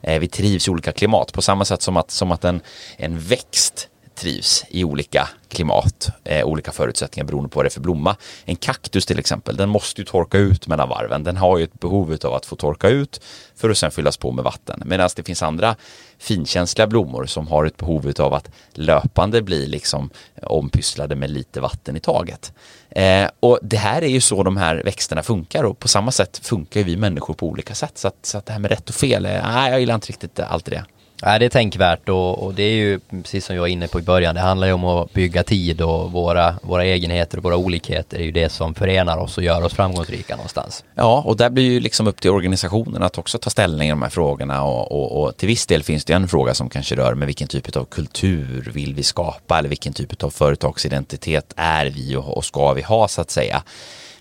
Eh, 0.00 0.18
vi 0.18 0.28
trivs 0.28 0.68
i 0.68 0.70
olika 0.70 0.92
klimat 0.92 1.32
på 1.32 1.42
samma 1.42 1.64
sätt 1.64 1.82
som 1.82 1.96
att, 1.96 2.10
som 2.10 2.32
att 2.32 2.44
en, 2.44 2.60
en 2.96 3.18
växt 3.18 3.88
trivs 4.14 4.64
i 4.68 4.84
olika 4.84 5.28
klimat, 5.48 6.08
eh, 6.24 6.44
olika 6.44 6.72
förutsättningar 6.72 7.26
beroende 7.26 7.48
på 7.48 7.58
vad 7.58 7.64
det 7.64 7.68
är 7.68 7.70
för 7.70 7.80
blomma. 7.80 8.16
En 8.44 8.56
kaktus 8.56 9.06
till 9.06 9.18
exempel, 9.18 9.56
den 9.56 9.68
måste 9.68 10.00
ju 10.00 10.04
torka 10.04 10.38
ut 10.38 10.66
mellan 10.66 10.88
varven. 10.88 11.24
Den 11.24 11.36
har 11.36 11.58
ju 11.58 11.64
ett 11.64 11.80
behov 11.80 12.16
av 12.24 12.34
att 12.34 12.46
få 12.46 12.56
torka 12.56 12.88
ut 12.88 13.20
för 13.56 13.70
att 13.70 13.78
sen 13.78 13.90
fyllas 13.90 14.16
på 14.16 14.32
med 14.32 14.44
vatten. 14.44 14.82
Medan 14.86 15.10
det 15.16 15.22
finns 15.22 15.42
andra 15.42 15.76
finkänsliga 16.18 16.86
blommor 16.86 17.26
som 17.26 17.48
har 17.48 17.64
ett 17.64 17.76
behov 17.76 18.12
av 18.18 18.34
att 18.34 18.50
löpande 18.72 19.42
bli 19.42 19.66
liksom 19.66 20.10
ompysslade 20.42 21.16
med 21.16 21.30
lite 21.30 21.60
vatten 21.60 21.96
i 21.96 22.00
taget. 22.00 22.52
Eh, 22.90 23.28
och 23.40 23.58
det 23.62 23.76
här 23.76 24.02
är 24.02 24.08
ju 24.08 24.20
så 24.20 24.42
de 24.42 24.56
här 24.56 24.82
växterna 24.84 25.22
funkar 25.22 25.64
och 25.64 25.78
på 25.78 25.88
samma 25.88 26.10
sätt 26.10 26.40
funkar 26.42 26.82
vi 26.82 26.96
människor 26.96 27.34
på 27.34 27.46
olika 27.46 27.74
sätt. 27.74 27.98
Så 27.98 28.08
att, 28.08 28.26
så 28.26 28.38
att 28.38 28.46
det 28.46 28.52
här 28.52 28.60
med 28.60 28.70
rätt 28.70 28.88
och 28.88 28.94
fel, 28.94 29.26
är, 29.26 29.42
nej, 29.42 29.70
jag 29.70 29.80
gillar 29.80 29.94
inte 29.94 30.08
riktigt 30.08 30.40
allt 30.40 30.64
det. 30.64 30.84
Nej, 31.26 31.38
det 31.38 31.44
är 31.44 31.50
tänkvärt 31.50 32.08
och, 32.08 32.42
och, 32.44 32.54
det 32.54 32.62
är 32.62 32.74
ju 32.74 33.00
precis 33.22 33.44
som 33.44 33.56
jag 33.56 33.60
var 33.60 33.68
inne 33.68 33.88
på 33.88 33.98
i 33.98 34.02
början, 34.02 34.34
det 34.34 34.40
handlar 34.40 34.66
ju 34.66 34.72
om 34.72 34.84
att 34.84 35.12
bygga 35.12 35.42
tid 35.42 35.80
och 35.80 36.12
våra, 36.12 36.54
våra 36.62 36.84
egenheter 36.84 37.38
och 37.38 37.44
våra 37.44 37.56
olikheter 37.56 38.18
är 38.18 38.22
ju 38.22 38.30
det 38.30 38.48
som 38.48 38.74
förenar 38.74 39.18
oss 39.18 39.38
och 39.38 39.44
gör 39.44 39.64
oss 39.64 39.74
framgångsrika 39.74 40.36
någonstans. 40.36 40.84
Ja, 40.94 41.22
och 41.26 41.36
där 41.36 41.50
blir 41.50 41.64
ju 41.64 41.80
liksom 41.80 42.06
upp 42.06 42.20
till 42.20 42.30
organisationen 42.30 43.02
att 43.02 43.18
också 43.18 43.38
ta 43.38 43.50
ställning 43.50 43.88
i 43.88 43.90
de 43.90 44.02
här 44.02 44.10
frågorna 44.10 44.62
och, 44.62 44.92
och, 44.92 45.22
och 45.22 45.36
till 45.36 45.48
viss 45.48 45.66
del 45.66 45.82
finns 45.82 46.04
det 46.04 46.12
en 46.12 46.28
fråga 46.28 46.54
som 46.54 46.68
kanske 46.68 46.96
rör 46.96 47.14
med 47.14 47.26
vilken 47.26 47.48
typ 47.48 47.76
av 47.76 47.84
kultur 47.84 48.70
vill 48.74 48.94
vi 48.94 49.02
skapa 49.02 49.58
eller 49.58 49.68
vilken 49.68 49.92
typ 49.92 50.24
av 50.24 50.30
företagsidentitet 50.30 51.52
är 51.56 51.86
vi 51.86 52.16
och, 52.16 52.36
och 52.36 52.44
ska 52.44 52.72
vi 52.72 52.82
ha 52.82 53.08
så 53.08 53.20
att 53.20 53.30
säga 53.30 53.62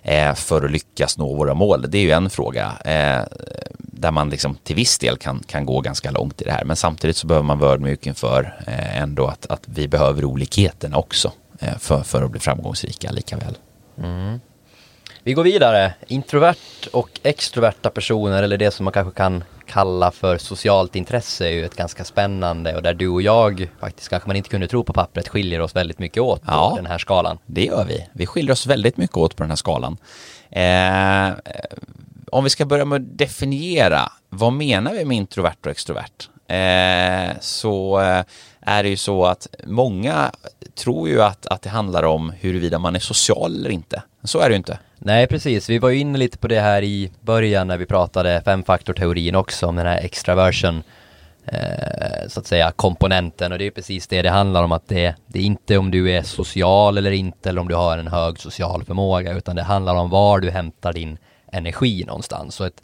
Eh, 0.03 0.33
för 0.33 0.65
att 0.65 0.71
lyckas 0.71 1.17
nå 1.17 1.35
våra 1.35 1.53
mål. 1.53 1.85
Det 1.89 1.97
är 1.97 2.01
ju 2.01 2.11
en 2.11 2.29
fråga 2.29 2.73
eh, 2.85 3.21
där 3.77 4.11
man 4.11 4.29
liksom 4.29 4.55
till 4.63 4.75
viss 4.75 4.99
del 4.99 5.17
kan, 5.17 5.43
kan 5.47 5.65
gå 5.65 5.81
ganska 5.81 6.11
långt 6.11 6.41
i 6.41 6.45
det 6.45 6.51
här. 6.51 6.65
Men 6.65 6.75
samtidigt 6.75 7.17
så 7.17 7.27
behöver 7.27 7.45
man 7.45 7.59
vara 7.59 7.71
ödmjuk 7.71 8.07
inför 8.07 8.63
eh, 8.67 9.01
ändå 9.01 9.27
att, 9.27 9.45
att 9.45 9.63
vi 9.65 9.87
behöver 9.87 10.25
olikheterna 10.25 10.97
också 10.97 11.31
eh, 11.59 11.77
för, 11.77 12.03
för 12.03 12.23
att 12.23 12.31
bli 12.31 12.39
framgångsrika 12.39 13.11
lika 13.11 13.37
väl. 13.37 13.57
Mm. 13.97 14.39
Vi 15.25 15.33
går 15.33 15.43
vidare. 15.43 15.93
Introvert 16.07 16.87
och 16.91 17.09
extroverta 17.23 17.89
personer 17.89 18.43
eller 18.43 18.57
det 18.57 18.71
som 18.71 18.83
man 18.83 18.93
kanske 18.93 19.17
kan 19.17 19.43
kalla 19.65 20.11
för 20.11 20.37
socialt 20.37 20.95
intresse 20.95 21.47
är 21.47 21.51
ju 21.51 21.65
ett 21.65 21.75
ganska 21.75 22.03
spännande 22.03 22.75
och 22.75 22.81
där 22.83 22.93
du 22.93 23.07
och 23.07 23.21
jag 23.21 23.69
faktiskt 23.79 24.09
kanske 24.09 24.29
man 24.29 24.35
inte 24.35 24.49
kunde 24.49 24.67
tro 24.67 24.83
på 24.83 24.93
pappret 24.93 25.27
skiljer 25.27 25.61
oss 25.61 25.75
väldigt 25.75 25.99
mycket 25.99 26.23
åt 26.23 26.41
på 26.41 26.51
ja, 26.51 26.73
den 26.75 26.85
här 26.85 26.97
skalan. 26.97 27.37
Det 27.45 27.65
gör 27.65 27.85
vi. 27.85 28.07
Vi 28.13 28.25
skiljer 28.25 28.51
oss 28.51 28.67
väldigt 28.67 28.97
mycket 28.97 29.17
åt 29.17 29.35
på 29.35 29.43
den 29.43 29.51
här 29.51 29.55
skalan. 29.55 29.97
Eh, 30.49 31.33
om 32.31 32.43
vi 32.43 32.49
ska 32.49 32.65
börja 32.65 32.85
med 32.85 32.95
att 33.01 33.17
definiera, 33.17 34.11
vad 34.29 34.53
menar 34.53 34.93
vi 34.93 35.05
med 35.05 35.17
introvert 35.17 35.57
och 35.65 35.71
extrovert? 35.71 36.29
Eh, 36.47 37.37
så 37.41 38.01
eh, 38.01 38.23
är 38.65 38.83
det 38.83 38.89
ju 38.89 38.97
så 38.97 39.25
att 39.25 39.47
många 39.65 40.31
tror 40.75 41.09
ju 41.09 41.21
att, 41.21 41.45
att 41.45 41.61
det 41.61 41.69
handlar 41.69 42.03
om 42.03 42.33
huruvida 42.39 42.79
man 42.79 42.95
är 42.95 42.99
social 42.99 43.55
eller 43.55 43.69
inte. 43.69 44.03
Så 44.23 44.39
är 44.39 44.49
det 44.49 44.53
ju 44.53 44.57
inte. 44.57 44.79
Nej, 44.97 45.27
precis. 45.27 45.69
Vi 45.69 45.79
var 45.79 45.89
ju 45.89 45.99
inne 45.99 46.17
lite 46.17 46.37
på 46.37 46.47
det 46.47 46.59
här 46.59 46.83
i 46.83 47.11
början 47.21 47.67
när 47.67 47.77
vi 47.77 47.85
pratade 47.85 48.41
femfaktorteorin 48.45 49.35
också 49.35 49.67
om 49.67 49.75
den 49.75 49.85
här 49.85 49.97
extraversion 49.97 50.83
eh, 51.45 52.27
så 52.27 52.39
att 52.39 52.47
säga 52.47 52.71
komponenten 52.71 53.51
och 53.51 53.57
det 53.57 53.67
är 53.67 53.71
precis 53.71 54.07
det 54.07 54.21
det 54.21 54.29
handlar 54.29 54.63
om 54.63 54.71
att 54.71 54.87
det, 54.87 55.15
det 55.27 55.39
är 55.39 55.43
inte 55.43 55.77
om 55.77 55.91
du 55.91 56.11
är 56.11 56.23
social 56.23 56.97
eller 56.97 57.11
inte 57.11 57.49
eller 57.49 57.61
om 57.61 57.67
du 57.67 57.75
har 57.75 57.97
en 57.97 58.07
hög 58.07 58.39
social 58.39 58.83
förmåga 58.83 59.33
utan 59.33 59.55
det 59.55 59.63
handlar 59.63 59.95
om 59.95 60.09
var 60.09 60.39
du 60.39 60.49
hämtar 60.49 60.93
din 60.93 61.17
energi 61.51 62.03
någonstans. 62.07 62.55
Så 62.55 62.63
ett 62.63 62.81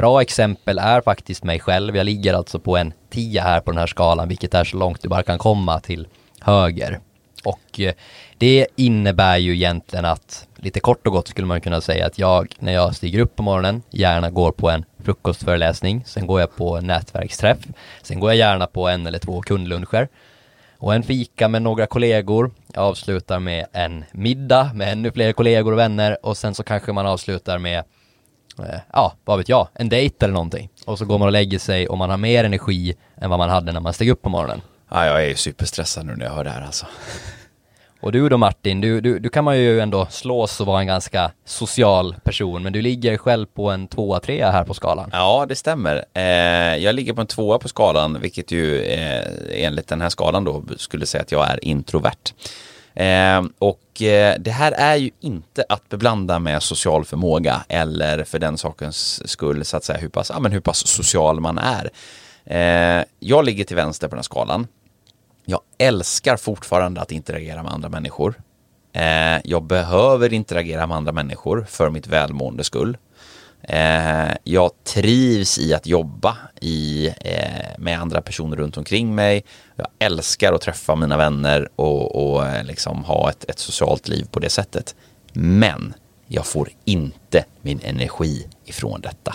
bra 0.00 0.22
exempel 0.22 0.78
är 0.78 1.00
faktiskt 1.00 1.44
mig 1.44 1.60
själv. 1.60 1.96
Jag 1.96 2.04
ligger 2.04 2.34
alltså 2.34 2.58
på 2.58 2.76
en 2.76 2.92
10 3.10 3.40
här 3.40 3.60
på 3.60 3.70
den 3.70 3.78
här 3.78 3.86
skalan, 3.86 4.28
vilket 4.28 4.54
är 4.54 4.64
så 4.64 4.76
långt 4.76 5.02
du 5.02 5.08
bara 5.08 5.22
kan 5.22 5.38
komma 5.38 5.80
till 5.80 6.08
höger. 6.40 7.00
Och 7.44 7.80
eh, 7.80 7.92
det 8.38 8.66
innebär 8.76 9.36
ju 9.36 9.54
egentligen 9.54 10.04
att, 10.04 10.48
lite 10.56 10.80
kort 10.80 11.06
och 11.06 11.12
gott 11.12 11.28
skulle 11.28 11.46
man 11.46 11.60
kunna 11.60 11.80
säga 11.80 12.06
att 12.06 12.18
jag, 12.18 12.54
när 12.58 12.72
jag 12.72 12.96
stiger 12.96 13.18
upp 13.18 13.36
på 13.36 13.42
morgonen, 13.42 13.82
gärna 13.90 14.30
går 14.30 14.52
på 14.52 14.70
en 14.70 14.84
frukostföreläsning, 15.04 16.04
sen 16.06 16.26
går 16.26 16.40
jag 16.40 16.56
på 16.56 16.76
en 16.76 16.86
nätverksträff, 16.86 17.58
sen 18.02 18.20
går 18.20 18.30
jag 18.30 18.36
gärna 18.36 18.66
på 18.66 18.88
en 18.88 19.06
eller 19.06 19.18
två 19.18 19.42
kundluncher 19.42 20.08
och 20.78 20.94
en 20.94 21.02
fika 21.02 21.48
med 21.48 21.62
några 21.62 21.86
kollegor. 21.86 22.50
Jag 22.74 22.84
avslutar 22.84 23.38
med 23.38 23.66
en 23.72 24.04
middag 24.12 24.70
med 24.74 24.92
ännu 24.92 25.12
fler 25.12 25.32
kollegor 25.32 25.72
och 25.72 25.78
vänner 25.78 26.26
och 26.26 26.36
sen 26.36 26.54
så 26.54 26.62
kanske 26.62 26.92
man 26.92 27.06
avslutar 27.06 27.58
med 27.58 27.84
ja, 28.92 29.12
vad 29.24 29.38
vet 29.38 29.48
jag, 29.48 29.68
en 29.74 29.88
dejt 29.88 30.24
eller 30.24 30.34
någonting. 30.34 30.68
Och 30.86 30.98
så 30.98 31.04
går 31.04 31.18
man 31.18 31.26
och 31.26 31.32
lägger 31.32 31.58
sig 31.58 31.88
och 31.88 31.98
man 31.98 32.10
har 32.10 32.16
mer 32.16 32.44
energi 32.44 32.94
än 33.16 33.30
vad 33.30 33.38
man 33.38 33.50
hade 33.50 33.72
när 33.72 33.80
man 33.80 33.92
steg 33.92 34.10
upp 34.10 34.22
på 34.22 34.28
morgonen. 34.28 34.60
Ja, 34.90 35.06
jag 35.06 35.26
är 35.26 35.34
superstressad 35.34 36.06
nu 36.06 36.16
när 36.16 36.24
jag 36.24 36.32
hör 36.32 36.44
det 36.44 36.50
här 36.50 36.62
alltså. 36.62 36.86
Och 38.02 38.12
du 38.12 38.28
då 38.28 38.36
Martin, 38.36 38.80
du, 38.80 39.00
du, 39.00 39.18
du 39.18 39.28
kan 39.28 39.44
man 39.44 39.58
ju 39.58 39.80
ändå 39.80 40.06
slås 40.10 40.60
och 40.60 40.66
vara 40.66 40.80
en 40.80 40.86
ganska 40.86 41.30
social 41.44 42.14
person, 42.24 42.62
men 42.62 42.72
du 42.72 42.82
ligger 42.82 43.16
själv 43.16 43.46
på 43.46 43.70
en 43.70 43.88
tvåa, 43.88 44.20
trea 44.20 44.50
här 44.50 44.64
på 44.64 44.74
skalan. 44.74 45.10
Ja, 45.12 45.46
det 45.48 45.56
stämmer. 45.56 46.04
Eh, 46.14 46.22
jag 46.76 46.94
ligger 46.94 47.12
på 47.12 47.20
en 47.20 47.26
tvåa 47.26 47.58
på 47.58 47.68
skalan, 47.68 48.20
vilket 48.20 48.50
ju 48.50 48.82
eh, 48.82 49.24
enligt 49.50 49.88
den 49.88 50.00
här 50.00 50.08
skalan 50.08 50.44
då 50.44 50.62
skulle 50.76 51.06
säga 51.06 51.22
att 51.22 51.32
jag 51.32 51.50
är 51.50 51.64
introvert. 51.64 52.32
Eh, 52.94 53.42
och 53.58 54.02
eh, 54.02 54.36
det 54.38 54.50
här 54.50 54.72
är 54.72 54.96
ju 54.96 55.10
inte 55.20 55.64
att 55.68 55.88
beblanda 55.88 56.38
med 56.38 56.62
social 56.62 57.04
förmåga 57.04 57.64
eller 57.68 58.24
för 58.24 58.38
den 58.38 58.58
sakens 58.58 59.28
skull 59.30 59.64
så 59.64 59.76
att 59.76 59.84
säga 59.84 59.98
hur 59.98 60.08
pass, 60.08 60.30
ja, 60.34 60.40
men 60.40 60.52
hur 60.52 60.60
pass 60.60 60.86
social 60.86 61.40
man 61.40 61.58
är. 61.58 61.90
Eh, 62.44 63.04
jag 63.18 63.44
ligger 63.44 63.64
till 63.64 63.76
vänster 63.76 64.08
på 64.08 64.10
den 64.10 64.18
här 64.18 64.22
skalan. 64.22 64.66
Jag 65.44 65.60
älskar 65.78 66.36
fortfarande 66.36 67.00
att 67.00 67.12
interagera 67.12 67.62
med 67.62 67.72
andra 67.72 67.88
människor. 67.88 68.34
Eh, 68.92 69.38
jag 69.44 69.62
behöver 69.62 70.32
interagera 70.32 70.86
med 70.86 70.96
andra 70.96 71.12
människor 71.12 71.66
för 71.68 71.90
mitt 71.90 72.06
välmående 72.06 72.64
skull. 72.64 72.96
Eh, 73.62 74.32
jag 74.44 74.70
trivs 74.84 75.58
i 75.58 75.74
att 75.74 75.86
jobba 75.86 76.36
i, 76.60 77.08
eh, 77.20 77.78
med 77.78 78.00
andra 78.00 78.22
personer 78.22 78.56
runt 78.56 78.76
omkring 78.76 79.14
mig. 79.14 79.44
Jag 79.76 79.86
älskar 79.98 80.52
att 80.52 80.60
träffa 80.60 80.96
mina 80.96 81.16
vänner 81.16 81.68
och, 81.76 82.32
och 82.32 82.46
eh, 82.46 82.64
liksom 82.64 83.04
ha 83.04 83.30
ett, 83.30 83.50
ett 83.50 83.58
socialt 83.58 84.08
liv 84.08 84.26
på 84.30 84.40
det 84.40 84.50
sättet. 84.50 84.94
Men 85.32 85.94
jag 86.26 86.46
får 86.46 86.70
inte 86.84 87.44
min 87.62 87.80
energi 87.84 88.46
ifrån 88.64 89.00
detta. 89.00 89.34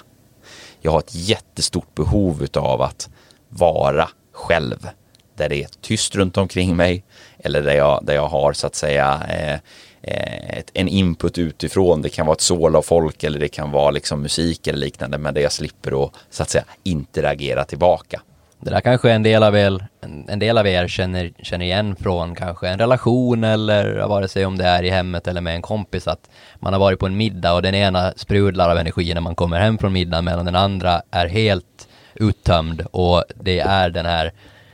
Jag 0.81 0.91
har 0.91 0.99
ett 0.99 1.15
jättestort 1.15 1.95
behov 1.95 2.47
av 2.53 2.81
att 2.81 3.09
vara 3.49 4.09
själv. 4.31 4.89
Där 5.35 5.49
det 5.49 5.63
är 5.63 5.67
tyst 5.81 6.15
runt 6.15 6.37
omkring 6.37 6.75
mig 6.75 7.03
eller 7.39 7.61
där 7.61 7.75
jag, 7.75 8.05
där 8.05 8.15
jag 8.15 8.27
har 8.27 8.53
så 8.53 8.67
att 8.67 8.75
säga 8.75 9.23
Eh, 9.29 9.59
Eh, 10.07 10.57
ett, 10.57 10.71
en 10.73 10.87
input 10.87 11.37
utifrån. 11.37 12.01
Det 12.01 12.09
kan 12.09 12.25
vara 12.25 12.35
ett 12.35 12.41
sål 12.41 12.75
av 12.75 12.81
folk 12.81 13.23
eller 13.23 13.39
det 13.39 13.47
kan 13.47 13.71
vara 13.71 13.91
liksom 13.91 14.21
musik 14.21 14.67
eller 14.67 14.79
liknande. 14.79 15.17
Men 15.17 15.33
där 15.33 15.41
jag 15.41 15.51
slipper 15.51 16.05
att 16.05 16.11
så 16.29 16.43
att 16.43 16.49
säga 16.49 16.63
interagera 16.83 17.63
tillbaka. 17.63 18.21
Det 18.59 18.69
där 18.69 18.81
kanske 18.81 19.11
en 19.11 19.23
del 19.23 19.43
av 19.43 19.57
er, 19.57 19.87
en 20.27 20.39
del 20.39 20.57
av 20.57 20.67
er 20.67 20.87
känner, 20.87 21.31
känner 21.43 21.65
igen 21.65 21.95
från 21.95 22.35
kanske 22.35 22.67
en 22.67 22.79
relation 22.79 23.43
eller 23.43 24.07
vare 24.07 24.27
sig 24.27 24.45
om 24.45 24.57
det 24.57 24.65
är 24.65 24.83
i 24.83 24.89
hemmet 24.89 25.27
eller 25.27 25.41
med 25.41 25.55
en 25.55 25.61
kompis 25.61 26.07
att 26.07 26.29
man 26.59 26.73
har 26.73 26.79
varit 26.79 26.99
på 26.99 27.05
en 27.05 27.17
middag 27.17 27.53
och 27.53 27.61
den 27.61 27.75
ena 27.75 28.13
sprudlar 28.15 28.69
av 28.69 28.77
energi 28.77 29.13
när 29.13 29.21
man 29.21 29.35
kommer 29.35 29.59
hem 29.59 29.77
från 29.77 29.93
middagen 29.93 30.25
medan 30.25 30.45
den 30.45 30.55
andra 30.55 31.01
är 31.11 31.27
helt 31.27 31.87
uttömd 32.13 32.81
och 32.91 33.23
det 33.35 33.59
är 33.59 33.89
den 33.89 34.05
här 34.05 34.31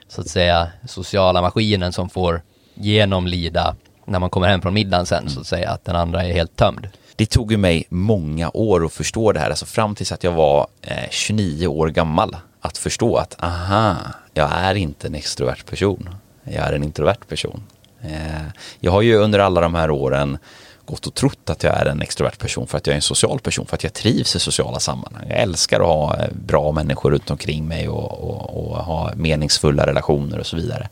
så 0.08 0.22
att 0.22 0.28
säga 0.28 0.68
sociala 0.88 1.42
maskinen 1.42 1.94
som 1.94 2.10
får 2.10 2.42
genomlida 2.74 3.76
när 4.12 4.20
man 4.20 4.30
kommer 4.30 4.48
hem 4.48 4.62
från 4.62 4.74
middagen 4.74 5.06
sen 5.06 5.30
så 5.30 5.40
att 5.40 5.48
säga 5.48 5.70
att 5.70 5.86
den 5.86 5.96
andra 5.96 6.24
är 6.24 6.34
helt 6.34 6.56
tömd. 6.56 6.88
Det 7.16 7.26
tog 7.26 7.52
ju 7.52 7.58
mig 7.58 7.86
många 7.90 8.52
år 8.54 8.86
att 8.86 8.94
förstå 8.94 9.32
det 9.32 9.40
här, 9.40 9.50
alltså 9.50 9.66
fram 9.66 9.96
tills 9.96 10.12
att 10.12 10.24
jag 10.24 10.32
var 10.32 10.68
eh, 10.82 11.10
29 11.10 11.68
år 11.68 11.88
gammal. 11.88 12.36
Att 12.60 12.78
förstå 12.78 13.16
att, 13.16 13.44
aha, 13.44 13.96
jag 14.34 14.50
är 14.54 14.76
inte 14.76 15.08
en 15.08 15.16
extrovert 15.16 15.66
person. 15.70 16.10
Jag 16.44 16.68
är 16.68 16.74
en 16.74 16.84
introvert 16.84 17.28
person. 17.28 17.64
Eh, 18.02 18.48
jag 18.80 18.92
har 18.92 19.02
ju 19.02 19.16
under 19.16 19.40
alla 19.40 19.62
de 19.62 19.76
här 19.76 19.92
åren 19.92 20.38
gått 20.86 21.08
och 21.08 21.14
trott 21.14 21.50
att 21.50 21.64
jag 21.64 21.78
är 21.78 21.86
en 21.86 22.02
extrovert 22.02 22.38
person 22.40 22.68
för 22.68 22.78
att 22.78 22.88
jag 22.88 22.92
är 22.92 22.96
en 22.96 23.02
social 23.02 23.40
person, 23.40 23.66
för 23.66 23.76
att 23.76 23.84
jag 23.84 23.94
trivs 23.94 24.36
i 24.36 24.40
sociala 24.40 24.80
sammanhang. 24.80 25.26
Jag 25.30 25.40
älskar 25.40 25.80
att 25.80 25.88
ha 25.88 26.18
eh, 26.18 26.28
bra 26.34 26.72
människor 26.72 27.12
runt 27.12 27.32
omkring 27.32 27.68
mig 27.68 27.90
och, 27.90 28.24
och, 28.24 28.72
och 28.72 28.78
ha 28.78 29.12
meningsfulla 29.16 29.88
relationer 29.88 30.40
och 30.40 30.46
så 30.46 30.56
vidare. 30.56 30.90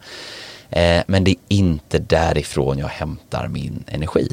Eh, 0.69 1.03
men 1.07 1.23
det 1.23 1.31
är 1.31 1.37
inte 1.47 1.99
därifrån 1.99 2.77
jag 2.77 2.87
hämtar 2.87 3.47
min 3.47 3.83
energi. 3.87 4.29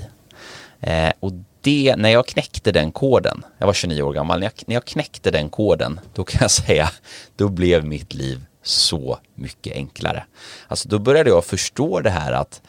Eh, 0.80 1.12
och 1.20 1.32
det, 1.60 1.94
när 1.96 2.08
jag 2.08 2.26
knäckte 2.26 2.72
den 2.72 2.92
koden, 2.92 3.44
jag 3.58 3.66
var 3.66 3.74
29 3.74 4.02
år 4.02 4.12
gammal, 4.12 4.38
när 4.38 4.46
jag, 4.46 4.52
när 4.66 4.74
jag 4.74 4.84
knäckte 4.84 5.30
den 5.30 5.48
koden, 5.48 6.00
då 6.14 6.24
kan 6.24 6.38
jag 6.40 6.50
säga, 6.66 6.90
då 7.36 7.48
blev 7.48 7.84
mitt 7.84 8.14
liv 8.14 8.44
så 8.62 9.18
mycket 9.34 9.76
enklare. 9.76 10.24
Alltså 10.68 10.88
då 10.88 10.98
började 10.98 11.30
jag 11.30 11.44
förstå 11.44 12.00
det 12.00 12.10
här 12.10 12.32
att 12.32 12.62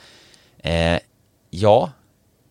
eh, 0.63 0.99
ja, 1.49 1.91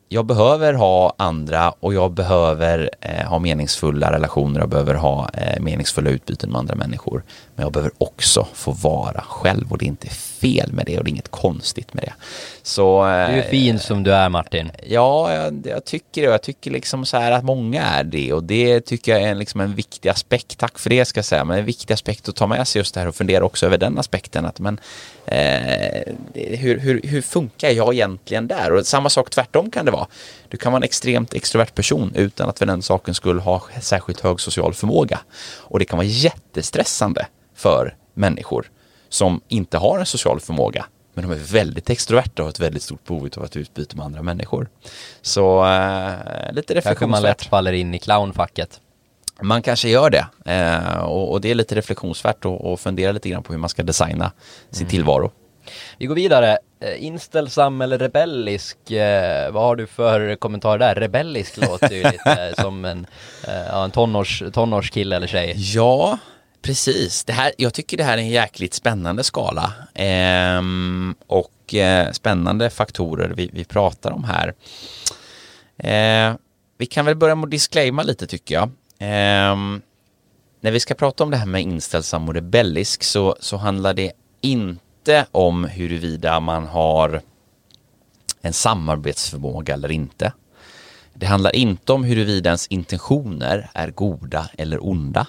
jag 0.08 0.26
behöver 0.26 0.74
ha 0.74 1.14
andra 1.16 1.70
och 1.70 1.94
jag 1.94 2.12
behöver 2.12 2.90
eh, 3.00 3.26
ha 3.26 3.38
meningsfulla 3.38 4.12
relationer, 4.12 4.60
jag 4.60 4.68
behöver 4.68 4.94
ha 4.94 5.28
eh, 5.32 5.60
meningsfulla 5.60 6.10
utbyten 6.10 6.50
med 6.50 6.58
andra 6.58 6.74
människor. 6.74 7.22
Men 7.54 7.62
jag 7.62 7.72
behöver 7.72 7.92
också 7.98 8.46
få 8.54 8.72
vara 8.72 9.20
själv 9.20 9.72
och 9.72 9.78
det 9.78 9.84
är 9.84 9.88
inte 9.88 10.08
fel 10.41 10.72
med 10.72 10.87
det 10.87 10.99
och 10.99 11.05
det 11.05 11.09
är 11.09 11.12
inget 11.12 11.30
konstigt 11.30 11.95
med 11.95 12.05
det. 12.05 12.12
Så, 12.62 13.05
du 13.05 13.11
är 13.11 13.37
eh, 13.37 13.45
fin 13.45 13.78
som 13.78 14.03
du 14.03 14.12
är 14.14 14.28
Martin. 14.28 14.70
Ja, 14.87 15.34
jag, 15.34 15.66
jag 15.66 15.84
tycker 15.84 16.22
det. 16.22 16.28
Jag 16.28 16.43
tycker 16.43 16.70
liksom 16.70 17.07
så 17.07 17.16
här 17.16 17.32
att 17.32 17.45
många 17.45 17.82
är 17.82 18.05
det 18.05 18.32
och 18.32 18.45
det 18.45 18.80
tycker 18.80 19.12
jag 19.12 19.22
är 19.22 19.28
en, 19.28 19.39
liksom 19.39 19.61
en 19.61 19.74
viktig 19.74 20.09
aspekt. 20.09 20.59
Tack 20.59 20.78
för 20.78 20.91
det 20.91 21.05
ska 21.05 21.18
jag 21.18 21.24
säga, 21.24 21.45
men 21.45 21.59
en 21.59 21.64
viktig 21.64 21.95
aspekt 21.95 22.28
att 22.28 22.37
ta 22.37 22.47
med 22.47 22.68
sig 22.68 22.80
just 22.80 22.95
det 22.95 23.01
här 23.01 23.09
och 23.09 23.14
fundera 23.14 23.45
också 23.45 23.66
över 23.66 23.78
den 23.78 23.99
aspekten. 23.99 24.45
Att, 24.45 24.61
men, 24.61 24.80
eh, 25.26 26.03
hur, 26.34 26.78
hur, 26.78 27.01
hur 27.05 27.22
funkar 27.22 27.70
jag 27.70 27.95
egentligen 27.95 28.49
där? 28.49 28.72
Och 28.72 28.87
samma 28.87 29.09
sak 29.09 29.30
tvärtom 29.30 29.70
kan 29.70 29.84
det 29.84 29.91
vara. 29.91 30.07
Du 30.49 30.57
kan 30.57 30.72
vara 30.72 30.80
en 30.80 30.84
extremt 30.84 31.34
extrovert 31.34 31.74
person 31.74 32.12
utan 32.14 32.49
att 32.49 32.59
för 32.59 32.66
den 32.66 32.82
saken 32.82 33.14
skulle 33.14 33.41
ha 33.41 33.62
särskilt 33.80 34.20
hög 34.20 34.41
social 34.41 34.74
förmåga. 34.74 35.20
Och 35.57 35.78
det 35.78 35.84
kan 35.84 35.97
vara 35.97 36.07
jättestressande 36.07 37.26
för 37.55 37.95
människor 38.14 38.70
som 39.09 39.40
inte 39.48 39.78
har 39.78 39.98
en 39.98 40.07
social 40.07 40.40
förmåga 40.40 40.86
men 41.16 41.28
de 41.28 41.34
är 41.34 41.52
väldigt 41.52 41.90
extroverta 41.90 42.42
och 42.42 42.46
har 42.46 42.50
ett 42.50 42.61
väldigt 42.61 42.82
stort 42.82 43.04
behov 43.07 43.28
av 43.36 43.42
att 43.42 43.57
utbyta 43.57 43.96
med 43.96 44.07
andra 44.07 44.22
människor. 44.22 44.68
Så 45.22 45.64
äh, 45.64 46.12
lite 46.52 46.74
reflektionsvärt. 46.74 46.84
Kanske 46.84 47.07
man 47.07 47.22
lätt 47.22 47.42
faller 47.42 47.72
in 47.72 47.94
i 47.94 47.98
clownfacket. 47.98 48.80
Man 49.40 49.62
kanske 49.62 49.88
gör 49.88 50.11
det 50.11 50.26
eh, 50.52 50.98
och, 50.98 51.32
och, 51.32 51.40
det 51.40 51.50
är 51.50 51.54
lite 51.54 51.74
reflektionsvärt 51.74 52.44
och, 52.44 52.80
fundera 52.80 53.12
lite 53.12 53.28
grann 53.28 53.42
på 53.42 53.52
hur 53.52 53.61
man 53.61 53.68
ska 53.68 53.82
designa 53.82 54.32
sin 54.70 54.82
mm. 54.82 54.90
tillvaro. 54.90 55.30
Vi 55.98 56.07
går 56.07 56.14
vidare. 56.14 56.59
Eh, 56.80 57.04
inställsam 57.04 57.80
eller 57.80 57.98
rebellisk? 57.98 58.90
Eh, 58.90 59.52
vad 59.52 59.62
har 59.62 59.76
du 59.76 59.86
för 59.86 60.36
kommentar 60.36 60.78
där? 60.78 60.94
Rebellisk 60.94 61.57
låter 61.57 61.94
ju 61.94 62.02
lite 62.02 62.54
som 62.59 62.84
en, 62.84 63.07
eh, 63.48 63.74
en 63.74 63.90
tonårs, 63.90 64.42
tonårskille 64.52 65.16
eller 65.16 65.26
tjej. 65.26 65.54
Ja, 65.57 66.18
Precis, 66.66 67.24
det 67.24 67.32
här, 67.32 67.52
jag 67.58 67.74
tycker 67.74 67.96
det 67.96 68.04
här 68.04 68.18
är 68.18 68.22
en 68.22 68.28
jäkligt 68.28 68.74
spännande 68.74 69.24
skala 69.24 69.72
ehm, 69.94 71.14
och 71.26 71.74
eh, 71.74 72.12
spännande 72.12 72.70
faktorer 72.70 73.28
vi, 73.36 73.50
vi 73.52 73.64
pratar 73.64 74.10
om 74.10 74.24
här. 74.24 74.54
Ehm, 75.78 76.36
vi 76.78 76.86
kan 76.86 77.04
väl 77.04 77.16
börja 77.16 77.34
med 77.34 77.44
att 77.44 77.50
disclaima 77.50 78.02
lite 78.02 78.26
tycker 78.26 78.54
jag. 78.54 78.70
Ehm, 78.98 79.82
när 80.60 80.70
vi 80.70 80.80
ska 80.80 80.94
prata 80.94 81.24
om 81.24 81.30
det 81.30 81.36
här 81.36 81.46
med 81.46 81.62
inställsam 81.62 82.28
och 82.28 82.34
rebellisk 82.34 83.02
så, 83.02 83.36
så 83.40 83.56
handlar 83.56 83.94
det 83.94 84.12
inte 84.40 85.26
om 85.32 85.64
huruvida 85.64 86.40
man 86.40 86.66
har 86.66 87.22
en 88.40 88.52
samarbetsförmåga 88.52 89.74
eller 89.74 89.90
inte. 89.92 90.32
Det 91.14 91.26
handlar 91.26 91.56
inte 91.56 91.92
om 91.92 92.04
huruvida 92.04 92.50
ens 92.50 92.66
intentioner 92.66 93.70
är 93.74 93.90
goda 93.90 94.50
eller 94.58 94.86
onda. 94.86 95.26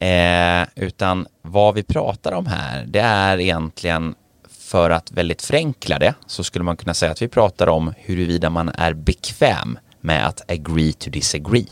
Eh, 0.00 0.66
utan 0.74 1.26
vad 1.42 1.74
vi 1.74 1.82
pratar 1.82 2.32
om 2.32 2.46
här, 2.46 2.84
det 2.86 3.00
är 3.00 3.40
egentligen 3.40 4.14
för 4.48 4.90
att 4.90 5.12
väldigt 5.12 5.42
förenkla 5.42 5.98
det 5.98 6.14
så 6.26 6.44
skulle 6.44 6.64
man 6.64 6.76
kunna 6.76 6.94
säga 6.94 7.12
att 7.12 7.22
vi 7.22 7.28
pratar 7.28 7.66
om 7.66 7.94
huruvida 7.96 8.50
man 8.50 8.68
är 8.68 8.92
bekväm 8.92 9.78
med 10.00 10.26
att 10.26 10.50
agree 10.50 10.92
to 10.92 11.10
disagree. 11.10 11.66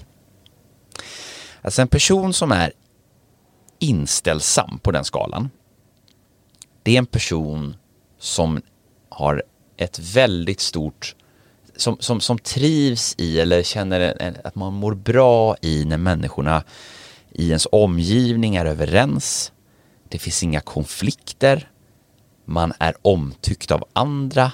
Alltså 1.62 1.82
en 1.82 1.88
person 1.88 2.32
som 2.32 2.52
är 2.52 2.72
inställsam 3.78 4.78
på 4.78 4.90
den 4.90 5.04
skalan, 5.04 5.50
det 6.82 6.94
är 6.94 6.98
en 6.98 7.06
person 7.06 7.76
som 8.18 8.62
har 9.08 9.42
ett 9.76 9.98
väldigt 9.98 10.60
stort 10.60 11.14
som, 11.76 11.96
som, 12.00 12.20
som 12.20 12.38
trivs 12.38 13.14
i 13.18 13.40
eller 13.40 13.62
känner 13.62 14.32
att 14.44 14.54
man 14.54 14.72
mår 14.72 14.94
bra 14.94 15.56
i 15.60 15.84
när 15.84 15.96
människorna 15.96 16.64
i 17.34 17.48
ens 17.48 17.66
omgivning 17.72 18.56
är 18.56 18.64
överens, 18.64 19.52
det 20.08 20.18
finns 20.18 20.42
inga 20.42 20.60
konflikter, 20.60 21.70
man 22.44 22.72
är 22.78 22.94
omtyckt 23.02 23.70
av 23.70 23.84
andra 23.92 24.52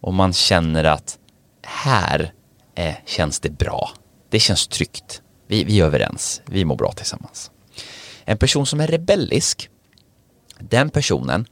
och 0.00 0.14
man 0.14 0.32
känner 0.32 0.84
att 0.84 1.18
här 1.62 2.32
eh, 2.74 2.94
känns 3.06 3.40
det 3.40 3.50
bra. 3.50 3.90
Det 4.30 4.38
känns 4.38 4.66
tryggt. 4.66 5.22
Vi, 5.46 5.64
vi 5.64 5.80
är 5.80 5.84
överens. 5.84 6.42
Vi 6.46 6.64
mår 6.64 6.76
bra 6.76 6.92
tillsammans. 6.92 7.50
En 8.24 8.38
person 8.38 8.66
som 8.66 8.80
är 8.80 8.86
rebellisk, 8.86 9.70
den 10.58 10.90
personen 10.90 11.46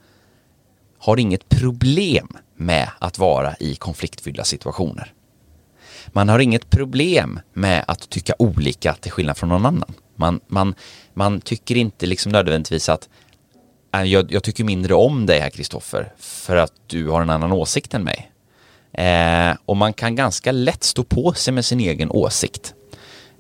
har 0.98 1.16
inget 1.16 1.48
problem 1.48 2.28
med 2.56 2.90
att 2.98 3.18
vara 3.18 3.56
i 3.60 3.74
konfliktfyllda 3.74 4.44
situationer. 4.44 5.12
Man 6.06 6.28
har 6.28 6.38
inget 6.38 6.70
problem 6.70 7.40
med 7.52 7.84
att 7.88 8.10
tycka 8.10 8.34
olika 8.38 8.94
till 8.94 9.12
skillnad 9.12 9.36
från 9.36 9.48
någon 9.48 9.66
annan. 9.66 9.94
Man, 10.16 10.40
man, 10.46 10.74
man 11.14 11.40
tycker 11.40 11.76
inte 11.76 12.06
liksom 12.06 12.32
nödvändigtvis 12.32 12.88
att 12.88 13.08
äh, 13.94 14.02
jag, 14.02 14.32
jag 14.32 14.42
tycker 14.42 14.64
mindre 14.64 14.94
om 14.94 15.26
dig 15.26 15.40
här 15.40 15.50
Kristoffer 15.50 16.12
för 16.18 16.56
att 16.56 16.72
du 16.86 17.08
har 17.08 17.22
en 17.22 17.30
annan 17.30 17.52
åsikt 17.52 17.94
än 17.94 18.04
mig. 18.04 18.30
Eh, 18.92 19.56
och 19.66 19.76
man 19.76 19.92
kan 19.92 20.16
ganska 20.16 20.52
lätt 20.52 20.84
stå 20.84 21.04
på 21.04 21.32
sig 21.32 21.54
med 21.54 21.64
sin 21.64 21.80
egen 21.80 22.10
åsikt 22.10 22.74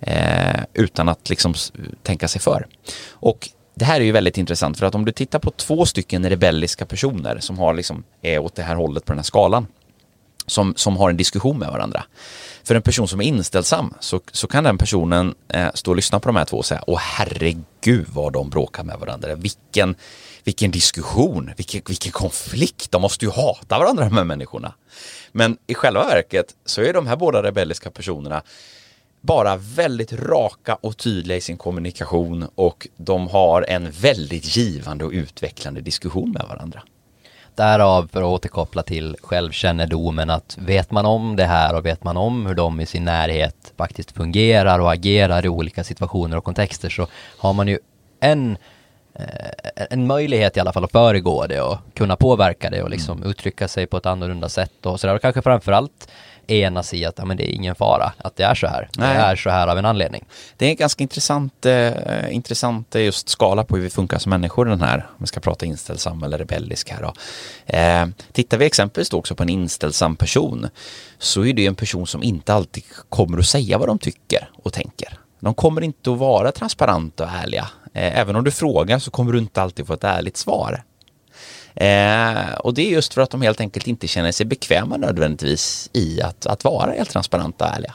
eh, 0.00 0.60
utan 0.74 1.08
att 1.08 1.30
liksom 1.30 1.54
tänka 2.02 2.28
sig 2.28 2.40
för. 2.40 2.66
Och 3.10 3.48
det 3.74 3.84
här 3.84 4.00
är 4.00 4.04
ju 4.04 4.12
väldigt 4.12 4.38
intressant 4.38 4.78
för 4.78 4.86
att 4.86 4.94
om 4.94 5.04
du 5.04 5.12
tittar 5.12 5.38
på 5.38 5.50
två 5.50 5.86
stycken 5.86 6.28
rebelliska 6.28 6.86
personer 6.86 7.38
som 7.40 7.58
har 7.58 7.74
liksom, 7.74 8.04
är 8.22 8.38
åt 8.38 8.54
det 8.54 8.62
här 8.62 8.74
hållet 8.74 9.04
på 9.04 9.12
den 9.12 9.18
här 9.18 9.24
skalan 9.24 9.66
som, 10.46 10.74
som 10.76 10.96
har 10.96 11.10
en 11.10 11.16
diskussion 11.16 11.58
med 11.58 11.68
varandra. 11.68 12.04
För 12.64 12.74
en 12.74 12.82
person 12.82 13.08
som 13.08 13.20
är 13.20 13.24
inställsam 13.24 13.94
så, 14.00 14.20
så 14.32 14.46
kan 14.46 14.64
den 14.64 14.78
personen 14.78 15.34
eh, 15.48 15.68
stå 15.74 15.90
och 15.90 15.96
lyssna 15.96 16.20
på 16.20 16.28
de 16.28 16.36
här 16.36 16.44
två 16.44 16.56
och 16.56 16.66
säga 16.66 16.84
åh 16.86 16.98
herregud 16.98 18.06
vad 18.08 18.32
de 18.32 18.50
bråkar 18.50 18.84
med 18.84 18.98
varandra. 18.98 19.34
Vilken, 19.34 19.94
vilken 20.44 20.70
diskussion, 20.70 21.50
vilken, 21.56 21.82
vilken 21.86 22.12
konflikt. 22.12 22.90
De 22.90 23.02
måste 23.02 23.24
ju 23.24 23.30
hata 23.30 23.78
varandra 23.78 24.04
de 24.04 24.16
här 24.16 24.24
människorna. 24.24 24.74
Men 25.32 25.58
i 25.66 25.74
själva 25.74 26.04
verket 26.04 26.54
så 26.64 26.82
är 26.82 26.92
de 26.92 27.06
här 27.06 27.16
båda 27.16 27.42
rebelliska 27.42 27.90
personerna 27.90 28.42
bara 29.20 29.56
väldigt 29.56 30.12
raka 30.12 30.74
och 30.74 30.96
tydliga 30.96 31.36
i 31.36 31.40
sin 31.40 31.56
kommunikation 31.56 32.46
och 32.54 32.88
de 32.96 33.28
har 33.28 33.62
en 33.68 33.90
väldigt 33.90 34.56
givande 34.56 35.04
och 35.04 35.12
utvecklande 35.12 35.80
diskussion 35.80 36.32
med 36.32 36.46
varandra. 36.48 36.82
Därav, 37.56 38.08
för 38.12 38.22
att 38.22 38.26
återkoppla 38.26 38.82
till 38.82 39.16
självkännedomen, 39.22 40.30
att 40.30 40.58
vet 40.60 40.90
man 40.90 41.06
om 41.06 41.36
det 41.36 41.44
här 41.44 41.74
och 41.74 41.86
vet 41.86 42.04
man 42.04 42.16
om 42.16 42.46
hur 42.46 42.54
de 42.54 42.80
i 42.80 42.86
sin 42.86 43.04
närhet 43.04 43.72
faktiskt 43.76 44.12
fungerar 44.12 44.78
och 44.78 44.92
agerar 44.92 45.44
i 45.46 45.48
olika 45.48 45.84
situationer 45.84 46.36
och 46.36 46.44
kontexter 46.44 46.88
så 46.88 47.06
har 47.38 47.52
man 47.52 47.68
ju 47.68 47.78
en 48.20 48.56
eh, 49.14 49.86
en 49.90 50.06
möjlighet 50.06 50.56
i 50.56 50.60
alla 50.60 50.72
fall 50.72 50.84
att 50.84 50.92
föregå 50.92 51.46
det 51.46 51.60
och 51.60 51.78
kunna 51.94 52.16
påverka 52.16 52.70
det 52.70 52.82
och 52.82 52.90
liksom 52.90 53.18
mm. 53.18 53.30
uttrycka 53.30 53.68
sig 53.68 53.86
på 53.86 53.96
ett 53.96 54.06
annorlunda 54.06 54.48
sätt 54.48 54.86
och 54.86 55.00
sådär. 55.00 55.14
Och 55.14 55.22
kanske 55.22 55.42
framförallt 55.42 56.08
enas 56.46 56.94
i 56.94 57.04
att 57.04 57.14
ja, 57.18 57.24
men 57.24 57.36
det 57.36 57.50
är 57.50 57.54
ingen 57.54 57.74
fara 57.74 58.12
att 58.18 58.36
det 58.36 58.42
är 58.42 58.54
så 58.54 58.66
här. 58.66 58.88
Nej. 58.98 59.14
Det 59.14 59.20
är 59.20 59.36
så 59.36 59.50
här 59.50 59.68
av 59.68 59.78
en 59.78 59.84
anledning. 59.84 60.24
Det 60.56 60.66
är 60.66 60.70
en 60.70 60.76
ganska 60.76 61.02
intressant, 61.02 61.66
eh, 61.66 62.34
intressant 62.34 62.94
just 62.94 63.28
skala 63.28 63.64
på 63.64 63.76
hur 63.76 63.82
vi 63.82 63.90
funkar 63.90 64.18
som 64.18 64.30
människor 64.30 64.64
den 64.64 64.80
här, 64.80 65.06
om 65.08 65.16
vi 65.18 65.26
ska 65.26 65.40
prata 65.40 65.66
inställsam 65.66 66.22
eller 66.22 66.38
rebellisk 66.38 66.90
här 66.90 67.02
då. 67.02 67.12
Eh, 67.76 68.06
tittar 68.32 68.58
vi 68.58 68.66
exempelvis 68.66 69.10
då 69.10 69.18
också 69.18 69.34
på 69.34 69.42
en 69.42 69.48
inställsam 69.48 70.16
person 70.16 70.68
så 71.18 71.44
är 71.44 71.52
det 71.52 71.66
en 71.66 71.74
person 71.74 72.06
som 72.06 72.22
inte 72.22 72.54
alltid 72.54 72.84
kommer 73.08 73.38
att 73.38 73.46
säga 73.46 73.78
vad 73.78 73.88
de 73.88 73.98
tycker 73.98 74.50
och 74.62 74.72
tänker. 74.72 75.18
De 75.40 75.54
kommer 75.54 75.80
inte 75.80 76.12
att 76.12 76.18
vara 76.18 76.52
transparenta 76.52 77.24
och 77.24 77.30
ärliga. 77.30 77.68
Eh, 77.94 78.18
även 78.18 78.36
om 78.36 78.44
du 78.44 78.50
frågar 78.50 78.98
så 78.98 79.10
kommer 79.10 79.32
du 79.32 79.38
inte 79.38 79.62
alltid 79.62 79.86
få 79.86 79.92
ett 79.92 80.04
ärligt 80.04 80.36
svar. 80.36 80.82
Eh, 81.76 82.54
och 82.58 82.74
det 82.74 82.82
är 82.82 82.90
just 82.90 83.14
för 83.14 83.22
att 83.22 83.30
de 83.30 83.42
helt 83.42 83.60
enkelt 83.60 83.86
inte 83.86 84.06
känner 84.06 84.32
sig 84.32 84.46
bekväma 84.46 84.96
nödvändigtvis 84.96 85.90
i 85.92 86.22
att, 86.22 86.46
att 86.46 86.64
vara 86.64 86.92
helt 86.92 87.10
transparenta 87.10 87.64
och 87.64 87.70
ärliga. 87.70 87.94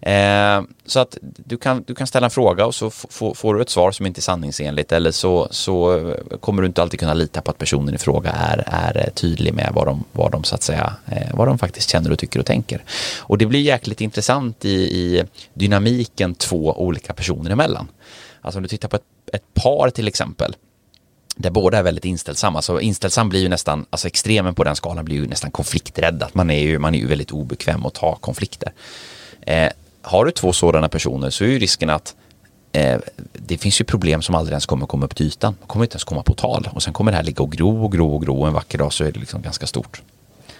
Eh, 0.00 0.62
så 0.86 1.00
att 1.00 1.18
du 1.22 1.56
kan, 1.56 1.84
du 1.86 1.94
kan 1.94 2.06
ställa 2.06 2.26
en 2.26 2.30
fråga 2.30 2.66
och 2.66 2.74
så 2.74 2.90
får 3.34 3.54
du 3.54 3.62
ett 3.62 3.70
svar 3.70 3.92
som 3.92 4.06
inte 4.06 4.18
är 4.18 4.22
sanningsenligt 4.22 4.92
eller 4.92 5.10
så, 5.10 5.48
så 5.50 6.14
kommer 6.40 6.62
du 6.62 6.68
inte 6.68 6.82
alltid 6.82 7.00
kunna 7.00 7.14
lita 7.14 7.40
på 7.40 7.50
att 7.50 7.58
personen 7.58 7.94
i 7.94 7.98
fråga 7.98 8.30
är, 8.30 8.62
är 8.66 9.10
tydlig 9.10 9.54
med 9.54 9.70
vad 9.74 9.86
de, 9.86 10.04
vad 10.12 10.32
de 10.32 10.44
så 10.44 10.54
att 10.54 10.62
säga, 10.62 10.92
eh, 11.06 11.34
vad 11.34 11.48
de 11.48 11.58
faktiskt 11.58 11.90
känner 11.90 12.12
och 12.12 12.18
tycker 12.18 12.40
och 12.40 12.46
tänker. 12.46 12.84
Och 13.18 13.38
det 13.38 13.46
blir 13.46 13.60
jäkligt 13.60 14.00
intressant 14.00 14.64
i, 14.64 14.70
i 14.70 15.24
dynamiken 15.54 16.34
två 16.34 16.72
olika 16.72 17.12
personer 17.12 17.50
emellan. 17.50 17.88
Alltså 18.40 18.58
om 18.58 18.62
du 18.62 18.68
tittar 18.68 18.88
på 18.88 18.96
ett, 18.96 19.02
ett 19.32 19.54
par 19.54 19.90
till 19.90 20.08
exempel 20.08 20.56
där 21.38 21.50
båda 21.50 21.78
är 21.78 21.82
väldigt 21.82 22.04
inställsamma. 22.04 22.62
Så 22.62 22.80
inställsam 22.80 23.28
blir 23.28 23.40
ju 23.40 23.48
nästan, 23.48 23.86
alltså 23.90 24.06
extremen 24.06 24.54
på 24.54 24.64
den 24.64 24.76
skalan 24.76 25.04
blir 25.04 25.16
ju 25.16 25.26
nästan 25.26 25.50
konflikträdd. 25.50 26.22
Att 26.22 26.34
man 26.34 26.50
är 26.50 26.60
ju, 26.60 26.78
man 26.78 26.94
är 26.94 26.98
ju 26.98 27.06
väldigt 27.06 27.30
obekväm 27.30 27.86
att 27.86 27.94
ta 27.94 28.14
konflikter. 28.14 28.72
Eh, 29.40 29.68
har 30.02 30.24
du 30.24 30.30
två 30.30 30.52
sådana 30.52 30.88
personer 30.88 31.30
så 31.30 31.44
är 31.44 31.48
ju 31.48 31.58
risken 31.58 31.90
att 31.90 32.14
eh, 32.72 32.98
det 33.32 33.58
finns 33.58 33.80
ju 33.80 33.84
problem 33.84 34.22
som 34.22 34.34
aldrig 34.34 34.52
ens 34.52 34.66
kommer 34.66 34.86
komma 34.86 35.04
upp 35.04 35.16
till 35.16 35.26
ytan. 35.26 35.56
De 35.60 35.66
kommer 35.66 35.84
inte 35.84 35.94
ens 35.94 36.04
komma 36.04 36.22
på 36.22 36.34
tal. 36.34 36.68
Och 36.72 36.82
sen 36.82 36.92
kommer 36.92 37.12
det 37.12 37.16
här 37.16 37.24
ligga 37.24 37.42
och 37.42 37.52
gro 37.52 37.84
och 37.84 37.92
gro 37.92 38.14
och 38.14 38.22
gro 38.22 38.40
och 38.40 38.48
en 38.48 38.54
vacker 38.54 38.78
dag 38.78 38.92
så 38.92 39.04
är 39.04 39.12
det 39.12 39.20
liksom 39.20 39.42
ganska 39.42 39.66
stort. 39.66 40.02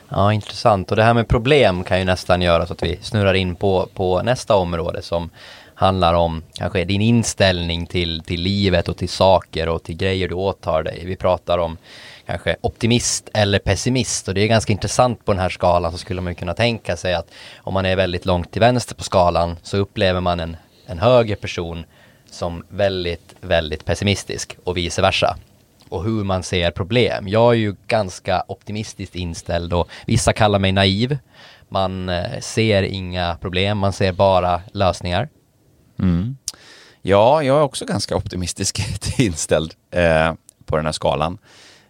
Ja, 0.08 0.32
intressant. 0.32 0.90
Och 0.90 0.96
det 0.96 1.02
här 1.02 1.14
med 1.14 1.28
problem 1.28 1.84
kan 1.84 1.98
ju 1.98 2.04
nästan 2.04 2.42
göra 2.42 2.66
så 2.66 2.72
att 2.72 2.82
vi 2.82 2.98
snurrar 3.02 3.34
in 3.34 3.54
på, 3.54 3.88
på 3.94 4.22
nästa 4.22 4.56
område 4.56 5.02
som 5.02 5.30
handlar 5.78 6.14
om 6.14 6.42
kanske 6.54 6.84
din 6.84 7.00
inställning 7.00 7.86
till, 7.86 8.22
till 8.22 8.40
livet 8.40 8.88
och 8.88 8.96
till 8.96 9.08
saker 9.08 9.68
och 9.68 9.82
till 9.82 9.96
grejer 9.96 10.28
du 10.28 10.34
åtar 10.34 10.82
dig. 10.82 11.02
Vi 11.04 11.16
pratar 11.16 11.58
om 11.58 11.76
kanske 12.26 12.56
optimist 12.60 13.28
eller 13.34 13.58
pessimist 13.58 14.28
och 14.28 14.34
det 14.34 14.40
är 14.40 14.46
ganska 14.46 14.72
intressant 14.72 15.24
på 15.24 15.32
den 15.32 15.40
här 15.40 15.48
skalan 15.48 15.92
så 15.92 15.98
skulle 15.98 16.20
man 16.20 16.34
kunna 16.34 16.54
tänka 16.54 16.96
sig 16.96 17.14
att 17.14 17.30
om 17.56 17.74
man 17.74 17.86
är 17.86 17.96
väldigt 17.96 18.26
långt 18.26 18.52
till 18.52 18.60
vänster 18.60 18.94
på 18.94 19.02
skalan 19.02 19.56
så 19.62 19.76
upplever 19.76 20.20
man 20.20 20.40
en, 20.40 20.56
en 20.86 20.98
högre 20.98 21.36
person 21.36 21.84
som 22.30 22.64
väldigt, 22.68 23.34
väldigt 23.40 23.84
pessimistisk 23.84 24.56
och 24.64 24.76
vice 24.76 25.02
versa 25.02 25.36
och 25.88 26.04
hur 26.04 26.24
man 26.24 26.42
ser 26.42 26.70
problem. 26.70 27.28
Jag 27.28 27.52
är 27.52 27.58
ju 27.58 27.74
ganska 27.86 28.44
optimistiskt 28.48 29.14
inställd 29.14 29.72
och 29.72 29.88
vissa 30.06 30.32
kallar 30.32 30.58
mig 30.58 30.72
naiv. 30.72 31.18
Man 31.68 32.08
eh, 32.08 32.40
ser 32.40 32.82
inga 32.82 33.36
problem, 33.40 33.78
man 33.78 33.92
ser 33.92 34.12
bara 34.12 34.60
lösningar. 34.72 35.28
Mm. 35.98 36.36
Ja, 37.02 37.42
jag 37.42 37.58
är 37.58 37.62
också 37.62 37.84
ganska 37.84 38.16
optimistiskt 38.16 38.78
inställd 39.18 39.74
eh, 39.90 40.32
på 40.64 40.76
den 40.76 40.84
här 40.84 40.92
skalan. 40.92 41.38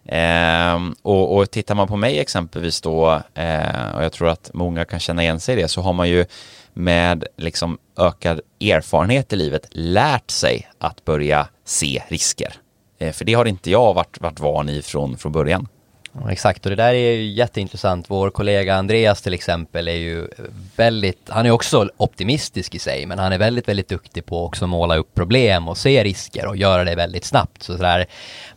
Eh, 0.05 0.91
och, 1.01 1.37
och 1.37 1.51
tittar 1.51 1.75
man 1.75 1.87
på 1.87 1.95
mig 1.95 2.19
exempelvis 2.19 2.81
då, 2.81 3.21
eh, 3.33 3.95
och 3.95 4.03
jag 4.03 4.11
tror 4.11 4.29
att 4.29 4.51
många 4.53 4.85
kan 4.85 4.99
känna 4.99 5.23
igen 5.23 5.39
sig 5.39 5.57
i 5.57 5.61
det, 5.61 5.67
så 5.67 5.81
har 5.81 5.93
man 5.93 6.09
ju 6.09 6.25
med 6.73 7.23
liksom 7.37 7.77
ökad 7.97 8.41
erfarenhet 8.61 9.33
i 9.33 9.35
livet 9.35 9.67
lärt 9.71 10.31
sig 10.31 10.67
att 10.77 11.05
börja 11.05 11.47
se 11.65 12.03
risker. 12.07 12.53
Eh, 12.99 13.11
för 13.11 13.25
det 13.25 13.33
har 13.33 13.45
inte 13.45 13.71
jag 13.71 13.93
varit, 13.93 14.21
varit 14.21 14.39
van 14.39 14.69
i 14.69 14.81
från, 14.81 15.17
från 15.17 15.31
början. 15.31 15.67
Ja, 16.13 16.31
exakt, 16.31 16.65
och 16.65 16.69
det 16.69 16.75
där 16.75 16.93
är 16.93 17.11
ju 17.11 17.31
jätteintressant. 17.31 18.05
Vår 18.09 18.29
kollega 18.29 18.75
Andreas 18.75 19.21
till 19.21 19.33
exempel 19.33 19.87
är 19.87 19.95
ju 19.95 20.27
väldigt, 20.75 21.29
han 21.29 21.45
är 21.45 21.51
också 21.51 21.89
optimistisk 21.97 22.75
i 22.75 22.79
sig, 22.79 23.05
men 23.05 23.19
han 23.19 23.31
är 23.31 23.37
väldigt, 23.37 23.67
väldigt 23.67 23.87
duktig 23.89 24.25
på 24.25 24.45
också 24.45 24.67
måla 24.67 24.95
upp 24.95 25.15
problem 25.15 25.67
och 25.67 25.77
se 25.77 26.03
risker 26.03 26.47
och 26.47 26.57
göra 26.57 26.83
det 26.83 26.95
väldigt 26.95 27.25
snabbt. 27.25 27.63
Så 27.63 27.77
sådär, 27.77 28.05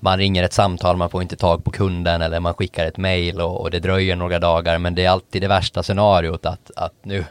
man 0.01 0.19
ringer 0.19 0.43
ett 0.43 0.53
samtal, 0.53 0.97
man 0.97 1.11
får 1.11 1.23
inte 1.23 1.37
tag 1.37 1.65
på 1.65 1.71
kunden 1.71 2.23
eller 2.23 2.41
man 2.41 2.55
skickar 2.55 2.87
ett 2.87 2.97
mail 2.97 3.41
och, 3.41 3.61
och 3.61 3.71
det 3.71 3.81
dröjer 3.81 4.17
några 4.17 4.39
dagar, 4.39 4.79
men 4.79 4.95
det 4.95 5.05
är 5.05 5.11
alltid 5.11 5.43
det 5.43 5.49
värsta 5.49 5.83
scenariot 5.83 6.47
att, 6.47 6.71
att 6.77 6.95
nu 7.03 7.25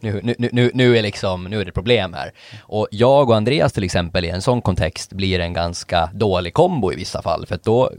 nu, 0.00 0.20
nu, 0.22 0.34
nu, 0.52 0.70
nu, 0.74 0.98
är 0.98 1.02
liksom, 1.02 1.44
nu 1.44 1.60
är 1.60 1.64
det 1.64 1.72
problem 1.72 2.14
här. 2.14 2.32
Och 2.60 2.88
jag 2.90 3.28
och 3.28 3.36
Andreas 3.36 3.72
till 3.72 3.84
exempel 3.84 4.24
i 4.24 4.28
en 4.28 4.42
sån 4.42 4.62
kontext 4.62 5.12
blir 5.12 5.40
en 5.40 5.52
ganska 5.52 6.10
dålig 6.14 6.54
kombo 6.54 6.92
i 6.92 6.96
vissa 6.96 7.22
fall, 7.22 7.46
för 7.46 7.54
att 7.54 7.64
då 7.64 7.90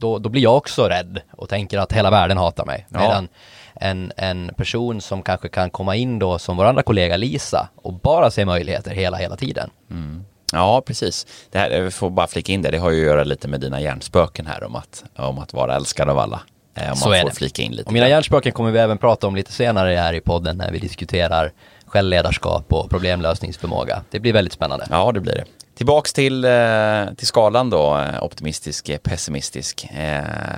då, 0.00 0.18
då 0.18 0.28
blir 0.28 0.42
jag 0.42 0.56
också 0.56 0.88
rädd 0.88 1.20
och 1.32 1.48
tänker 1.48 1.78
att 1.78 1.92
hela 1.92 2.10
världen 2.10 2.36
hatar 2.36 2.64
mig. 2.64 2.86
Ja. 2.88 3.00
Medan 3.00 3.28
en, 3.74 4.12
en 4.16 4.50
person 4.56 5.00
som 5.00 5.22
kanske 5.22 5.48
kan 5.48 5.70
komma 5.70 5.96
in 5.96 6.18
då 6.18 6.38
som 6.38 6.56
vår 6.56 6.64
andra 6.64 6.82
kollega 6.82 7.16
Lisa 7.16 7.68
och 7.76 7.92
bara 7.92 8.30
se 8.30 8.44
möjligheter 8.44 8.90
hela, 8.90 9.16
hela 9.16 9.36
tiden. 9.36 9.70
Mm. 9.90 10.24
Ja, 10.52 10.82
precis. 10.86 11.26
Det 11.50 11.58
här, 11.58 11.70
jag 11.70 11.94
får 11.94 12.10
bara 12.10 12.26
flika 12.26 12.52
in 12.52 12.62
det, 12.62 12.70
det 12.70 12.78
har 12.78 12.90
ju 12.90 13.00
att 13.00 13.06
göra 13.06 13.24
lite 13.24 13.48
med 13.48 13.60
dina 13.60 13.80
hjärnspöken 13.80 14.46
här 14.46 14.64
om 14.64 14.76
att, 14.76 15.04
om 15.16 15.38
att 15.38 15.52
vara 15.54 15.76
älskad 15.76 16.08
av 16.08 16.18
alla. 16.18 16.40
Eh, 16.74 16.90
om 16.90 16.96
Så 16.96 17.12
är 17.12 17.24
det. 17.24 17.30
Flika 17.30 17.62
in 17.62 17.72
lite 17.72 17.86
och 17.86 17.92
mina 17.92 18.08
hjärnspöken 18.08 18.52
kommer 18.52 18.70
vi 18.70 18.78
även 18.78 18.98
prata 18.98 19.26
om 19.26 19.36
lite 19.36 19.52
senare 19.52 19.94
här 19.94 20.12
i 20.12 20.20
podden 20.20 20.56
när 20.56 20.72
vi 20.72 20.78
diskuterar 20.78 21.52
självledarskap 21.86 22.72
och 22.72 22.90
problemlösningsförmåga. 22.90 24.02
Det 24.10 24.20
blir 24.20 24.32
väldigt 24.32 24.52
spännande. 24.52 24.86
Ja, 24.90 25.12
det 25.12 25.20
blir 25.20 25.34
det. 25.34 25.44
Tillbaks 25.80 26.12
till, 26.12 26.44
eh, 26.44 27.14
till 27.16 27.26
skalan 27.26 27.70
då, 27.70 27.98
eh, 27.98 28.22
optimistisk, 28.22 28.88
eh, 28.88 28.98
pessimistisk. 28.98 29.88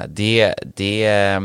Det, 0.09 0.55
det, 0.75 1.41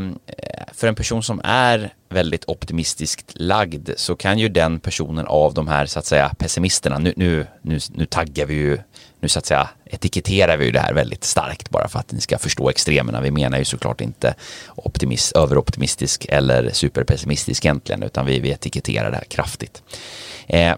för 0.73 0.87
en 0.87 0.95
person 0.95 1.23
som 1.23 1.41
är 1.43 1.93
väldigt 2.09 2.43
optimistiskt 2.47 3.31
lagd 3.35 3.89
så 3.97 4.15
kan 4.15 4.39
ju 4.39 4.49
den 4.49 4.79
personen 4.79 5.27
av 5.27 5.53
de 5.53 5.67
här 5.67 5.85
så 5.85 5.99
att 5.99 6.05
säga 6.05 6.31
pessimisterna, 6.37 6.97
nu, 6.99 7.13
nu, 7.15 7.47
nu, 7.61 7.79
nu 7.93 8.05
taggar 8.05 8.45
vi 8.45 8.53
ju, 8.53 8.77
nu 9.19 9.27
så 9.27 9.39
att 9.39 9.45
säga 9.45 9.69
etiketterar 9.85 10.57
vi 10.57 10.65
ju 10.65 10.71
det 10.71 10.79
här 10.79 10.93
väldigt 10.93 11.23
starkt 11.23 11.69
bara 11.69 11.87
för 11.87 11.99
att 11.99 12.11
ni 12.11 12.21
ska 12.21 12.37
förstå 12.37 12.69
extremerna. 12.69 13.21
Vi 13.21 13.31
menar 13.31 13.57
ju 13.57 13.65
såklart 13.65 14.01
inte 14.01 14.35
optimist, 14.75 15.35
överoptimistisk 15.35 16.25
eller 16.29 16.69
superpessimistisk 16.73 17.65
egentligen 17.65 18.03
utan 18.03 18.25
vi, 18.25 18.39
vi 18.39 18.51
etiketterar 18.51 19.11
det 19.11 19.17
här 19.17 19.23
kraftigt. 19.23 19.83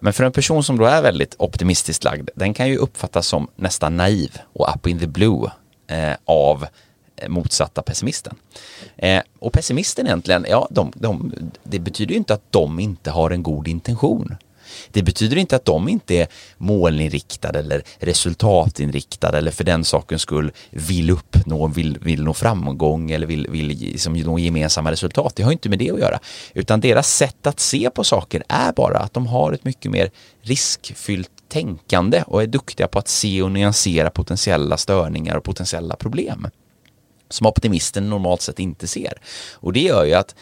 Men 0.01 0.13
för 0.13 0.23
en 0.23 0.31
person 0.31 0.63
som 0.63 0.77
då 0.77 0.85
är 0.85 1.01
väldigt 1.01 1.35
optimistiskt 1.37 2.03
lagd, 2.03 2.29
den 2.35 2.53
kan 2.53 2.67
ju 2.67 2.77
uppfattas 2.89 3.27
som 3.27 3.47
nästan 3.55 3.97
naiv 3.97 4.37
och 4.53 4.69
up 4.75 4.87
in 4.87 4.99
the 4.99 5.07
blue 5.07 5.51
eh, 5.87 6.15
av 6.25 6.65
eh, 7.15 7.29
motsatta 7.29 7.81
pessimisten. 7.81 8.35
Eh, 8.97 9.21
och 9.39 9.53
pessimisten 9.53 10.05
egentligen, 10.05 10.45
ja, 10.49 10.67
de, 10.71 10.91
de, 10.95 11.33
det 11.63 11.79
betyder 11.79 12.11
ju 12.11 12.17
inte 12.17 12.33
att 12.33 12.51
de 12.51 12.79
inte 12.79 13.11
har 13.11 13.31
en 13.31 13.43
god 13.43 13.67
intention. 13.67 14.37
Det 14.91 15.03
betyder 15.03 15.37
inte 15.37 15.55
att 15.55 15.65
de 15.65 15.89
inte 15.89 16.15
är 16.15 16.27
målinriktade 16.57 17.59
eller 17.59 17.83
resultatinriktade 17.99 19.37
eller 19.37 19.51
för 19.51 19.63
den 19.63 19.83
sakens 19.83 20.21
skull 20.21 20.51
vill 20.69 21.09
uppnå, 21.09 21.67
vill, 21.67 21.97
vill 22.01 22.23
nå 22.23 22.33
framgång 22.33 23.11
eller 23.11 23.27
vill, 23.27 23.47
vill 23.49 23.67
liksom 23.67 24.13
nå 24.13 24.39
gemensamma 24.39 24.91
resultat. 24.91 25.35
Det 25.35 25.43
har 25.43 25.51
inte 25.51 25.69
med 25.69 25.79
det 25.79 25.91
att 25.91 25.99
göra. 25.99 26.19
Utan 26.53 26.81
deras 26.81 27.15
sätt 27.15 27.47
att 27.47 27.59
se 27.59 27.89
på 27.89 28.03
saker 28.03 28.43
är 28.47 28.71
bara 28.71 28.97
att 28.97 29.13
de 29.13 29.27
har 29.27 29.53
ett 29.53 29.63
mycket 29.63 29.91
mer 29.91 30.11
riskfyllt 30.41 31.31
tänkande 31.49 32.23
och 32.27 32.43
är 32.43 32.47
duktiga 32.47 32.87
på 32.87 32.99
att 32.99 33.07
se 33.07 33.41
och 33.41 33.51
nyansera 33.51 34.09
potentiella 34.09 34.77
störningar 34.77 35.35
och 35.35 35.43
potentiella 35.43 35.95
problem 35.95 36.47
som 37.29 37.47
optimisten 37.47 38.09
normalt 38.09 38.41
sett 38.41 38.59
inte 38.59 38.87
ser. 38.87 39.13
Och 39.53 39.73
det 39.73 39.79
gör 39.79 40.05
ju 40.05 40.13
att 40.13 40.35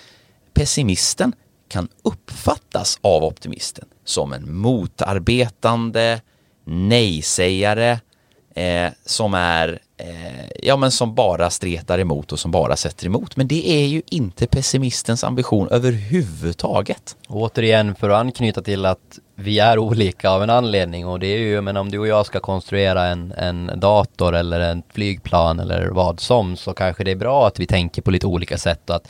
pessimisten 0.54 1.34
kan 1.68 1.88
uppfattas 2.04 3.00
av 3.02 3.24
optimisten 3.24 3.86
som 4.06 4.34
en 4.34 4.58
motarbetande 4.58 6.22
nej-sägare 6.66 8.00
eh, 8.56 8.92
som 9.06 9.34
är 9.34 9.80
eh, 9.98 10.46
ja 10.64 10.78
men 10.78 10.92
som 10.92 11.16
bara 11.16 11.50
stretar 11.50 12.00
emot 12.00 12.32
och 12.32 12.40
som 12.40 12.52
bara 12.52 12.76
sätter 12.76 13.06
emot. 13.06 13.36
Men 13.36 13.48
det 13.48 13.70
är 13.70 13.88
ju 13.88 14.02
inte 14.10 14.48
pessimistens 14.48 15.24
ambition 15.24 15.68
överhuvudtaget. 15.70 17.16
återigen 17.28 17.96
för 17.96 18.10
att 18.10 18.20
anknyta 18.20 18.62
till 18.62 18.86
att 18.86 19.20
vi 19.36 19.60
är 19.60 19.80
olika 19.80 20.30
av 20.30 20.44
en 20.44 20.50
anledning 20.50 21.08
och 21.08 21.20
det 21.20 21.28
är 21.28 21.38
ju, 21.38 21.62
men 21.62 21.78
om 21.78 21.92
du 21.92 22.00
och 22.00 22.08
jag 22.08 22.26
ska 22.26 22.40
konstruera 22.40 23.06
en, 23.06 23.32
en 23.32 23.72
dator 23.80 24.36
eller 24.36 24.60
en 24.60 24.84
flygplan 24.90 25.60
eller 25.60 25.88
vad 25.88 26.20
som 26.20 26.56
så 26.56 26.74
kanske 26.74 27.04
det 27.04 27.12
är 27.12 27.16
bra 27.16 27.48
att 27.48 27.60
vi 27.60 27.66
tänker 27.66 28.02
på 28.02 28.12
lite 28.12 28.28
olika 28.28 28.58
sätt 28.58 28.90
och 28.90 28.96
att 28.96 29.08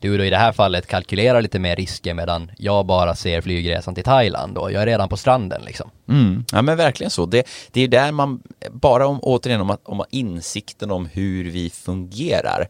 du 0.00 0.18
då 0.18 0.24
i 0.24 0.30
det 0.30 0.36
här 0.36 0.52
fallet 0.52 0.86
kalkylerar 0.86 1.42
lite 1.42 1.58
mer 1.58 1.76
risker 1.76 2.14
medan 2.14 2.50
jag 2.58 2.86
bara 2.86 3.14
ser 3.14 3.40
flygresan 3.40 3.94
till 3.94 4.04
Thailand 4.04 4.58
och 4.58 4.72
jag 4.72 4.82
är 4.82 4.86
redan 4.86 5.08
på 5.08 5.16
stranden 5.16 5.62
liksom. 5.66 5.90
Mm. 6.08 6.44
Ja 6.52 6.62
men 6.62 6.76
verkligen 6.76 7.10
så. 7.10 7.26
Det, 7.26 7.46
det 7.72 7.80
är 7.80 7.88
där 7.88 8.12
man, 8.12 8.42
bara 8.70 9.06
om, 9.06 9.20
återigen 9.22 9.60
om, 9.60 9.70
att, 9.70 9.80
om 9.84 10.04
insikten 10.10 10.90
om 10.90 11.06
hur 11.06 11.50
vi 11.50 11.70
fungerar 11.70 12.68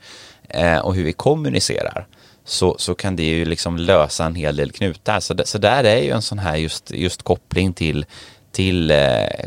eh, 0.49 0.79
och 0.79 0.95
hur 0.95 1.05
vi 1.05 1.12
kommunicerar 1.12 2.07
så, 2.45 2.76
så 2.79 2.95
kan 2.95 3.16
det 3.16 3.24
ju 3.24 3.45
liksom 3.45 3.76
lösa 3.76 4.24
en 4.24 4.35
hel 4.35 4.57
del 4.57 4.72
knutar. 4.72 5.20
Så, 5.20 5.35
så 5.45 5.59
där 5.59 5.85
är 5.85 6.03
ju 6.03 6.11
en 6.11 6.22
sån 6.22 6.39
här 6.39 6.57
just, 6.57 6.91
just 6.91 7.22
koppling 7.22 7.72
till 7.72 8.07
till 8.53 8.91
eh, 8.91 8.97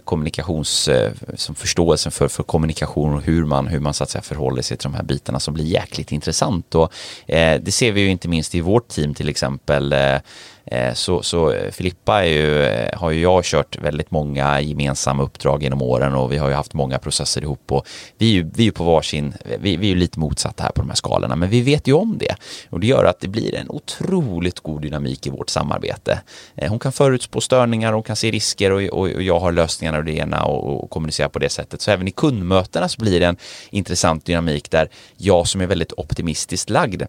kommunikations, 0.03 0.87
eh, 0.87 1.11
som 1.35 1.55
förståelsen 1.55 2.11
för, 2.11 2.27
för 2.27 2.43
kommunikation 2.43 3.13
och 3.13 3.21
hur 3.21 3.45
man, 3.45 3.67
hur 3.67 3.79
man 3.79 3.93
så 3.93 4.03
att 4.03 4.09
säga 4.09 4.21
förhåller 4.21 4.61
sig 4.61 4.77
till 4.77 4.89
de 4.89 4.95
här 4.95 5.03
bitarna 5.03 5.39
som 5.39 5.53
blir 5.53 5.65
jäkligt 5.65 6.11
intressant. 6.11 6.75
Och, 6.75 6.93
eh, 7.27 7.61
det 7.61 7.71
ser 7.71 7.91
vi 7.91 8.01
ju 8.01 8.09
inte 8.09 8.27
minst 8.27 8.55
i 8.55 8.61
vårt 8.61 8.87
team 8.87 9.13
till 9.13 9.29
exempel. 9.29 9.93
Eh, 9.93 10.17
Eh, 10.60 10.60
Eh, 10.65 10.93
så, 10.93 11.23
så 11.23 11.51
eh, 11.51 11.71
Filippa 11.71 12.25
ju, 12.25 12.63
eh, 12.63 12.99
har 12.99 13.11
ju 13.11 13.21
jag 13.21 13.43
kört 13.43 13.79
väldigt 13.79 14.11
många 14.11 14.61
gemensamma 14.61 15.23
uppdrag 15.23 15.63
genom 15.63 15.81
åren 15.81 16.15
och 16.15 16.31
vi 16.31 16.37
har 16.37 16.49
ju 16.49 16.53
haft 16.53 16.73
många 16.73 16.97
processer 16.99 17.41
ihop 17.41 17.71
och 17.71 17.87
vi 18.17 18.29
är 18.29 18.33
ju, 18.33 18.49
vi 18.53 18.67
är 18.67 18.71
på 18.71 18.83
varsin, 18.83 19.33
vi, 19.59 19.77
vi 19.77 19.87
är 19.87 19.93
ju 19.93 19.99
lite 19.99 20.19
motsatta 20.19 20.63
här 20.63 20.71
på 20.71 20.81
de 20.81 20.89
här 20.89 20.95
skalorna 20.95 21.35
men 21.35 21.49
vi 21.49 21.61
vet 21.61 21.87
ju 21.87 21.93
om 21.93 22.17
det 22.17 22.35
och 22.69 22.79
det 22.79 22.87
gör 22.87 23.05
att 23.05 23.19
det 23.19 23.27
blir 23.27 23.55
en 23.55 23.69
otroligt 23.69 24.59
god 24.59 24.81
dynamik 24.81 25.27
i 25.27 25.29
vårt 25.29 25.49
samarbete. 25.49 26.21
Hon 26.67 26.79
kan 26.79 26.91
förutspå 26.91 27.41
störningar, 27.41 27.93
hon 27.93 28.03
kan 28.03 28.15
se 28.15 28.31
risker 28.31 28.71
och, 28.71 28.81
och, 28.81 29.11
och 29.11 29.21
jag 29.21 29.39
har 29.39 29.51
lösningarna 29.51 29.97
och 29.97 30.05
det 30.05 30.13
ena 30.13 30.43
och, 30.43 30.83
och 30.83 30.89
kommunicera 30.89 31.29
på 31.29 31.39
det 31.39 31.49
sättet. 31.49 31.81
Så 31.81 31.91
även 31.91 32.07
i 32.07 32.11
kundmötena 32.11 32.89
så 32.89 33.01
blir 33.01 33.19
det 33.19 33.25
en 33.25 33.37
intressant 33.69 34.25
dynamik 34.25 34.71
där 34.71 34.89
jag 35.17 35.47
som 35.47 35.61
är 35.61 35.67
väldigt 35.67 35.93
optimistiskt 35.97 36.69
lagd 36.69 37.03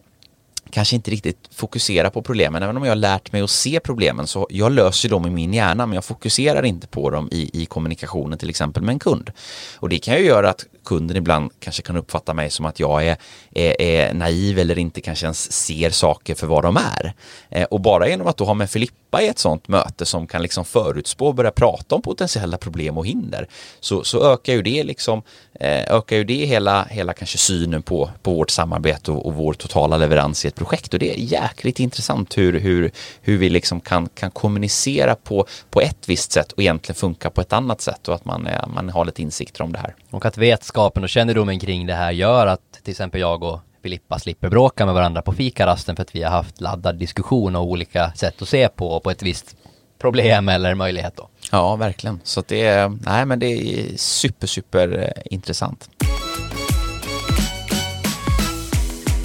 kanske 0.72 0.96
inte 0.96 1.10
riktigt 1.10 1.48
fokusera 1.54 2.10
på 2.10 2.22
problemen. 2.22 2.62
Även 2.62 2.76
om 2.76 2.84
jag 2.84 2.90
har 2.90 2.96
lärt 2.96 3.32
mig 3.32 3.42
att 3.42 3.50
se 3.50 3.80
problemen 3.80 4.26
så 4.26 4.46
jag 4.50 4.72
löser 4.72 5.08
dem 5.08 5.26
i 5.26 5.30
min 5.30 5.54
hjärna 5.54 5.86
men 5.86 5.94
jag 5.94 6.04
fokuserar 6.04 6.62
inte 6.62 6.86
på 6.86 7.10
dem 7.10 7.28
i, 7.32 7.62
i 7.62 7.66
kommunikationen 7.66 8.38
till 8.38 8.50
exempel 8.50 8.82
med 8.82 8.92
en 8.92 8.98
kund. 8.98 9.30
Och 9.76 9.88
det 9.88 9.98
kan 9.98 10.14
ju 10.14 10.24
göra 10.24 10.50
att 10.50 10.66
kunden 10.84 11.16
ibland 11.16 11.50
kanske 11.60 11.82
kan 11.82 11.96
uppfatta 11.96 12.34
mig 12.34 12.50
som 12.50 12.66
att 12.66 12.80
jag 12.80 13.06
är, 13.06 13.16
är, 13.54 13.82
är 13.82 14.14
naiv 14.14 14.58
eller 14.58 14.78
inte 14.78 15.00
kanske 15.00 15.26
ens 15.26 15.52
ser 15.52 15.90
saker 15.90 16.34
för 16.34 16.46
vad 16.46 16.64
de 16.64 16.76
är. 16.76 17.14
Eh, 17.50 17.64
och 17.64 17.80
bara 17.80 18.08
genom 18.08 18.26
att 18.26 18.36
då 18.36 18.44
ha 18.44 18.54
med 18.54 18.70
Filippa 18.70 19.01
i 19.20 19.28
ett 19.28 19.38
sånt 19.38 19.68
möte 19.68 20.06
som 20.06 20.26
kan 20.26 20.42
liksom 20.42 20.64
förutspå 20.64 21.26
och 21.26 21.34
börja 21.34 21.50
prata 21.50 21.94
om 21.94 22.02
potentiella 22.02 22.56
problem 22.56 22.98
och 22.98 23.06
hinder 23.06 23.48
så, 23.80 24.04
så 24.04 24.32
ökar 24.32 24.52
ju 24.52 24.62
det 24.62 24.82
liksom 24.82 25.22
eh, 25.60 25.94
ökar 25.94 26.16
ju 26.16 26.24
det 26.24 26.46
hela, 26.46 26.84
hela 26.84 27.12
kanske 27.12 27.38
synen 27.38 27.82
på, 27.82 28.10
på 28.22 28.34
vårt 28.34 28.50
samarbete 28.50 29.10
och, 29.10 29.26
och 29.26 29.34
vår 29.34 29.54
totala 29.54 29.96
leverans 29.96 30.44
i 30.44 30.48
ett 30.48 30.54
projekt 30.54 30.94
och 30.94 31.00
det 31.00 31.10
är 31.10 31.18
jäkligt 31.18 31.80
intressant 31.80 32.38
hur, 32.38 32.60
hur, 32.60 32.90
hur 33.20 33.38
vi 33.38 33.48
liksom 33.48 33.80
kan, 33.80 34.08
kan 34.08 34.30
kommunicera 34.30 35.14
på, 35.14 35.46
på 35.70 35.80
ett 35.80 36.08
visst 36.08 36.32
sätt 36.32 36.52
och 36.52 36.62
egentligen 36.62 36.96
funka 36.96 37.30
på 37.30 37.40
ett 37.40 37.52
annat 37.52 37.80
sätt 37.80 38.08
och 38.08 38.14
att 38.14 38.24
man, 38.24 38.46
eh, 38.46 38.66
man 38.66 38.90
har 38.90 39.04
lite 39.04 39.22
insikter 39.22 39.62
om 39.62 39.72
det 39.72 39.78
här. 39.78 39.94
Och 40.10 40.26
att 40.26 40.38
vetskapen 40.38 41.02
och 41.02 41.08
kännedomen 41.08 41.60
kring 41.60 41.86
det 41.86 41.94
här 41.94 42.10
gör 42.10 42.46
att 42.46 42.60
till 42.82 42.90
exempel 42.90 43.20
jag 43.20 43.42
och 43.42 43.60
Filippa 43.82 44.18
slipper 44.18 44.48
bråka 44.48 44.86
med 44.86 44.94
varandra 44.94 45.22
på 45.22 45.32
fikarasten 45.32 45.96
för 45.96 46.02
att 46.02 46.14
vi 46.14 46.22
har 46.22 46.30
haft 46.30 46.60
laddad 46.60 46.96
diskussion 46.96 47.56
och 47.56 47.62
olika 47.62 48.12
sätt 48.12 48.42
att 48.42 48.48
se 48.48 48.68
på 48.68 49.00
på 49.00 49.10
ett 49.10 49.22
visst 49.22 49.56
problem 49.98 50.48
eller 50.48 50.74
möjlighet 50.74 51.16
då. 51.16 51.28
Ja, 51.52 51.76
verkligen. 51.76 52.20
Så 52.24 52.42
det 52.48 52.66
är, 52.66 52.98
nej 53.06 53.26
men 53.26 53.38
det 53.38 53.46
är 53.46 53.96
super, 53.96 54.46
super 54.46 54.98
eh, 54.98 55.22
intressant. 55.34 55.90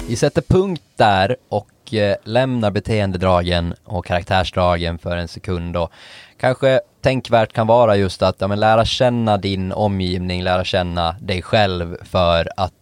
Vi 0.08 0.16
sätter 0.16 0.42
punkt 0.42 0.82
där 0.96 1.36
och 1.48 1.94
eh, 1.94 2.16
lämnar 2.24 2.70
beteendedragen 2.70 3.74
och 3.84 4.06
karaktärsdragen 4.06 4.98
för 4.98 5.16
en 5.16 5.28
sekund 5.28 5.76
och 5.76 5.92
kanske 6.40 6.80
tänkvärt 7.00 7.52
kan 7.52 7.66
vara 7.66 7.96
just 7.96 8.22
att 8.22 8.36
ja, 8.38 8.46
lära 8.46 8.84
känna 8.84 9.36
din 9.36 9.72
omgivning, 9.72 10.42
lära 10.42 10.64
känna 10.64 11.12
dig 11.20 11.42
själv 11.42 11.96
för 12.04 12.48
att 12.56 12.72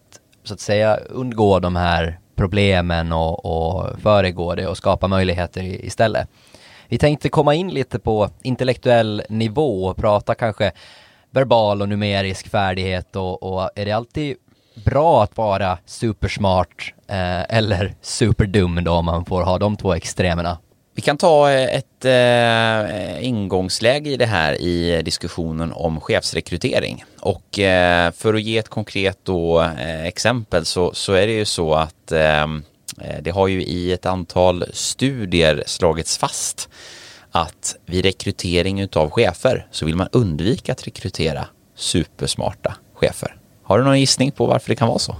så 0.47 0.53
att 0.53 0.59
säga 0.59 0.97
undgå 0.97 1.59
de 1.59 1.75
här 1.75 2.19
problemen 2.35 3.11
och, 3.11 3.45
och 3.45 3.99
föregå 3.99 4.55
det 4.55 4.67
och 4.67 4.77
skapa 4.77 5.07
möjligheter 5.07 5.85
istället. 5.85 6.29
Vi 6.87 6.97
tänkte 6.97 7.29
komma 7.29 7.53
in 7.53 7.69
lite 7.69 7.99
på 7.99 8.29
intellektuell 8.43 9.23
nivå 9.29 9.85
och 9.85 9.97
prata 9.97 10.35
kanske 10.35 10.71
verbal 11.31 11.81
och 11.81 11.89
numerisk 11.89 12.47
färdighet 12.49 13.15
och, 13.15 13.43
och 13.43 13.69
är 13.75 13.85
det 13.85 13.91
alltid 13.91 14.37
bra 14.85 15.23
att 15.23 15.37
vara 15.37 15.77
supersmart 15.85 16.93
eh, 17.07 17.57
eller 17.57 17.93
superdum 18.01 18.83
då 18.83 18.91
om 18.91 19.05
man 19.05 19.25
får 19.25 19.41
ha 19.41 19.57
de 19.57 19.75
två 19.75 19.93
extremerna? 19.93 20.57
Vi 20.97 21.03
kan 21.03 21.17
ta 21.17 21.51
eh, 21.51 21.75
ett 21.75 22.05
eh, 22.05 23.25
ingångsläge 23.27 24.09
i 24.09 24.17
det 24.17 24.25
här 24.25 24.61
i 24.61 25.01
diskussionen 25.01 25.71
om 25.73 26.01
chefsrekrytering. 26.01 27.03
Och 27.19 27.59
eh, 27.59 28.11
för 28.11 28.33
att 28.33 28.41
ge 28.41 28.57
ett 28.57 28.69
konkret 28.69 29.19
då, 29.23 29.61
eh, 29.61 30.05
exempel 30.05 30.65
så, 30.65 30.93
så 30.93 31.13
är 31.13 31.27
det 31.27 31.33
ju 31.33 31.45
så 31.45 31.73
att 31.73 32.11
eh, 32.11 32.41
eh 32.41 32.47
det 33.21 33.31
har 33.31 33.47
ju 33.47 33.63
i 33.63 33.91
ett 33.91 34.05
antal 34.05 34.65
studier 34.73 35.63
slagits 35.65 36.17
fast 36.17 36.69
att 37.31 37.75
vid 37.85 38.05
rekrytering 38.05 38.87
av 38.95 39.09
chefer 39.09 39.67
så 39.71 39.85
vill 39.85 39.95
man 39.95 40.09
undvika 40.11 40.71
att 40.71 40.87
rekrytera 40.87 41.45
supersmarta 41.75 42.75
chefer. 42.93 43.35
Har 43.63 43.77
du 43.77 43.83
någon 43.83 43.99
gissning 43.99 44.31
på 44.31 44.45
varför 44.45 44.69
det 44.69 44.75
kan 44.75 44.87
vara 44.87 44.99
så? 44.99 45.15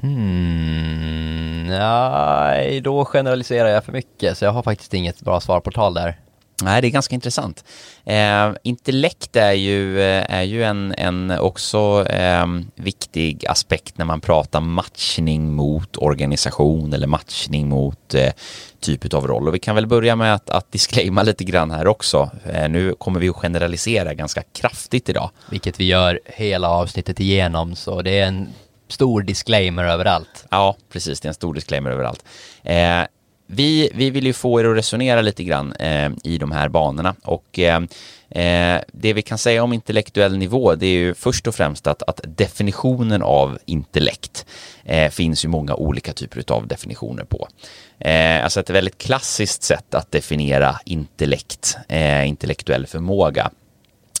Hmm, 0.00 1.66
nej, 1.66 2.80
då 2.80 3.04
generaliserar 3.04 3.68
jag 3.68 3.84
för 3.84 3.92
mycket 3.92 4.38
så 4.38 4.44
jag 4.44 4.52
har 4.52 4.62
faktiskt 4.62 4.94
inget 4.94 5.20
bra 5.20 5.40
svar 5.40 5.60
på 5.60 5.70
tal 5.70 5.94
där. 5.94 6.18
Nej, 6.62 6.82
det 6.82 6.88
är 6.88 6.90
ganska 6.90 7.14
intressant. 7.14 7.64
Eh, 8.04 8.52
intellekt 8.62 9.36
är 9.36 9.52
ju, 9.52 10.00
eh, 10.00 10.34
är 10.34 10.42
ju 10.42 10.64
en, 10.64 10.94
en 10.98 11.30
också 11.30 12.06
eh, 12.08 12.46
viktig 12.74 13.46
aspekt 13.46 13.98
när 13.98 14.04
man 14.04 14.20
pratar 14.20 14.60
matchning 14.60 15.52
mot 15.52 15.96
organisation 15.96 16.92
eller 16.92 17.06
matchning 17.06 17.68
mot 17.68 18.14
eh, 18.14 18.32
typ 18.80 19.14
av 19.14 19.26
roll. 19.26 19.48
Och 19.48 19.54
vi 19.54 19.58
kan 19.58 19.74
väl 19.74 19.86
börja 19.86 20.16
med 20.16 20.34
att, 20.34 20.50
att 20.50 20.72
disclaima 20.72 21.22
lite 21.22 21.44
grann 21.44 21.70
här 21.70 21.86
också. 21.86 22.30
Eh, 22.52 22.68
nu 22.68 22.94
kommer 22.98 23.20
vi 23.20 23.28
att 23.28 23.36
generalisera 23.36 24.14
ganska 24.14 24.42
kraftigt 24.42 25.08
idag. 25.08 25.30
Vilket 25.50 25.80
vi 25.80 25.84
gör 25.84 26.20
hela 26.24 26.70
avsnittet 26.70 27.20
igenom, 27.20 27.74
så 27.74 28.02
det 28.02 28.18
är 28.18 28.26
en 28.26 28.48
stor 28.88 29.22
disclaimer 29.22 29.84
överallt. 29.84 30.46
Ja, 30.50 30.76
precis. 30.92 31.20
Det 31.20 31.26
är 31.26 31.28
en 31.28 31.34
stor 31.34 31.54
disclaimer 31.54 31.90
överallt. 31.90 32.24
Eh, 32.62 33.02
vi, 33.50 33.90
vi 33.94 34.10
vill 34.10 34.26
ju 34.26 34.32
få 34.32 34.60
er 34.60 34.64
att 34.64 34.76
resonera 34.76 35.20
lite 35.20 35.44
grann 35.44 35.72
eh, 35.72 36.10
i 36.24 36.38
de 36.38 36.52
här 36.52 36.68
banorna 36.68 37.14
och 37.22 37.58
eh, 37.58 37.82
eh 38.30 38.80
det 38.92 39.12
vi 39.12 39.22
kan 39.22 39.38
säga 39.38 39.62
om 39.62 39.72
intellektuell 39.72 40.38
nivå 40.38 40.74
det 40.74 40.86
är 40.86 40.98
ju 40.98 41.14
först 41.14 41.46
och 41.46 41.54
främst 41.54 41.86
att, 41.86 42.02
att 42.02 42.20
definitionen 42.24 43.22
av 43.22 43.58
intellekt 43.64 44.46
eh, 44.84 45.10
finns 45.10 45.44
ju 45.44 45.48
många 45.48 45.74
olika 45.74 46.12
typer 46.12 46.52
av 46.52 46.66
definitioner 46.66 47.24
på. 47.24 47.48
Eh, 47.98 48.44
alltså 48.44 48.60
ett 48.60 48.70
väldigt 48.70 48.98
klassiskt 48.98 49.62
sätt 49.62 49.94
att 49.94 50.12
definiera 50.12 50.76
intellekt, 50.84 51.76
eh, 51.88 52.28
intellektuell 52.28 52.86
förmåga 52.86 53.50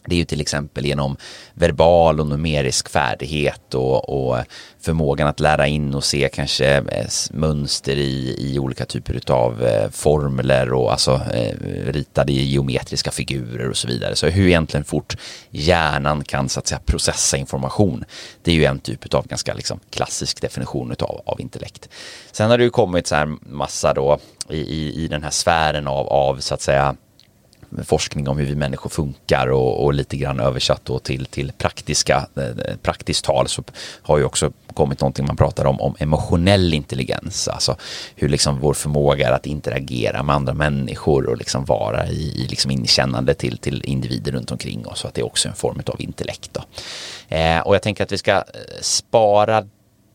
det 0.08 0.14
är 0.14 0.18
ju 0.18 0.24
till 0.24 0.40
exempel 0.40 0.86
genom 0.86 1.16
verbal 1.54 2.20
och 2.20 2.26
numerisk 2.26 2.88
färdighet 2.88 3.74
och, 3.74 4.08
och 4.08 4.38
förmågan 4.80 5.28
att 5.28 5.40
lära 5.40 5.66
in 5.66 5.94
och 5.94 6.04
se 6.04 6.28
kanske 6.32 6.76
eh, 6.76 7.06
mönster 7.30 7.96
i, 7.96 8.36
i 8.38 8.58
olika 8.58 8.84
typer 8.84 9.32
av 9.32 9.62
eh, 9.62 9.90
formler 9.90 10.72
och 10.72 10.92
alltså 10.92 11.20
eh, 11.34 11.56
ritade 11.86 12.32
i 12.32 12.44
geometriska 12.44 13.10
figurer 13.10 13.70
och 13.70 13.76
så 13.76 13.88
vidare. 13.88 14.16
Så 14.16 14.26
hur 14.26 14.46
egentligen 14.46 14.84
fort 14.84 15.16
hjärnan 15.50 16.24
kan 16.24 16.48
så 16.48 16.60
att 16.60 16.66
säga 16.66 16.80
processa 16.86 17.36
information. 17.36 18.04
Det 18.42 18.50
är 18.50 18.54
ju 18.54 18.64
en 18.64 18.78
typ 18.78 19.14
av 19.14 19.26
ganska 19.26 19.54
liksom, 19.54 19.80
klassisk 19.90 20.42
definition 20.42 20.92
utav, 20.92 21.22
av 21.26 21.40
intellekt. 21.40 21.88
Sen 22.32 22.50
har 22.50 22.58
det 22.58 22.64
ju 22.64 22.70
kommit 22.70 23.06
så 23.06 23.14
här 23.14 23.36
massa 23.40 23.94
då 23.94 24.18
i, 24.50 24.58
i, 24.58 25.04
i 25.04 25.08
den 25.08 25.22
här 25.22 25.30
sfären 25.30 25.86
av, 25.86 26.08
av 26.08 26.36
så 26.40 26.54
att 26.54 26.62
säga 26.62 26.96
forskning 27.84 28.28
om 28.28 28.38
hur 28.38 28.46
vi 28.46 28.54
människor 28.54 28.90
funkar 28.90 29.46
och, 29.46 29.84
och 29.84 29.94
lite 29.94 30.16
grann 30.16 30.40
översatt 30.40 30.84
då 30.84 30.98
till, 30.98 31.26
till 31.26 31.52
praktiska, 31.52 32.26
eh, 32.36 32.76
praktiskt 32.82 33.24
tal 33.24 33.48
så 33.48 33.62
har 34.02 34.18
ju 34.18 34.24
också 34.24 34.52
kommit 34.74 35.00
någonting 35.00 35.26
man 35.26 35.36
pratar 35.36 35.64
om, 35.64 35.80
om 35.80 35.96
emotionell 35.98 36.74
intelligens. 36.74 37.48
Alltså 37.48 37.76
hur 38.16 38.28
liksom 38.28 38.60
vår 38.60 38.74
förmåga 38.74 39.28
är 39.28 39.32
att 39.32 39.46
interagera 39.46 40.22
med 40.22 40.36
andra 40.36 40.54
människor 40.54 41.26
och 41.26 41.36
liksom 41.36 41.64
vara 41.64 42.06
i, 42.06 42.44
i 42.44 42.46
liksom 42.48 42.70
inkännande 42.70 43.34
till, 43.34 43.58
till 43.58 43.84
individer 43.84 44.32
runt 44.32 44.50
omkring 44.50 44.86
oss. 44.86 44.98
Så 44.98 45.08
att 45.08 45.14
det 45.14 45.20
är 45.20 45.26
också 45.26 45.48
en 45.48 45.54
form 45.54 45.82
av 45.86 46.00
intellekt. 46.00 46.50
Då. 46.52 46.62
Eh, 47.36 47.60
och 47.60 47.74
jag 47.74 47.82
tänker 47.82 48.04
att 48.04 48.12
vi 48.12 48.18
ska 48.18 48.32
eh, 48.32 48.42
spara 48.80 49.64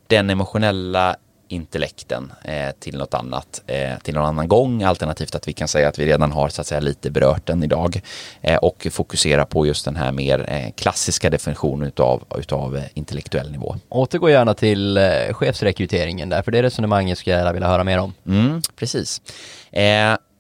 den 0.08 0.30
emotionella 0.30 1.16
intellekten 1.54 2.34
eh, 2.44 2.72
till 2.80 2.98
något 2.98 3.14
annat, 3.14 3.62
eh, 3.68 3.98
till 4.04 4.14
någon 4.14 4.26
annan 4.26 4.48
gång, 4.48 4.84
alternativt 4.84 5.36
att 5.36 5.48
vi 5.48 5.54
kan 5.54 5.68
säga 5.68 5.88
att 5.88 6.00
vi 6.00 6.06
redan 6.06 6.32
har 6.32 6.50
så 6.50 6.62
att 6.62 6.68
säga 6.68 6.80
lite 6.80 7.12
berört 7.12 7.46
den 7.46 7.64
idag 7.64 8.02
eh, 8.42 8.56
och 8.58 8.88
fokusera 8.92 9.46
på 9.46 9.66
just 9.66 9.86
den 9.86 9.96
här 9.96 10.12
mer 10.12 10.46
eh, 10.50 10.72
klassiska 10.76 11.30
definitionen 11.30 11.88
utav, 11.88 12.24
utav 12.38 12.78
eh, 12.78 12.84
intellektuell 12.94 13.52
nivå. 13.52 13.76
Återgå 13.90 14.30
gärna 14.30 14.54
till 14.54 14.98
eh, 14.98 15.04
chefsrekryteringen 15.32 16.30
där, 16.30 16.42
för 16.42 16.52
det 16.52 16.64
resonemanget 16.64 17.18
skulle 17.18 17.36
jag 17.36 17.54
vilja 17.54 17.68
höra 17.68 17.84
mer 17.84 18.00
om. 18.00 18.14
Mm, 18.28 18.62
precis. 18.76 19.22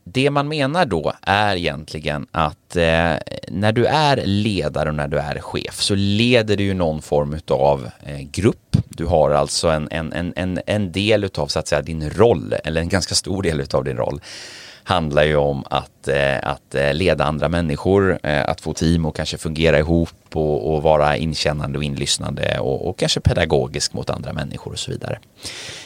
Det 0.05 0.29
man 0.29 0.47
menar 0.47 0.85
då 0.85 1.13
är 1.21 1.55
egentligen 1.55 2.27
att 2.31 2.75
när 3.47 3.71
du 3.71 3.85
är 3.85 4.21
ledare 4.25 4.89
och 4.89 4.95
när 4.95 5.07
du 5.07 5.17
är 5.17 5.39
chef 5.39 5.81
så 5.81 5.95
leder 5.95 6.57
du 6.57 6.63
ju 6.63 6.73
någon 6.73 7.01
form 7.01 7.39
av 7.49 7.89
grupp. 8.31 8.72
Du 8.95 9.05
har 9.05 9.31
alltså 9.31 9.67
en, 9.67 9.87
en, 9.91 10.33
en, 10.35 10.59
en 10.65 10.91
del 10.91 11.23
utav 11.23 11.47
så 11.47 11.59
att 11.59 11.67
säga 11.67 11.81
din 11.81 12.09
roll, 12.09 12.55
eller 12.63 12.81
en 12.81 12.89
ganska 12.89 13.15
stor 13.15 13.43
del 13.43 13.59
utav 13.59 13.83
din 13.83 13.97
roll 13.97 14.21
handlar 14.83 15.23
ju 15.23 15.35
om 15.35 15.63
att, 15.69 16.07
eh, 16.07 16.37
att 16.43 16.75
eh, 16.75 16.93
leda 16.93 17.23
andra 17.23 17.49
människor, 17.49 18.19
eh, 18.23 18.49
att 18.49 18.61
få 18.61 18.73
team 18.73 19.05
och 19.05 19.15
kanske 19.15 19.37
fungera 19.37 19.79
ihop 19.79 20.09
och, 20.33 20.73
och 20.73 20.83
vara 20.83 21.17
inkännande 21.17 21.77
och 21.77 21.83
inlyssnande 21.83 22.59
och, 22.59 22.89
och, 22.89 22.99
kanske 22.99 23.19
pedagogisk 23.19 23.93
mot 23.93 24.09
andra 24.09 24.33
människor 24.33 24.71
och 24.71 24.79
så 24.79 24.91
vidare. 24.91 25.19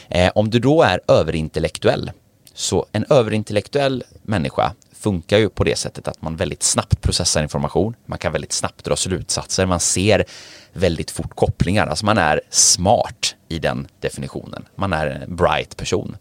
Eh, 0.08 0.30
om 0.34 0.50
du 0.50 0.58
då 0.58 0.82
är 0.82 1.00
överintellektuell 1.08 2.10
så 2.54 2.86
en 2.92 3.04
överintellektuell 3.10 4.04
människa 4.22 4.72
funkar 5.00 5.38
ju 5.38 5.48
på 5.48 5.64
det 5.64 5.78
sättet 5.78 6.08
att 6.08 6.22
man 6.22 6.36
väldigt 6.36 6.62
snabbt 6.62 7.00
processar 7.00 7.42
information. 7.42 7.94
Man 8.06 8.18
kan 8.18 8.32
väldigt 8.32 8.52
snabbt 8.52 8.84
dra 8.84 8.96
slutsatser. 8.96 9.66
Man 9.66 9.80
ser 9.80 10.24
väldigt 10.72 11.10
fort 11.10 11.36
kopplingar. 11.36 11.86
Alltså 11.86 12.06
man 12.06 12.18
är 12.18 12.40
smart 12.50 13.34
i 13.48 13.58
den 13.58 13.88
definitionen. 14.00 14.64
Man 14.74 14.92
är 14.92 15.06
en 15.06 15.36
bright 15.36 15.76
person. 15.76 16.16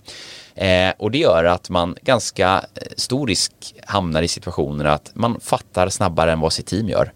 Eh, 0.56 0.94
och 0.98 1.12
det 1.12 1.18
gör 1.18 1.44
att 1.44 1.70
man 1.70 1.96
ganska 2.02 2.66
eh, 2.76 2.82
stor 2.98 3.28
risk 3.28 3.52
hamnar 3.86 4.22
i 4.22 4.28
situationer 4.28 4.86
att 4.86 5.12
man 5.14 5.40
fattar 5.40 5.90
snabbare 5.90 6.32
än 6.32 6.40
vad 6.40 6.54
sitt 6.54 6.68
team 6.68 6.90
gör 6.90 7.12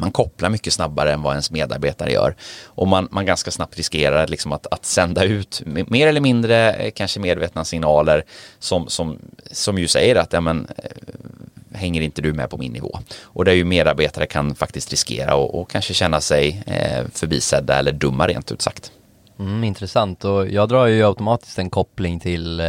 man 0.00 0.12
kopplar 0.12 0.50
mycket 0.50 0.72
snabbare 0.72 1.12
än 1.12 1.22
vad 1.22 1.32
ens 1.32 1.50
medarbetare 1.50 2.12
gör. 2.12 2.36
Och 2.64 2.88
man, 2.88 3.08
man 3.10 3.26
ganska 3.26 3.50
snabbt 3.50 3.76
riskerar 3.76 4.26
liksom 4.26 4.52
att, 4.52 4.66
att 4.70 4.86
sända 4.86 5.24
ut 5.24 5.62
mer 5.64 6.06
eller 6.06 6.20
mindre 6.20 6.72
eh, 6.72 6.90
kanske 6.90 7.20
medvetna 7.20 7.64
signaler 7.64 8.24
som, 8.58 8.88
som, 8.88 9.18
som 9.50 9.78
ju 9.78 9.88
säger 9.88 10.16
att 10.16 10.32
ja, 10.32 10.40
men, 10.40 10.68
eh, 10.76 11.78
hänger 11.78 12.00
inte 12.00 12.22
du 12.22 12.32
med 12.32 12.50
på 12.50 12.56
min 12.56 12.72
nivå? 12.72 12.98
Och 13.22 13.44
där 13.44 13.52
ju 13.52 13.64
medarbetare 13.64 14.26
kan 14.26 14.54
faktiskt 14.54 14.90
riskera 14.90 15.34
och, 15.34 15.60
och 15.60 15.70
kanske 15.70 15.94
känna 15.94 16.20
sig 16.20 16.62
eh, 16.66 17.04
förbisedda 17.14 17.78
eller 17.78 17.92
dumma 17.92 18.26
rent 18.26 18.52
ut 18.52 18.62
sagt. 18.62 18.92
Mm, 19.40 19.64
intressant 19.64 20.24
och 20.24 20.48
jag 20.48 20.68
drar 20.68 20.86
ju 20.86 21.06
automatiskt 21.06 21.58
en 21.58 21.70
koppling 21.70 22.20
till 22.20 22.60
eh, 22.60 22.66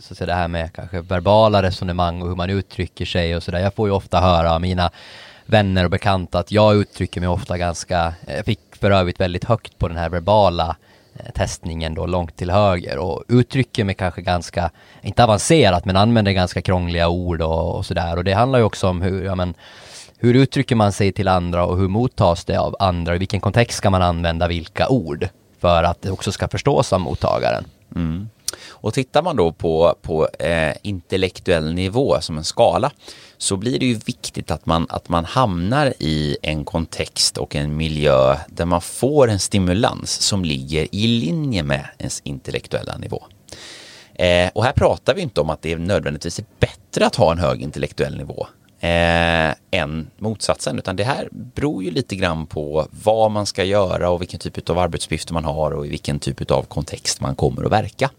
så 0.00 0.12
att 0.12 0.18
säga, 0.18 0.26
det 0.26 0.34
här 0.34 0.48
med 0.48 0.72
kanske 0.72 1.00
verbala 1.00 1.62
resonemang 1.62 2.22
och 2.22 2.28
hur 2.28 2.36
man 2.36 2.50
uttrycker 2.50 3.04
sig 3.04 3.36
och 3.36 3.42
sådär. 3.42 3.58
Jag 3.58 3.74
får 3.74 3.88
ju 3.88 3.94
ofta 3.94 4.20
höra 4.20 4.54
av 4.54 4.60
mina 4.60 4.90
vänner 5.46 5.84
och 5.84 5.90
bekanta 5.90 6.38
att 6.38 6.52
jag 6.52 6.76
uttrycker 6.76 7.20
mig 7.20 7.28
ofta 7.28 7.58
ganska, 7.58 8.14
jag 8.26 8.44
fick 8.44 8.60
för 8.76 8.90
övrigt 8.90 9.20
väldigt 9.20 9.44
högt 9.44 9.78
på 9.78 9.88
den 9.88 9.96
här 9.96 10.08
verbala 10.08 10.76
eh, 11.14 11.30
testningen 11.34 11.94
då 11.94 12.06
långt 12.06 12.36
till 12.36 12.50
höger 12.50 12.98
och 12.98 13.24
uttrycker 13.28 13.84
mig 13.84 13.94
kanske 13.94 14.22
ganska, 14.22 14.70
inte 15.02 15.24
avancerat 15.24 15.84
men 15.84 15.96
använder 15.96 16.32
ganska 16.32 16.62
krångliga 16.62 17.08
ord 17.08 17.42
och, 17.42 17.76
och 17.76 17.86
sådär 17.86 18.16
och 18.16 18.24
det 18.24 18.32
handlar 18.32 18.58
ju 18.58 18.64
också 18.64 18.88
om 18.88 19.02
hur, 19.02 19.24
ja 19.24 19.34
men 19.34 19.54
hur 20.18 20.34
uttrycker 20.34 20.76
man 20.76 20.92
sig 20.92 21.12
till 21.12 21.28
andra 21.28 21.66
och 21.66 21.78
hur 21.78 21.88
mottas 21.88 22.44
det 22.44 22.56
av 22.56 22.76
andra? 22.78 23.14
I 23.14 23.18
vilken 23.18 23.40
kontext 23.40 23.78
ska 23.78 23.90
man 23.90 24.02
använda 24.02 24.48
vilka 24.48 24.88
ord? 24.88 25.28
För 25.60 25.82
att 25.82 26.02
det 26.02 26.10
också 26.10 26.32
ska 26.32 26.48
förstås 26.48 26.92
av 26.92 27.00
mottagaren. 27.00 27.64
Mm. 27.96 28.28
Och 28.68 28.94
tittar 28.94 29.22
man 29.22 29.36
då 29.36 29.52
på, 29.52 29.94
på 30.02 30.28
eh, 30.38 30.72
intellektuell 30.82 31.74
nivå 31.74 32.20
som 32.20 32.38
en 32.38 32.44
skala 32.44 32.90
så 33.38 33.56
blir 33.56 33.78
det 33.78 33.86
ju 33.86 33.94
viktigt 33.94 34.50
att 34.50 34.66
man, 34.66 34.86
att 34.88 35.08
man 35.08 35.24
hamnar 35.24 35.94
i 35.98 36.36
en 36.42 36.64
kontext 36.64 37.38
och 37.38 37.56
en 37.56 37.76
miljö 37.76 38.36
där 38.48 38.64
man 38.64 38.80
får 38.80 39.28
en 39.30 39.38
stimulans 39.38 40.10
som 40.10 40.44
ligger 40.44 40.94
i 40.94 41.06
linje 41.06 41.62
med 41.62 41.88
ens 41.98 42.20
intellektuella 42.24 42.96
nivå. 42.96 43.22
Eh, 44.14 44.50
och 44.54 44.64
här 44.64 44.72
pratar 44.72 45.14
vi 45.14 45.22
inte 45.22 45.40
om 45.40 45.50
att 45.50 45.62
det 45.62 45.72
är 45.72 45.76
nödvändigtvis 45.76 46.38
är 46.38 46.44
bättre 46.60 47.06
att 47.06 47.16
ha 47.16 47.32
en 47.32 47.38
hög 47.38 47.62
intellektuell 47.62 48.16
nivå 48.16 48.46
eh, 48.80 49.54
än 49.70 50.10
motsatsen, 50.18 50.78
utan 50.78 50.96
det 50.96 51.04
här 51.04 51.28
beror 51.30 51.84
ju 51.84 51.90
lite 51.90 52.16
grann 52.16 52.46
på 52.46 52.86
vad 52.90 53.30
man 53.30 53.46
ska 53.46 53.64
göra 53.64 54.10
och 54.10 54.20
vilken 54.20 54.40
typ 54.40 54.70
av 54.70 54.78
arbetsuppgifter 54.78 55.34
man 55.34 55.44
har 55.44 55.70
och 55.70 55.86
i 55.86 55.88
vilken 55.88 56.18
typ 56.18 56.50
av 56.50 56.62
kontext 56.62 57.20
man 57.20 57.34
kommer 57.34 57.64
att 57.64 57.72
verka. 57.72 58.10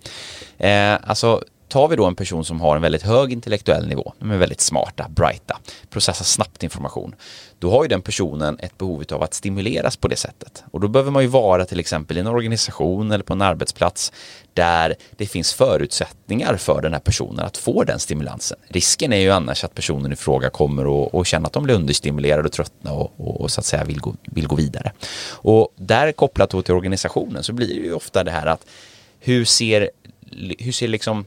Eh, 0.58 0.98
alltså 1.10 1.44
tar 1.68 1.88
vi 1.88 1.96
då 1.96 2.06
en 2.06 2.16
person 2.16 2.46
som 2.46 2.62
har 2.62 2.76
en 2.76 2.82
väldigt 2.82 3.02
hög 3.02 3.32
intellektuell 3.32 3.88
nivå, 3.88 4.14
de 4.20 4.32
är 4.32 4.38
väldigt 4.38 4.62
smarta, 4.62 5.10
brighta, 5.10 5.60
processar 5.90 6.26
snabbt 6.26 6.64
information, 6.64 7.16
då 7.60 7.72
har 7.72 7.84
ju 7.84 7.88
den 7.88 8.02
personen 8.02 8.60
ett 8.60 8.78
behov 8.78 9.04
av 9.12 9.24
att 9.24 9.34
stimuleras 9.34 9.98
på 9.98 10.08
det 10.08 10.16
sättet. 10.16 10.64
Och 10.72 10.80
då 10.80 10.88
behöver 10.88 11.12
man 11.12 11.24
ju 11.24 11.30
vara 11.30 11.66
till 11.66 11.80
exempel 11.80 12.18
i 12.18 12.20
en 12.20 12.28
organisation 12.28 13.12
eller 13.12 13.24
på 13.24 13.34
en 13.34 13.42
arbetsplats 13.42 14.12
där 14.54 14.96
det 15.18 15.26
finns 15.26 15.54
förutsättningar 15.54 16.58
för 16.58 16.82
den 16.82 16.94
här 16.94 17.00
personen 17.00 17.46
att 17.46 17.58
få 17.58 17.84
den 17.84 18.00
stimulansen. 18.00 18.58
Risken 18.68 19.14
är 19.14 19.18
ju 19.18 19.32
annars 19.32 19.64
att 19.64 19.76
personen 19.76 20.14
i 20.14 20.16
fråga 20.16 20.50
kommer 20.50 20.88
och, 20.88 21.16
och 21.16 21.26
känna 21.26 21.48
att 21.48 21.54
de 21.54 21.64
blir 21.64 21.76
understimulerade 21.76 22.48
och 22.48 22.52
tröttna 22.52 22.92
och, 22.92 23.14
och, 23.18 23.42
och, 23.42 23.52
så 23.52 23.60
att 23.60 23.66
säga 23.66 23.84
vill 23.84 24.00
gå, 24.00 24.16
vill 24.22 24.48
gå 24.48 24.56
vidare. 24.56 24.92
Och 25.30 25.70
där 25.76 26.12
kopplat 26.12 26.50
då 26.50 26.62
till 26.62 26.74
organisationen 26.74 27.44
så 27.44 27.54
blir 27.54 27.68
det 27.68 27.88
ju 27.88 27.94
ofta 27.94 28.24
det 28.24 28.32
här 28.32 28.46
att 28.46 28.66
hur 29.20 29.46
ser, 29.46 29.90
hur 30.60 30.72
ser 30.72 30.88
liksom 30.88 31.26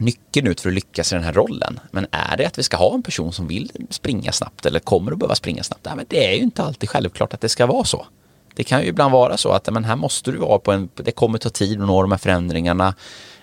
nyckeln 0.00 0.46
ut 0.46 0.60
för 0.60 0.68
att 0.68 0.74
lyckas 0.74 1.12
i 1.12 1.14
den 1.14 1.24
här 1.24 1.32
rollen. 1.32 1.80
Men 1.90 2.06
är 2.10 2.36
det 2.36 2.46
att 2.46 2.58
vi 2.58 2.62
ska 2.62 2.76
ha 2.76 2.94
en 2.94 3.02
person 3.02 3.32
som 3.32 3.48
vill 3.48 3.72
springa 3.90 4.32
snabbt 4.32 4.66
eller 4.66 4.80
kommer 4.80 5.12
att 5.12 5.18
behöva 5.18 5.34
springa 5.34 5.62
snabbt? 5.62 5.84
Nej, 5.84 5.96
men 5.96 6.06
det 6.08 6.26
är 6.26 6.32
ju 6.32 6.42
inte 6.42 6.62
alltid 6.62 6.88
självklart 6.88 7.34
att 7.34 7.40
det 7.40 7.48
ska 7.48 7.66
vara 7.66 7.84
så. 7.84 8.06
Det 8.54 8.64
kan 8.64 8.82
ju 8.82 8.86
ibland 8.86 9.12
vara 9.12 9.36
så 9.36 9.50
att 9.50 9.72
men 9.72 9.84
här 9.84 9.96
måste 9.96 10.30
du 10.32 10.38
vara 10.38 10.58
på 10.58 10.72
en, 10.72 10.88
det 10.94 11.12
kommer 11.12 11.38
ta 11.38 11.48
tid 11.48 11.80
att 11.80 11.86
nå 11.86 12.02
de 12.02 12.10
här 12.10 12.18
förändringarna. 12.18 12.94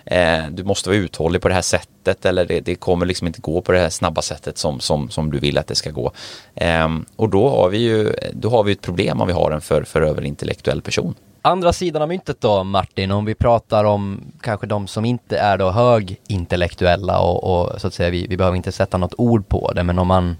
Eh, 0.04 0.46
du 0.50 0.64
måste 0.64 0.88
vara 0.88 0.98
uthållig 0.98 1.42
på 1.42 1.48
det 1.48 1.54
här 1.54 1.62
sättet 1.62 2.26
eller 2.26 2.44
det, 2.44 2.60
det, 2.60 2.74
kommer 2.74 3.06
liksom 3.06 3.26
inte 3.26 3.40
gå 3.40 3.60
på 3.60 3.72
det 3.72 3.78
här 3.78 3.90
snabba 3.90 4.22
sättet 4.22 4.58
som, 4.58 4.80
som, 4.80 5.10
som 5.10 5.30
du 5.30 5.38
vill 5.38 5.58
att 5.58 5.66
det 5.66 5.74
ska 5.74 5.90
gå. 5.90 6.12
Eh, 6.54 6.88
och 7.16 7.28
då 7.28 7.48
har 7.48 7.68
vi 7.68 7.78
ju 7.78 8.12
då 8.32 8.50
har 8.50 8.62
vi 8.62 8.72
ett 8.72 8.80
problem 8.80 9.20
om 9.20 9.26
vi 9.26 9.32
har 9.32 9.50
en 9.50 9.60
för, 9.60 9.82
för 9.82 10.02
överintellektuell 10.02 10.82
person. 10.82 11.14
Andra 11.42 11.72
sidan 11.72 12.02
av 12.02 12.08
myntet 12.08 12.40
då 12.40 12.64
Martin, 12.64 13.10
om 13.10 13.24
vi 13.24 13.34
pratar 13.34 13.84
om 13.84 14.20
kanske 14.40 14.66
de 14.66 14.86
som 14.86 15.04
inte 15.04 15.38
är 15.38 15.58
då 15.58 15.70
högintellektuella 15.70 17.20
och, 17.20 17.44
och 17.44 17.80
så 17.80 17.86
att 17.86 17.94
säga 17.94 18.10
vi, 18.10 18.26
vi 18.26 18.36
behöver 18.36 18.56
inte 18.56 18.72
sätta 18.72 18.98
något 18.98 19.14
ord 19.18 19.48
på 19.48 19.72
det 19.72 19.82
men 19.82 19.98
om 19.98 20.08
man 20.08 20.36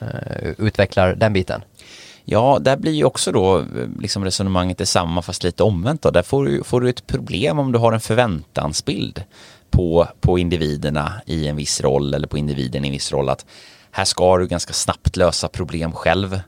eh, 0.00 0.50
utvecklar 0.58 1.14
den 1.14 1.32
biten. 1.32 1.62
Ja, 2.24 2.58
där 2.60 2.76
blir 2.76 2.92
ju 2.92 3.04
också 3.04 3.32
då 3.32 3.58
eh, 3.58 3.64
liksom 4.00 4.24
resonemanget 4.24 4.78
detsamma 4.78 5.22
fast 5.22 5.44
lite 5.44 5.62
omvänt 5.62 6.02
då. 6.02 6.10
Där 6.10 6.22
får 6.22 6.44
du, 6.44 6.64
får 6.64 6.80
du 6.80 6.88
ett 6.88 7.06
problem 7.06 7.58
om 7.58 7.72
du 7.72 7.78
har 7.78 7.92
en 7.92 8.00
förväntansbild 8.00 9.22
på, 9.70 10.08
på 10.20 10.38
individerna 10.38 11.12
i 11.26 11.48
en 11.48 11.56
viss 11.56 11.80
roll 11.80 12.14
eller 12.14 12.28
på 12.28 12.38
individen 12.38 12.84
i 12.84 12.88
en 12.88 12.92
viss 12.92 13.12
roll 13.12 13.28
att 13.28 13.46
här 13.90 14.04
ska 14.04 14.38
du 14.38 14.46
ganska 14.46 14.72
snabbt 14.72 15.16
lösa 15.16 15.48
problem 15.48 15.92
själv. 15.92 16.40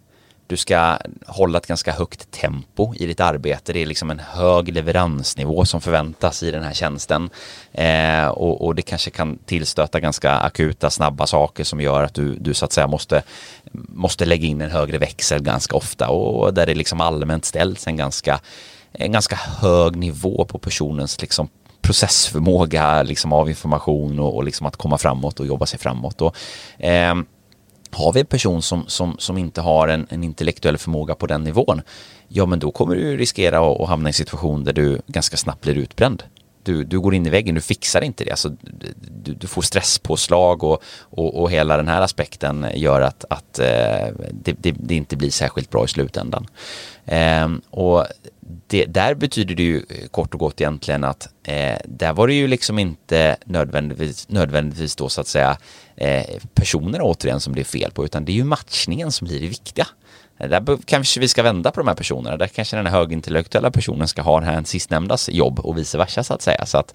Du 0.47 0.57
ska 0.57 0.99
hålla 1.27 1.59
ett 1.59 1.67
ganska 1.67 1.93
högt 1.93 2.31
tempo 2.31 2.95
i 2.95 3.07
ditt 3.07 3.21
arbete. 3.21 3.73
Det 3.73 3.83
är 3.83 3.87
liksom 3.87 4.11
en 4.11 4.19
hög 4.19 4.73
leveransnivå 4.73 5.65
som 5.65 5.81
förväntas 5.81 6.43
i 6.43 6.51
den 6.51 6.63
här 6.63 6.73
tjänsten. 6.73 7.31
Eh, 7.73 8.27
och, 8.27 8.67
och, 8.67 8.75
det 8.75 8.83
kanske 8.83 9.11
kan 9.11 9.39
tillstöta 9.39 10.01
ganska 10.01 10.33
akuta, 10.33 10.91
snabba 10.91 11.27
saker 11.27 11.65
som 11.65 11.81
gör 11.81 12.03
att 12.03 12.15
du, 12.15 12.35
du 12.35 12.55
så 12.55 12.65
att 12.65 12.73
säga 12.73 12.87
måste, 12.87 13.23
måste 13.73 14.25
lägga 14.25 14.47
in 14.47 14.61
en 14.61 14.71
högre 14.71 14.99
växel 14.99 15.43
ganska 15.43 15.77
ofta 15.77 16.09
och 16.09 16.55
där 16.55 16.67
det 16.67 16.75
liksom 16.75 17.01
allmänt 17.01 17.45
ställs 17.45 17.87
en 17.87 17.97
ganska, 17.97 18.41
en 18.93 19.13
ganska 19.13 19.37
hög 19.37 19.97
nivå 19.97 20.45
på 20.45 20.59
personens 20.59 21.21
liksom 21.21 21.49
processförmåga 21.81 23.03
liksom 23.03 23.33
av 23.33 23.49
information 23.49 24.19
och, 24.19 24.37
och 24.37 24.45
liksom 24.45 24.67
att 24.67 24.77
komma 24.77 24.99
framåt 24.99 25.41
och 25.41 25.47
jobba 25.47 25.67
sig 25.67 25.79
framåt. 25.79 26.21
Och, 26.21 26.37
eh, 26.85 27.15
har 27.97 28.13
vi 28.13 28.21
en 28.21 28.27
person 28.27 28.63
som, 28.63 28.85
som, 28.87 29.17
som 29.19 29.39
inte 29.39 29.61
har 29.61 29.89
en, 29.89 30.07
en 30.11 30.25
intellektuell 30.25 30.79
förmåga 30.79 31.15
på 31.15 31.27
den 31.27 31.45
nivån, 31.45 31.83
ja 32.29 32.47
men 32.47 32.59
då 32.59 32.71
kommer 32.71 32.95
du 32.95 33.17
riskera 33.17 33.59
att, 33.59 33.81
att 33.81 33.89
hamna 33.89 34.09
i 34.09 34.11
en 34.11 34.15
situation 34.15 34.65
där 34.65 34.73
du 34.73 35.01
ganska 35.07 35.37
snabbt 35.37 35.63
blir 35.63 35.79
utbränd. 35.79 36.23
du, 36.67 36.85
du 36.85 37.01
går 37.01 37.15
in 37.15 37.27
i 37.27 37.31
väggen, 37.31 37.55
du 37.55 37.61
fixar 37.61 38.01
inte 38.01 38.25
det. 38.25 38.31
Alltså, 38.31 38.53
du, 39.23 39.35
du 39.35 39.47
får 39.47 39.63
stresspåslag 39.63 40.65
och, 40.65 40.83
och, 41.01 41.43
och 41.43 41.51
hela 41.51 41.77
den 41.77 41.89
här 41.89 42.03
aspekten 42.03 42.67
gör 42.75 43.01
att, 43.01 43.25
att 43.31 43.59
eh, 43.59 44.09
det, 44.33 44.53
det, 44.59 44.75
det, 44.79 44.95
inte 44.95 45.17
blir 45.17 45.31
särskilt 45.31 45.71
bra 45.71 45.85
i 45.85 45.89
slutändan. 45.89 46.47
Eh, 47.05 47.49
och 47.71 48.07
det, 48.67 48.85
där 48.85 49.15
betyder 49.15 49.55
det 49.55 49.63
ju 49.63 49.77
eh, 49.77 50.09
kort 50.11 50.35
och 50.35 50.41
gott 50.41 50.61
egentligen 50.61 51.05
att 51.05 51.29
eh, 51.43 51.79
där 51.85 52.13
var 52.13 52.27
det 52.27 52.35
ju 52.35 52.47
liksom 52.47 52.79
inte 52.79 53.37
nödvändigtvis, 53.45 54.29
nödvändigtvis 54.29 54.97
då 54.97 55.09
så 55.09 55.21
att 55.21 55.27
säga 55.27 55.59
eh, 55.97 56.25
personerna 56.55 57.05
återigen 57.05 57.41
som 57.41 57.55
det 57.55 57.61
är 57.61 57.65
fel 57.65 57.91
på 57.91 58.05
utan 58.05 58.25
det 58.25 58.33
är 58.33 58.35
ju 58.35 58.45
matchningen 58.45 59.13
som 59.13 59.27
blir 59.27 59.41
det 59.41 59.49
viktiga. 59.49 59.87
Eh, 60.39 60.49
där 60.49 60.79
kanske 60.85 61.21
vi 61.21 61.29
ska 61.29 61.43
vända 61.43 61.71
på 61.71 61.81
de 61.81 61.89
här 61.89 61.95
personerna. 61.95 62.37
Där 62.37 62.47
kanske 62.47 62.77
den 62.77 62.87
här 62.87 62.93
högintellektuella 62.93 63.71
personen 63.71 64.09
ska 64.09 64.23
ha 64.23 64.41
den 64.41 64.49
här 64.49 64.63
sistnämndas 64.65 65.29
jobb 65.29 65.61
och 65.61 65.79
vice 65.79 65.99
versa 65.99 66.25
så 66.25 66.35
att 66.35 66.43
säga. 66.43 66.67
Så 66.67 66.79
att 66.79 66.95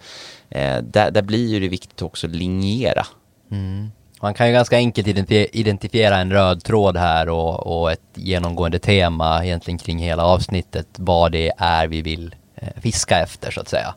eh, 0.49 0.77
där, 0.77 1.11
där 1.11 1.21
blir 1.21 1.47
ju 1.47 1.59
det 1.59 1.67
viktigt 1.67 2.01
också 2.01 2.27
att 2.27 2.35
linjera. 2.35 3.05
Mm. 3.51 3.91
Man 4.21 4.33
kan 4.33 4.47
ju 4.47 4.53
ganska 4.53 4.75
enkelt 4.75 5.07
identifiera 5.31 6.17
en 6.17 6.31
röd 6.31 6.63
tråd 6.63 6.97
här 6.97 7.29
och, 7.29 7.81
och, 7.81 7.91
ett 7.91 8.01
genomgående 8.13 8.79
tema 8.79 9.45
egentligen 9.45 9.77
kring 9.77 9.99
hela 9.99 10.23
avsnittet 10.23 10.87
vad 10.95 11.31
det 11.31 11.51
är 11.57 11.87
vi 11.87 12.01
vill 12.01 12.35
eh, 12.55 12.81
fiska 12.81 13.19
efter 13.19 13.51
så 13.51 13.61
att 13.61 13.69
säga. 13.69 13.95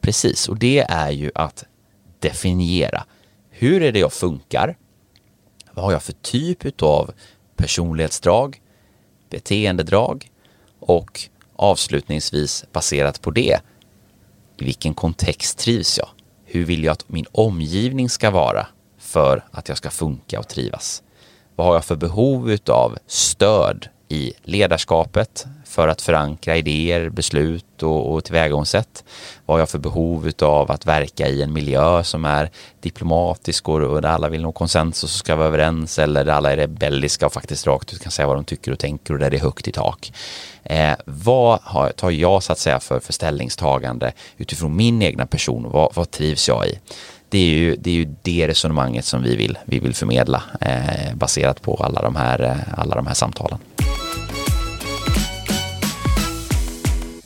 Precis, 0.00 0.48
och 0.48 0.56
det 0.56 0.86
är 0.88 1.10
ju 1.10 1.30
att 1.34 1.64
definiera 2.18 3.04
hur 3.50 3.82
är 3.82 3.92
det 3.92 3.98
jag 3.98 4.12
funkar? 4.12 4.76
Vad 5.72 5.84
har 5.84 5.92
jag 5.92 6.02
för 6.02 6.12
typ 6.12 6.82
av 6.82 7.12
personlighetsdrag? 7.56 8.60
beteendedrag 9.30 10.30
och 10.80 11.20
avslutningsvis 11.56 12.64
baserat 12.72 13.20
på 13.20 13.30
det, 13.30 13.60
i 14.56 14.64
vilken 14.64 14.94
kontext 14.94 15.58
trivs 15.58 15.98
jag? 15.98 16.08
Hur 16.44 16.64
vill 16.64 16.84
jag 16.84 16.92
att 16.92 17.08
min 17.08 17.26
omgivning 17.32 18.08
ska 18.08 18.30
vara 18.30 18.66
för 19.06 19.44
att 19.50 19.68
jag 19.68 19.78
ska 19.78 19.90
funka 19.90 20.38
och 20.38 20.48
trivas? 20.48 21.02
Vad 21.56 21.66
har 21.66 21.74
jag 21.74 21.84
för 21.84 21.96
behov 21.96 22.56
av 22.66 22.98
stöd 23.06 23.88
i 24.08 24.32
ledarskapet 24.42 25.46
för 25.64 25.88
att 25.88 26.02
förankra 26.02 26.56
idéer, 26.56 27.08
beslut 27.08 27.82
och, 27.82 28.14
och 28.14 28.24
tillvägagångssätt. 28.24 29.04
Vad 29.46 29.54
har 29.54 29.58
jag 29.58 29.68
för 29.68 29.78
behov 29.78 30.30
av 30.42 30.70
att 30.70 30.86
verka 30.86 31.28
i 31.28 31.42
en 31.42 31.52
miljö 31.52 32.04
som 32.04 32.24
är 32.24 32.50
diplomatisk 32.80 33.68
och, 33.68 33.82
och 33.82 34.02
där 34.02 34.08
alla 34.08 34.28
vill 34.28 34.42
nå 34.42 34.52
konsensus 34.52 35.04
och 35.04 35.18
ska 35.18 35.36
vara 35.36 35.46
överens 35.46 35.98
eller 35.98 36.24
där 36.24 36.32
alla 36.32 36.52
är 36.52 36.56
rebelliska 36.56 37.26
och 37.26 37.32
faktiskt 37.32 37.66
rakt 37.66 37.92
ut 37.92 38.02
kan 38.02 38.12
säga 38.12 38.26
vad 38.26 38.36
de 38.36 38.44
tycker 38.44 38.72
och 38.72 38.78
tänker 38.78 39.14
och 39.14 39.20
där 39.20 39.30
det 39.30 39.36
är 39.36 39.40
högt 39.40 39.68
i 39.68 39.72
tak. 39.72 40.12
Eh, 40.62 40.94
vad 41.04 41.60
har, 41.62 41.90
tar 41.90 42.10
jag 42.10 42.42
så 42.42 42.52
att 42.52 42.58
säga 42.58 42.80
för, 42.80 43.00
för 43.00 43.12
ställningstagande 43.12 44.12
utifrån 44.36 44.76
min 44.76 45.02
egna 45.02 45.26
person? 45.26 45.70
Vad, 45.70 45.94
vad 45.94 46.10
trivs 46.10 46.48
jag 46.48 46.66
i? 46.66 46.78
Det 47.28 47.38
är 47.38 47.48
ju 47.48 47.76
det, 47.76 47.90
är 47.90 47.94
ju 47.94 48.14
det 48.22 48.48
resonemanget 48.48 49.04
som 49.04 49.22
vi 49.22 49.36
vill, 49.36 49.58
vi 49.64 49.78
vill 49.78 49.94
förmedla 49.94 50.42
eh, 50.60 51.14
baserat 51.14 51.62
på 51.62 51.74
alla 51.74 52.02
de 52.02 52.16
här, 52.16 52.42
eh, 52.42 52.78
alla 52.78 52.94
de 52.94 53.06
här 53.06 53.14
samtalen. 53.14 53.58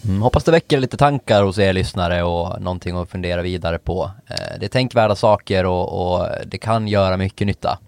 Mm, 0.05 0.23
hoppas 0.23 0.45
det 0.45 0.53
väcker 0.53 0.81
lite 0.81 0.97
tankar 0.97 1.43
hos 1.43 1.59
er 1.59 1.73
lyssnare 1.73 2.23
och 2.23 2.63
någonting 2.63 2.97
att 2.97 3.11
fundera 3.11 3.43
vidare 3.43 3.79
på. 3.79 4.11
Eh, 4.27 4.59
det 4.61 4.67
är 4.67 4.69
tänkvärda 4.69 5.17
saker 5.17 5.67
och, 5.67 6.13
och, 6.13 6.27
det 6.47 6.59
kan 6.59 6.89
göra 6.89 7.17
mycket 7.17 7.47
nytta. 7.47 7.79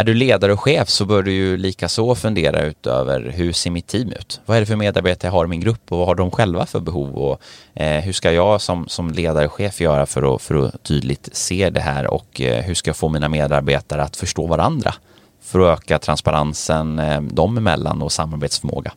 Är 0.00 0.04
du 0.04 0.14
ledare 0.14 0.52
och 0.52 0.60
chef 0.60 0.88
så 0.88 1.04
bör 1.04 1.22
du 1.22 1.32
ju 1.32 1.56
likaså 1.56 2.14
fundera 2.14 2.62
utöver 2.62 3.32
hur 3.34 3.52
ser 3.52 3.70
mitt 3.70 3.86
team 3.86 4.12
ut? 4.12 4.40
Vad 4.46 4.56
är 4.56 4.60
det 4.60 4.66
för 4.66 4.76
medarbetare 4.76 5.28
jag 5.28 5.32
har 5.32 5.44
i 5.44 5.48
min 5.48 5.60
grupp 5.60 5.92
och 5.92 5.98
vad 5.98 6.06
har 6.06 6.14
de 6.14 6.30
själva 6.30 6.66
för 6.66 6.80
behov? 6.80 7.18
Och, 7.18 7.40
eh, 7.74 8.00
hur 8.00 8.12
ska 8.12 8.32
jag 8.32 8.60
som, 8.60 8.88
som 8.88 9.10
ledare 9.10 9.46
och 9.46 9.52
chef 9.52 9.80
göra 9.80 10.06
för 10.06 10.34
att, 10.34 10.42
för 10.42 10.54
att 10.54 10.82
tydligt 10.82 11.28
se 11.32 11.70
det 11.70 11.80
här 11.80 12.06
och 12.06 12.40
eh, 12.40 12.62
hur 12.64 12.74
ska 12.74 12.88
jag 12.88 12.96
få 12.96 13.08
mina 13.08 13.28
medarbetare 13.28 14.02
att 14.02 14.16
förstå 14.16 14.46
varandra? 14.46 14.94
För 15.42 15.60
att 15.60 15.78
öka 15.78 15.98
transparensen 15.98 16.98
eh, 16.98 17.20
dem 17.20 17.58
emellan 17.58 18.02
och 18.02 18.12
samarbetsförmåga. 18.12 18.92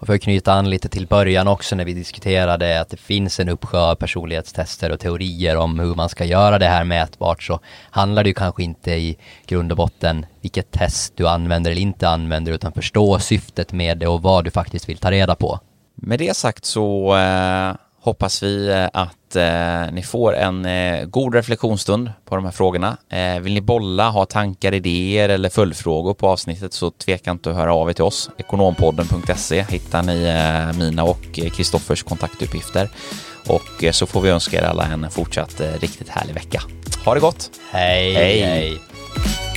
Och 0.00 0.06
för 0.06 0.14
att 0.14 0.22
knyta 0.22 0.52
an 0.52 0.70
lite 0.70 0.88
till 0.88 1.06
början 1.06 1.48
också 1.48 1.76
när 1.76 1.84
vi 1.84 1.94
diskuterade 1.94 2.80
att 2.80 2.88
det 2.88 2.96
finns 2.96 3.40
en 3.40 3.48
uppsjö 3.48 3.78
av 3.78 3.94
personlighetstester 3.94 4.92
och 4.92 5.00
teorier 5.00 5.56
om 5.56 5.78
hur 5.78 5.94
man 5.94 6.08
ska 6.08 6.24
göra 6.24 6.58
det 6.58 6.68
här 6.68 6.84
mätbart 6.84 7.42
så 7.42 7.60
handlar 7.90 8.22
det 8.22 8.28
ju 8.28 8.34
kanske 8.34 8.62
inte 8.62 8.90
i 8.90 9.16
grund 9.46 9.72
och 9.72 9.76
botten 9.76 10.26
vilket 10.40 10.70
test 10.70 11.16
du 11.16 11.28
använder 11.28 11.70
eller 11.70 11.80
inte 11.80 12.08
använder 12.08 12.52
utan 12.52 12.72
förstå 12.72 13.18
syftet 13.18 13.72
med 13.72 13.98
det 13.98 14.06
och 14.06 14.22
vad 14.22 14.44
du 14.44 14.50
faktiskt 14.50 14.88
vill 14.88 14.98
ta 14.98 15.10
reda 15.10 15.34
på. 15.34 15.60
Med 15.94 16.18
det 16.18 16.36
sagt 16.36 16.64
så 16.64 17.16
eh, 17.16 17.74
hoppas 18.00 18.42
vi 18.42 18.68
eh, 18.68 18.88
att 18.92 19.36
eh, 19.36 19.92
ni 19.92 20.02
får 20.02 20.36
en 20.36 20.64
eh, 20.64 21.04
god 21.04 21.34
reflektionsstund 21.34 22.12
på 22.24 22.36
de 22.36 22.44
här 22.44 22.52
frågorna. 22.52 22.96
Eh, 23.08 23.40
vill 23.40 23.54
ni 23.54 23.60
bolla, 23.60 24.10
ha 24.10 24.26
tankar, 24.26 24.74
idéer 24.74 25.28
eller 25.28 25.48
följdfrågor 25.48 26.14
på 26.14 26.28
avsnittet 26.28 26.72
så 26.72 26.90
tveka 26.90 27.30
inte 27.30 27.50
att 27.50 27.56
höra 27.56 27.74
av 27.74 27.88
er 27.88 27.92
till 27.92 28.04
oss. 28.04 28.30
Ekonompodden.se 28.38 29.64
hittar 29.68 30.02
ni 30.02 30.24
eh, 30.24 30.78
mina 30.78 31.04
och 31.04 31.32
Kristoffers 31.32 32.02
kontaktuppgifter. 32.02 32.88
Och 33.46 33.84
så 33.94 34.06
får 34.06 34.20
vi 34.20 34.30
önska 34.30 34.58
er 34.58 34.62
alla 34.62 34.86
en 34.86 35.10
fortsatt 35.10 35.60
riktigt 35.60 36.08
härlig 36.08 36.34
vecka. 36.34 36.62
Ha 37.04 37.14
det 37.14 37.20
gott! 37.20 37.50
hej! 37.70 38.14
hej. 38.14 38.40
hej. 38.40 39.49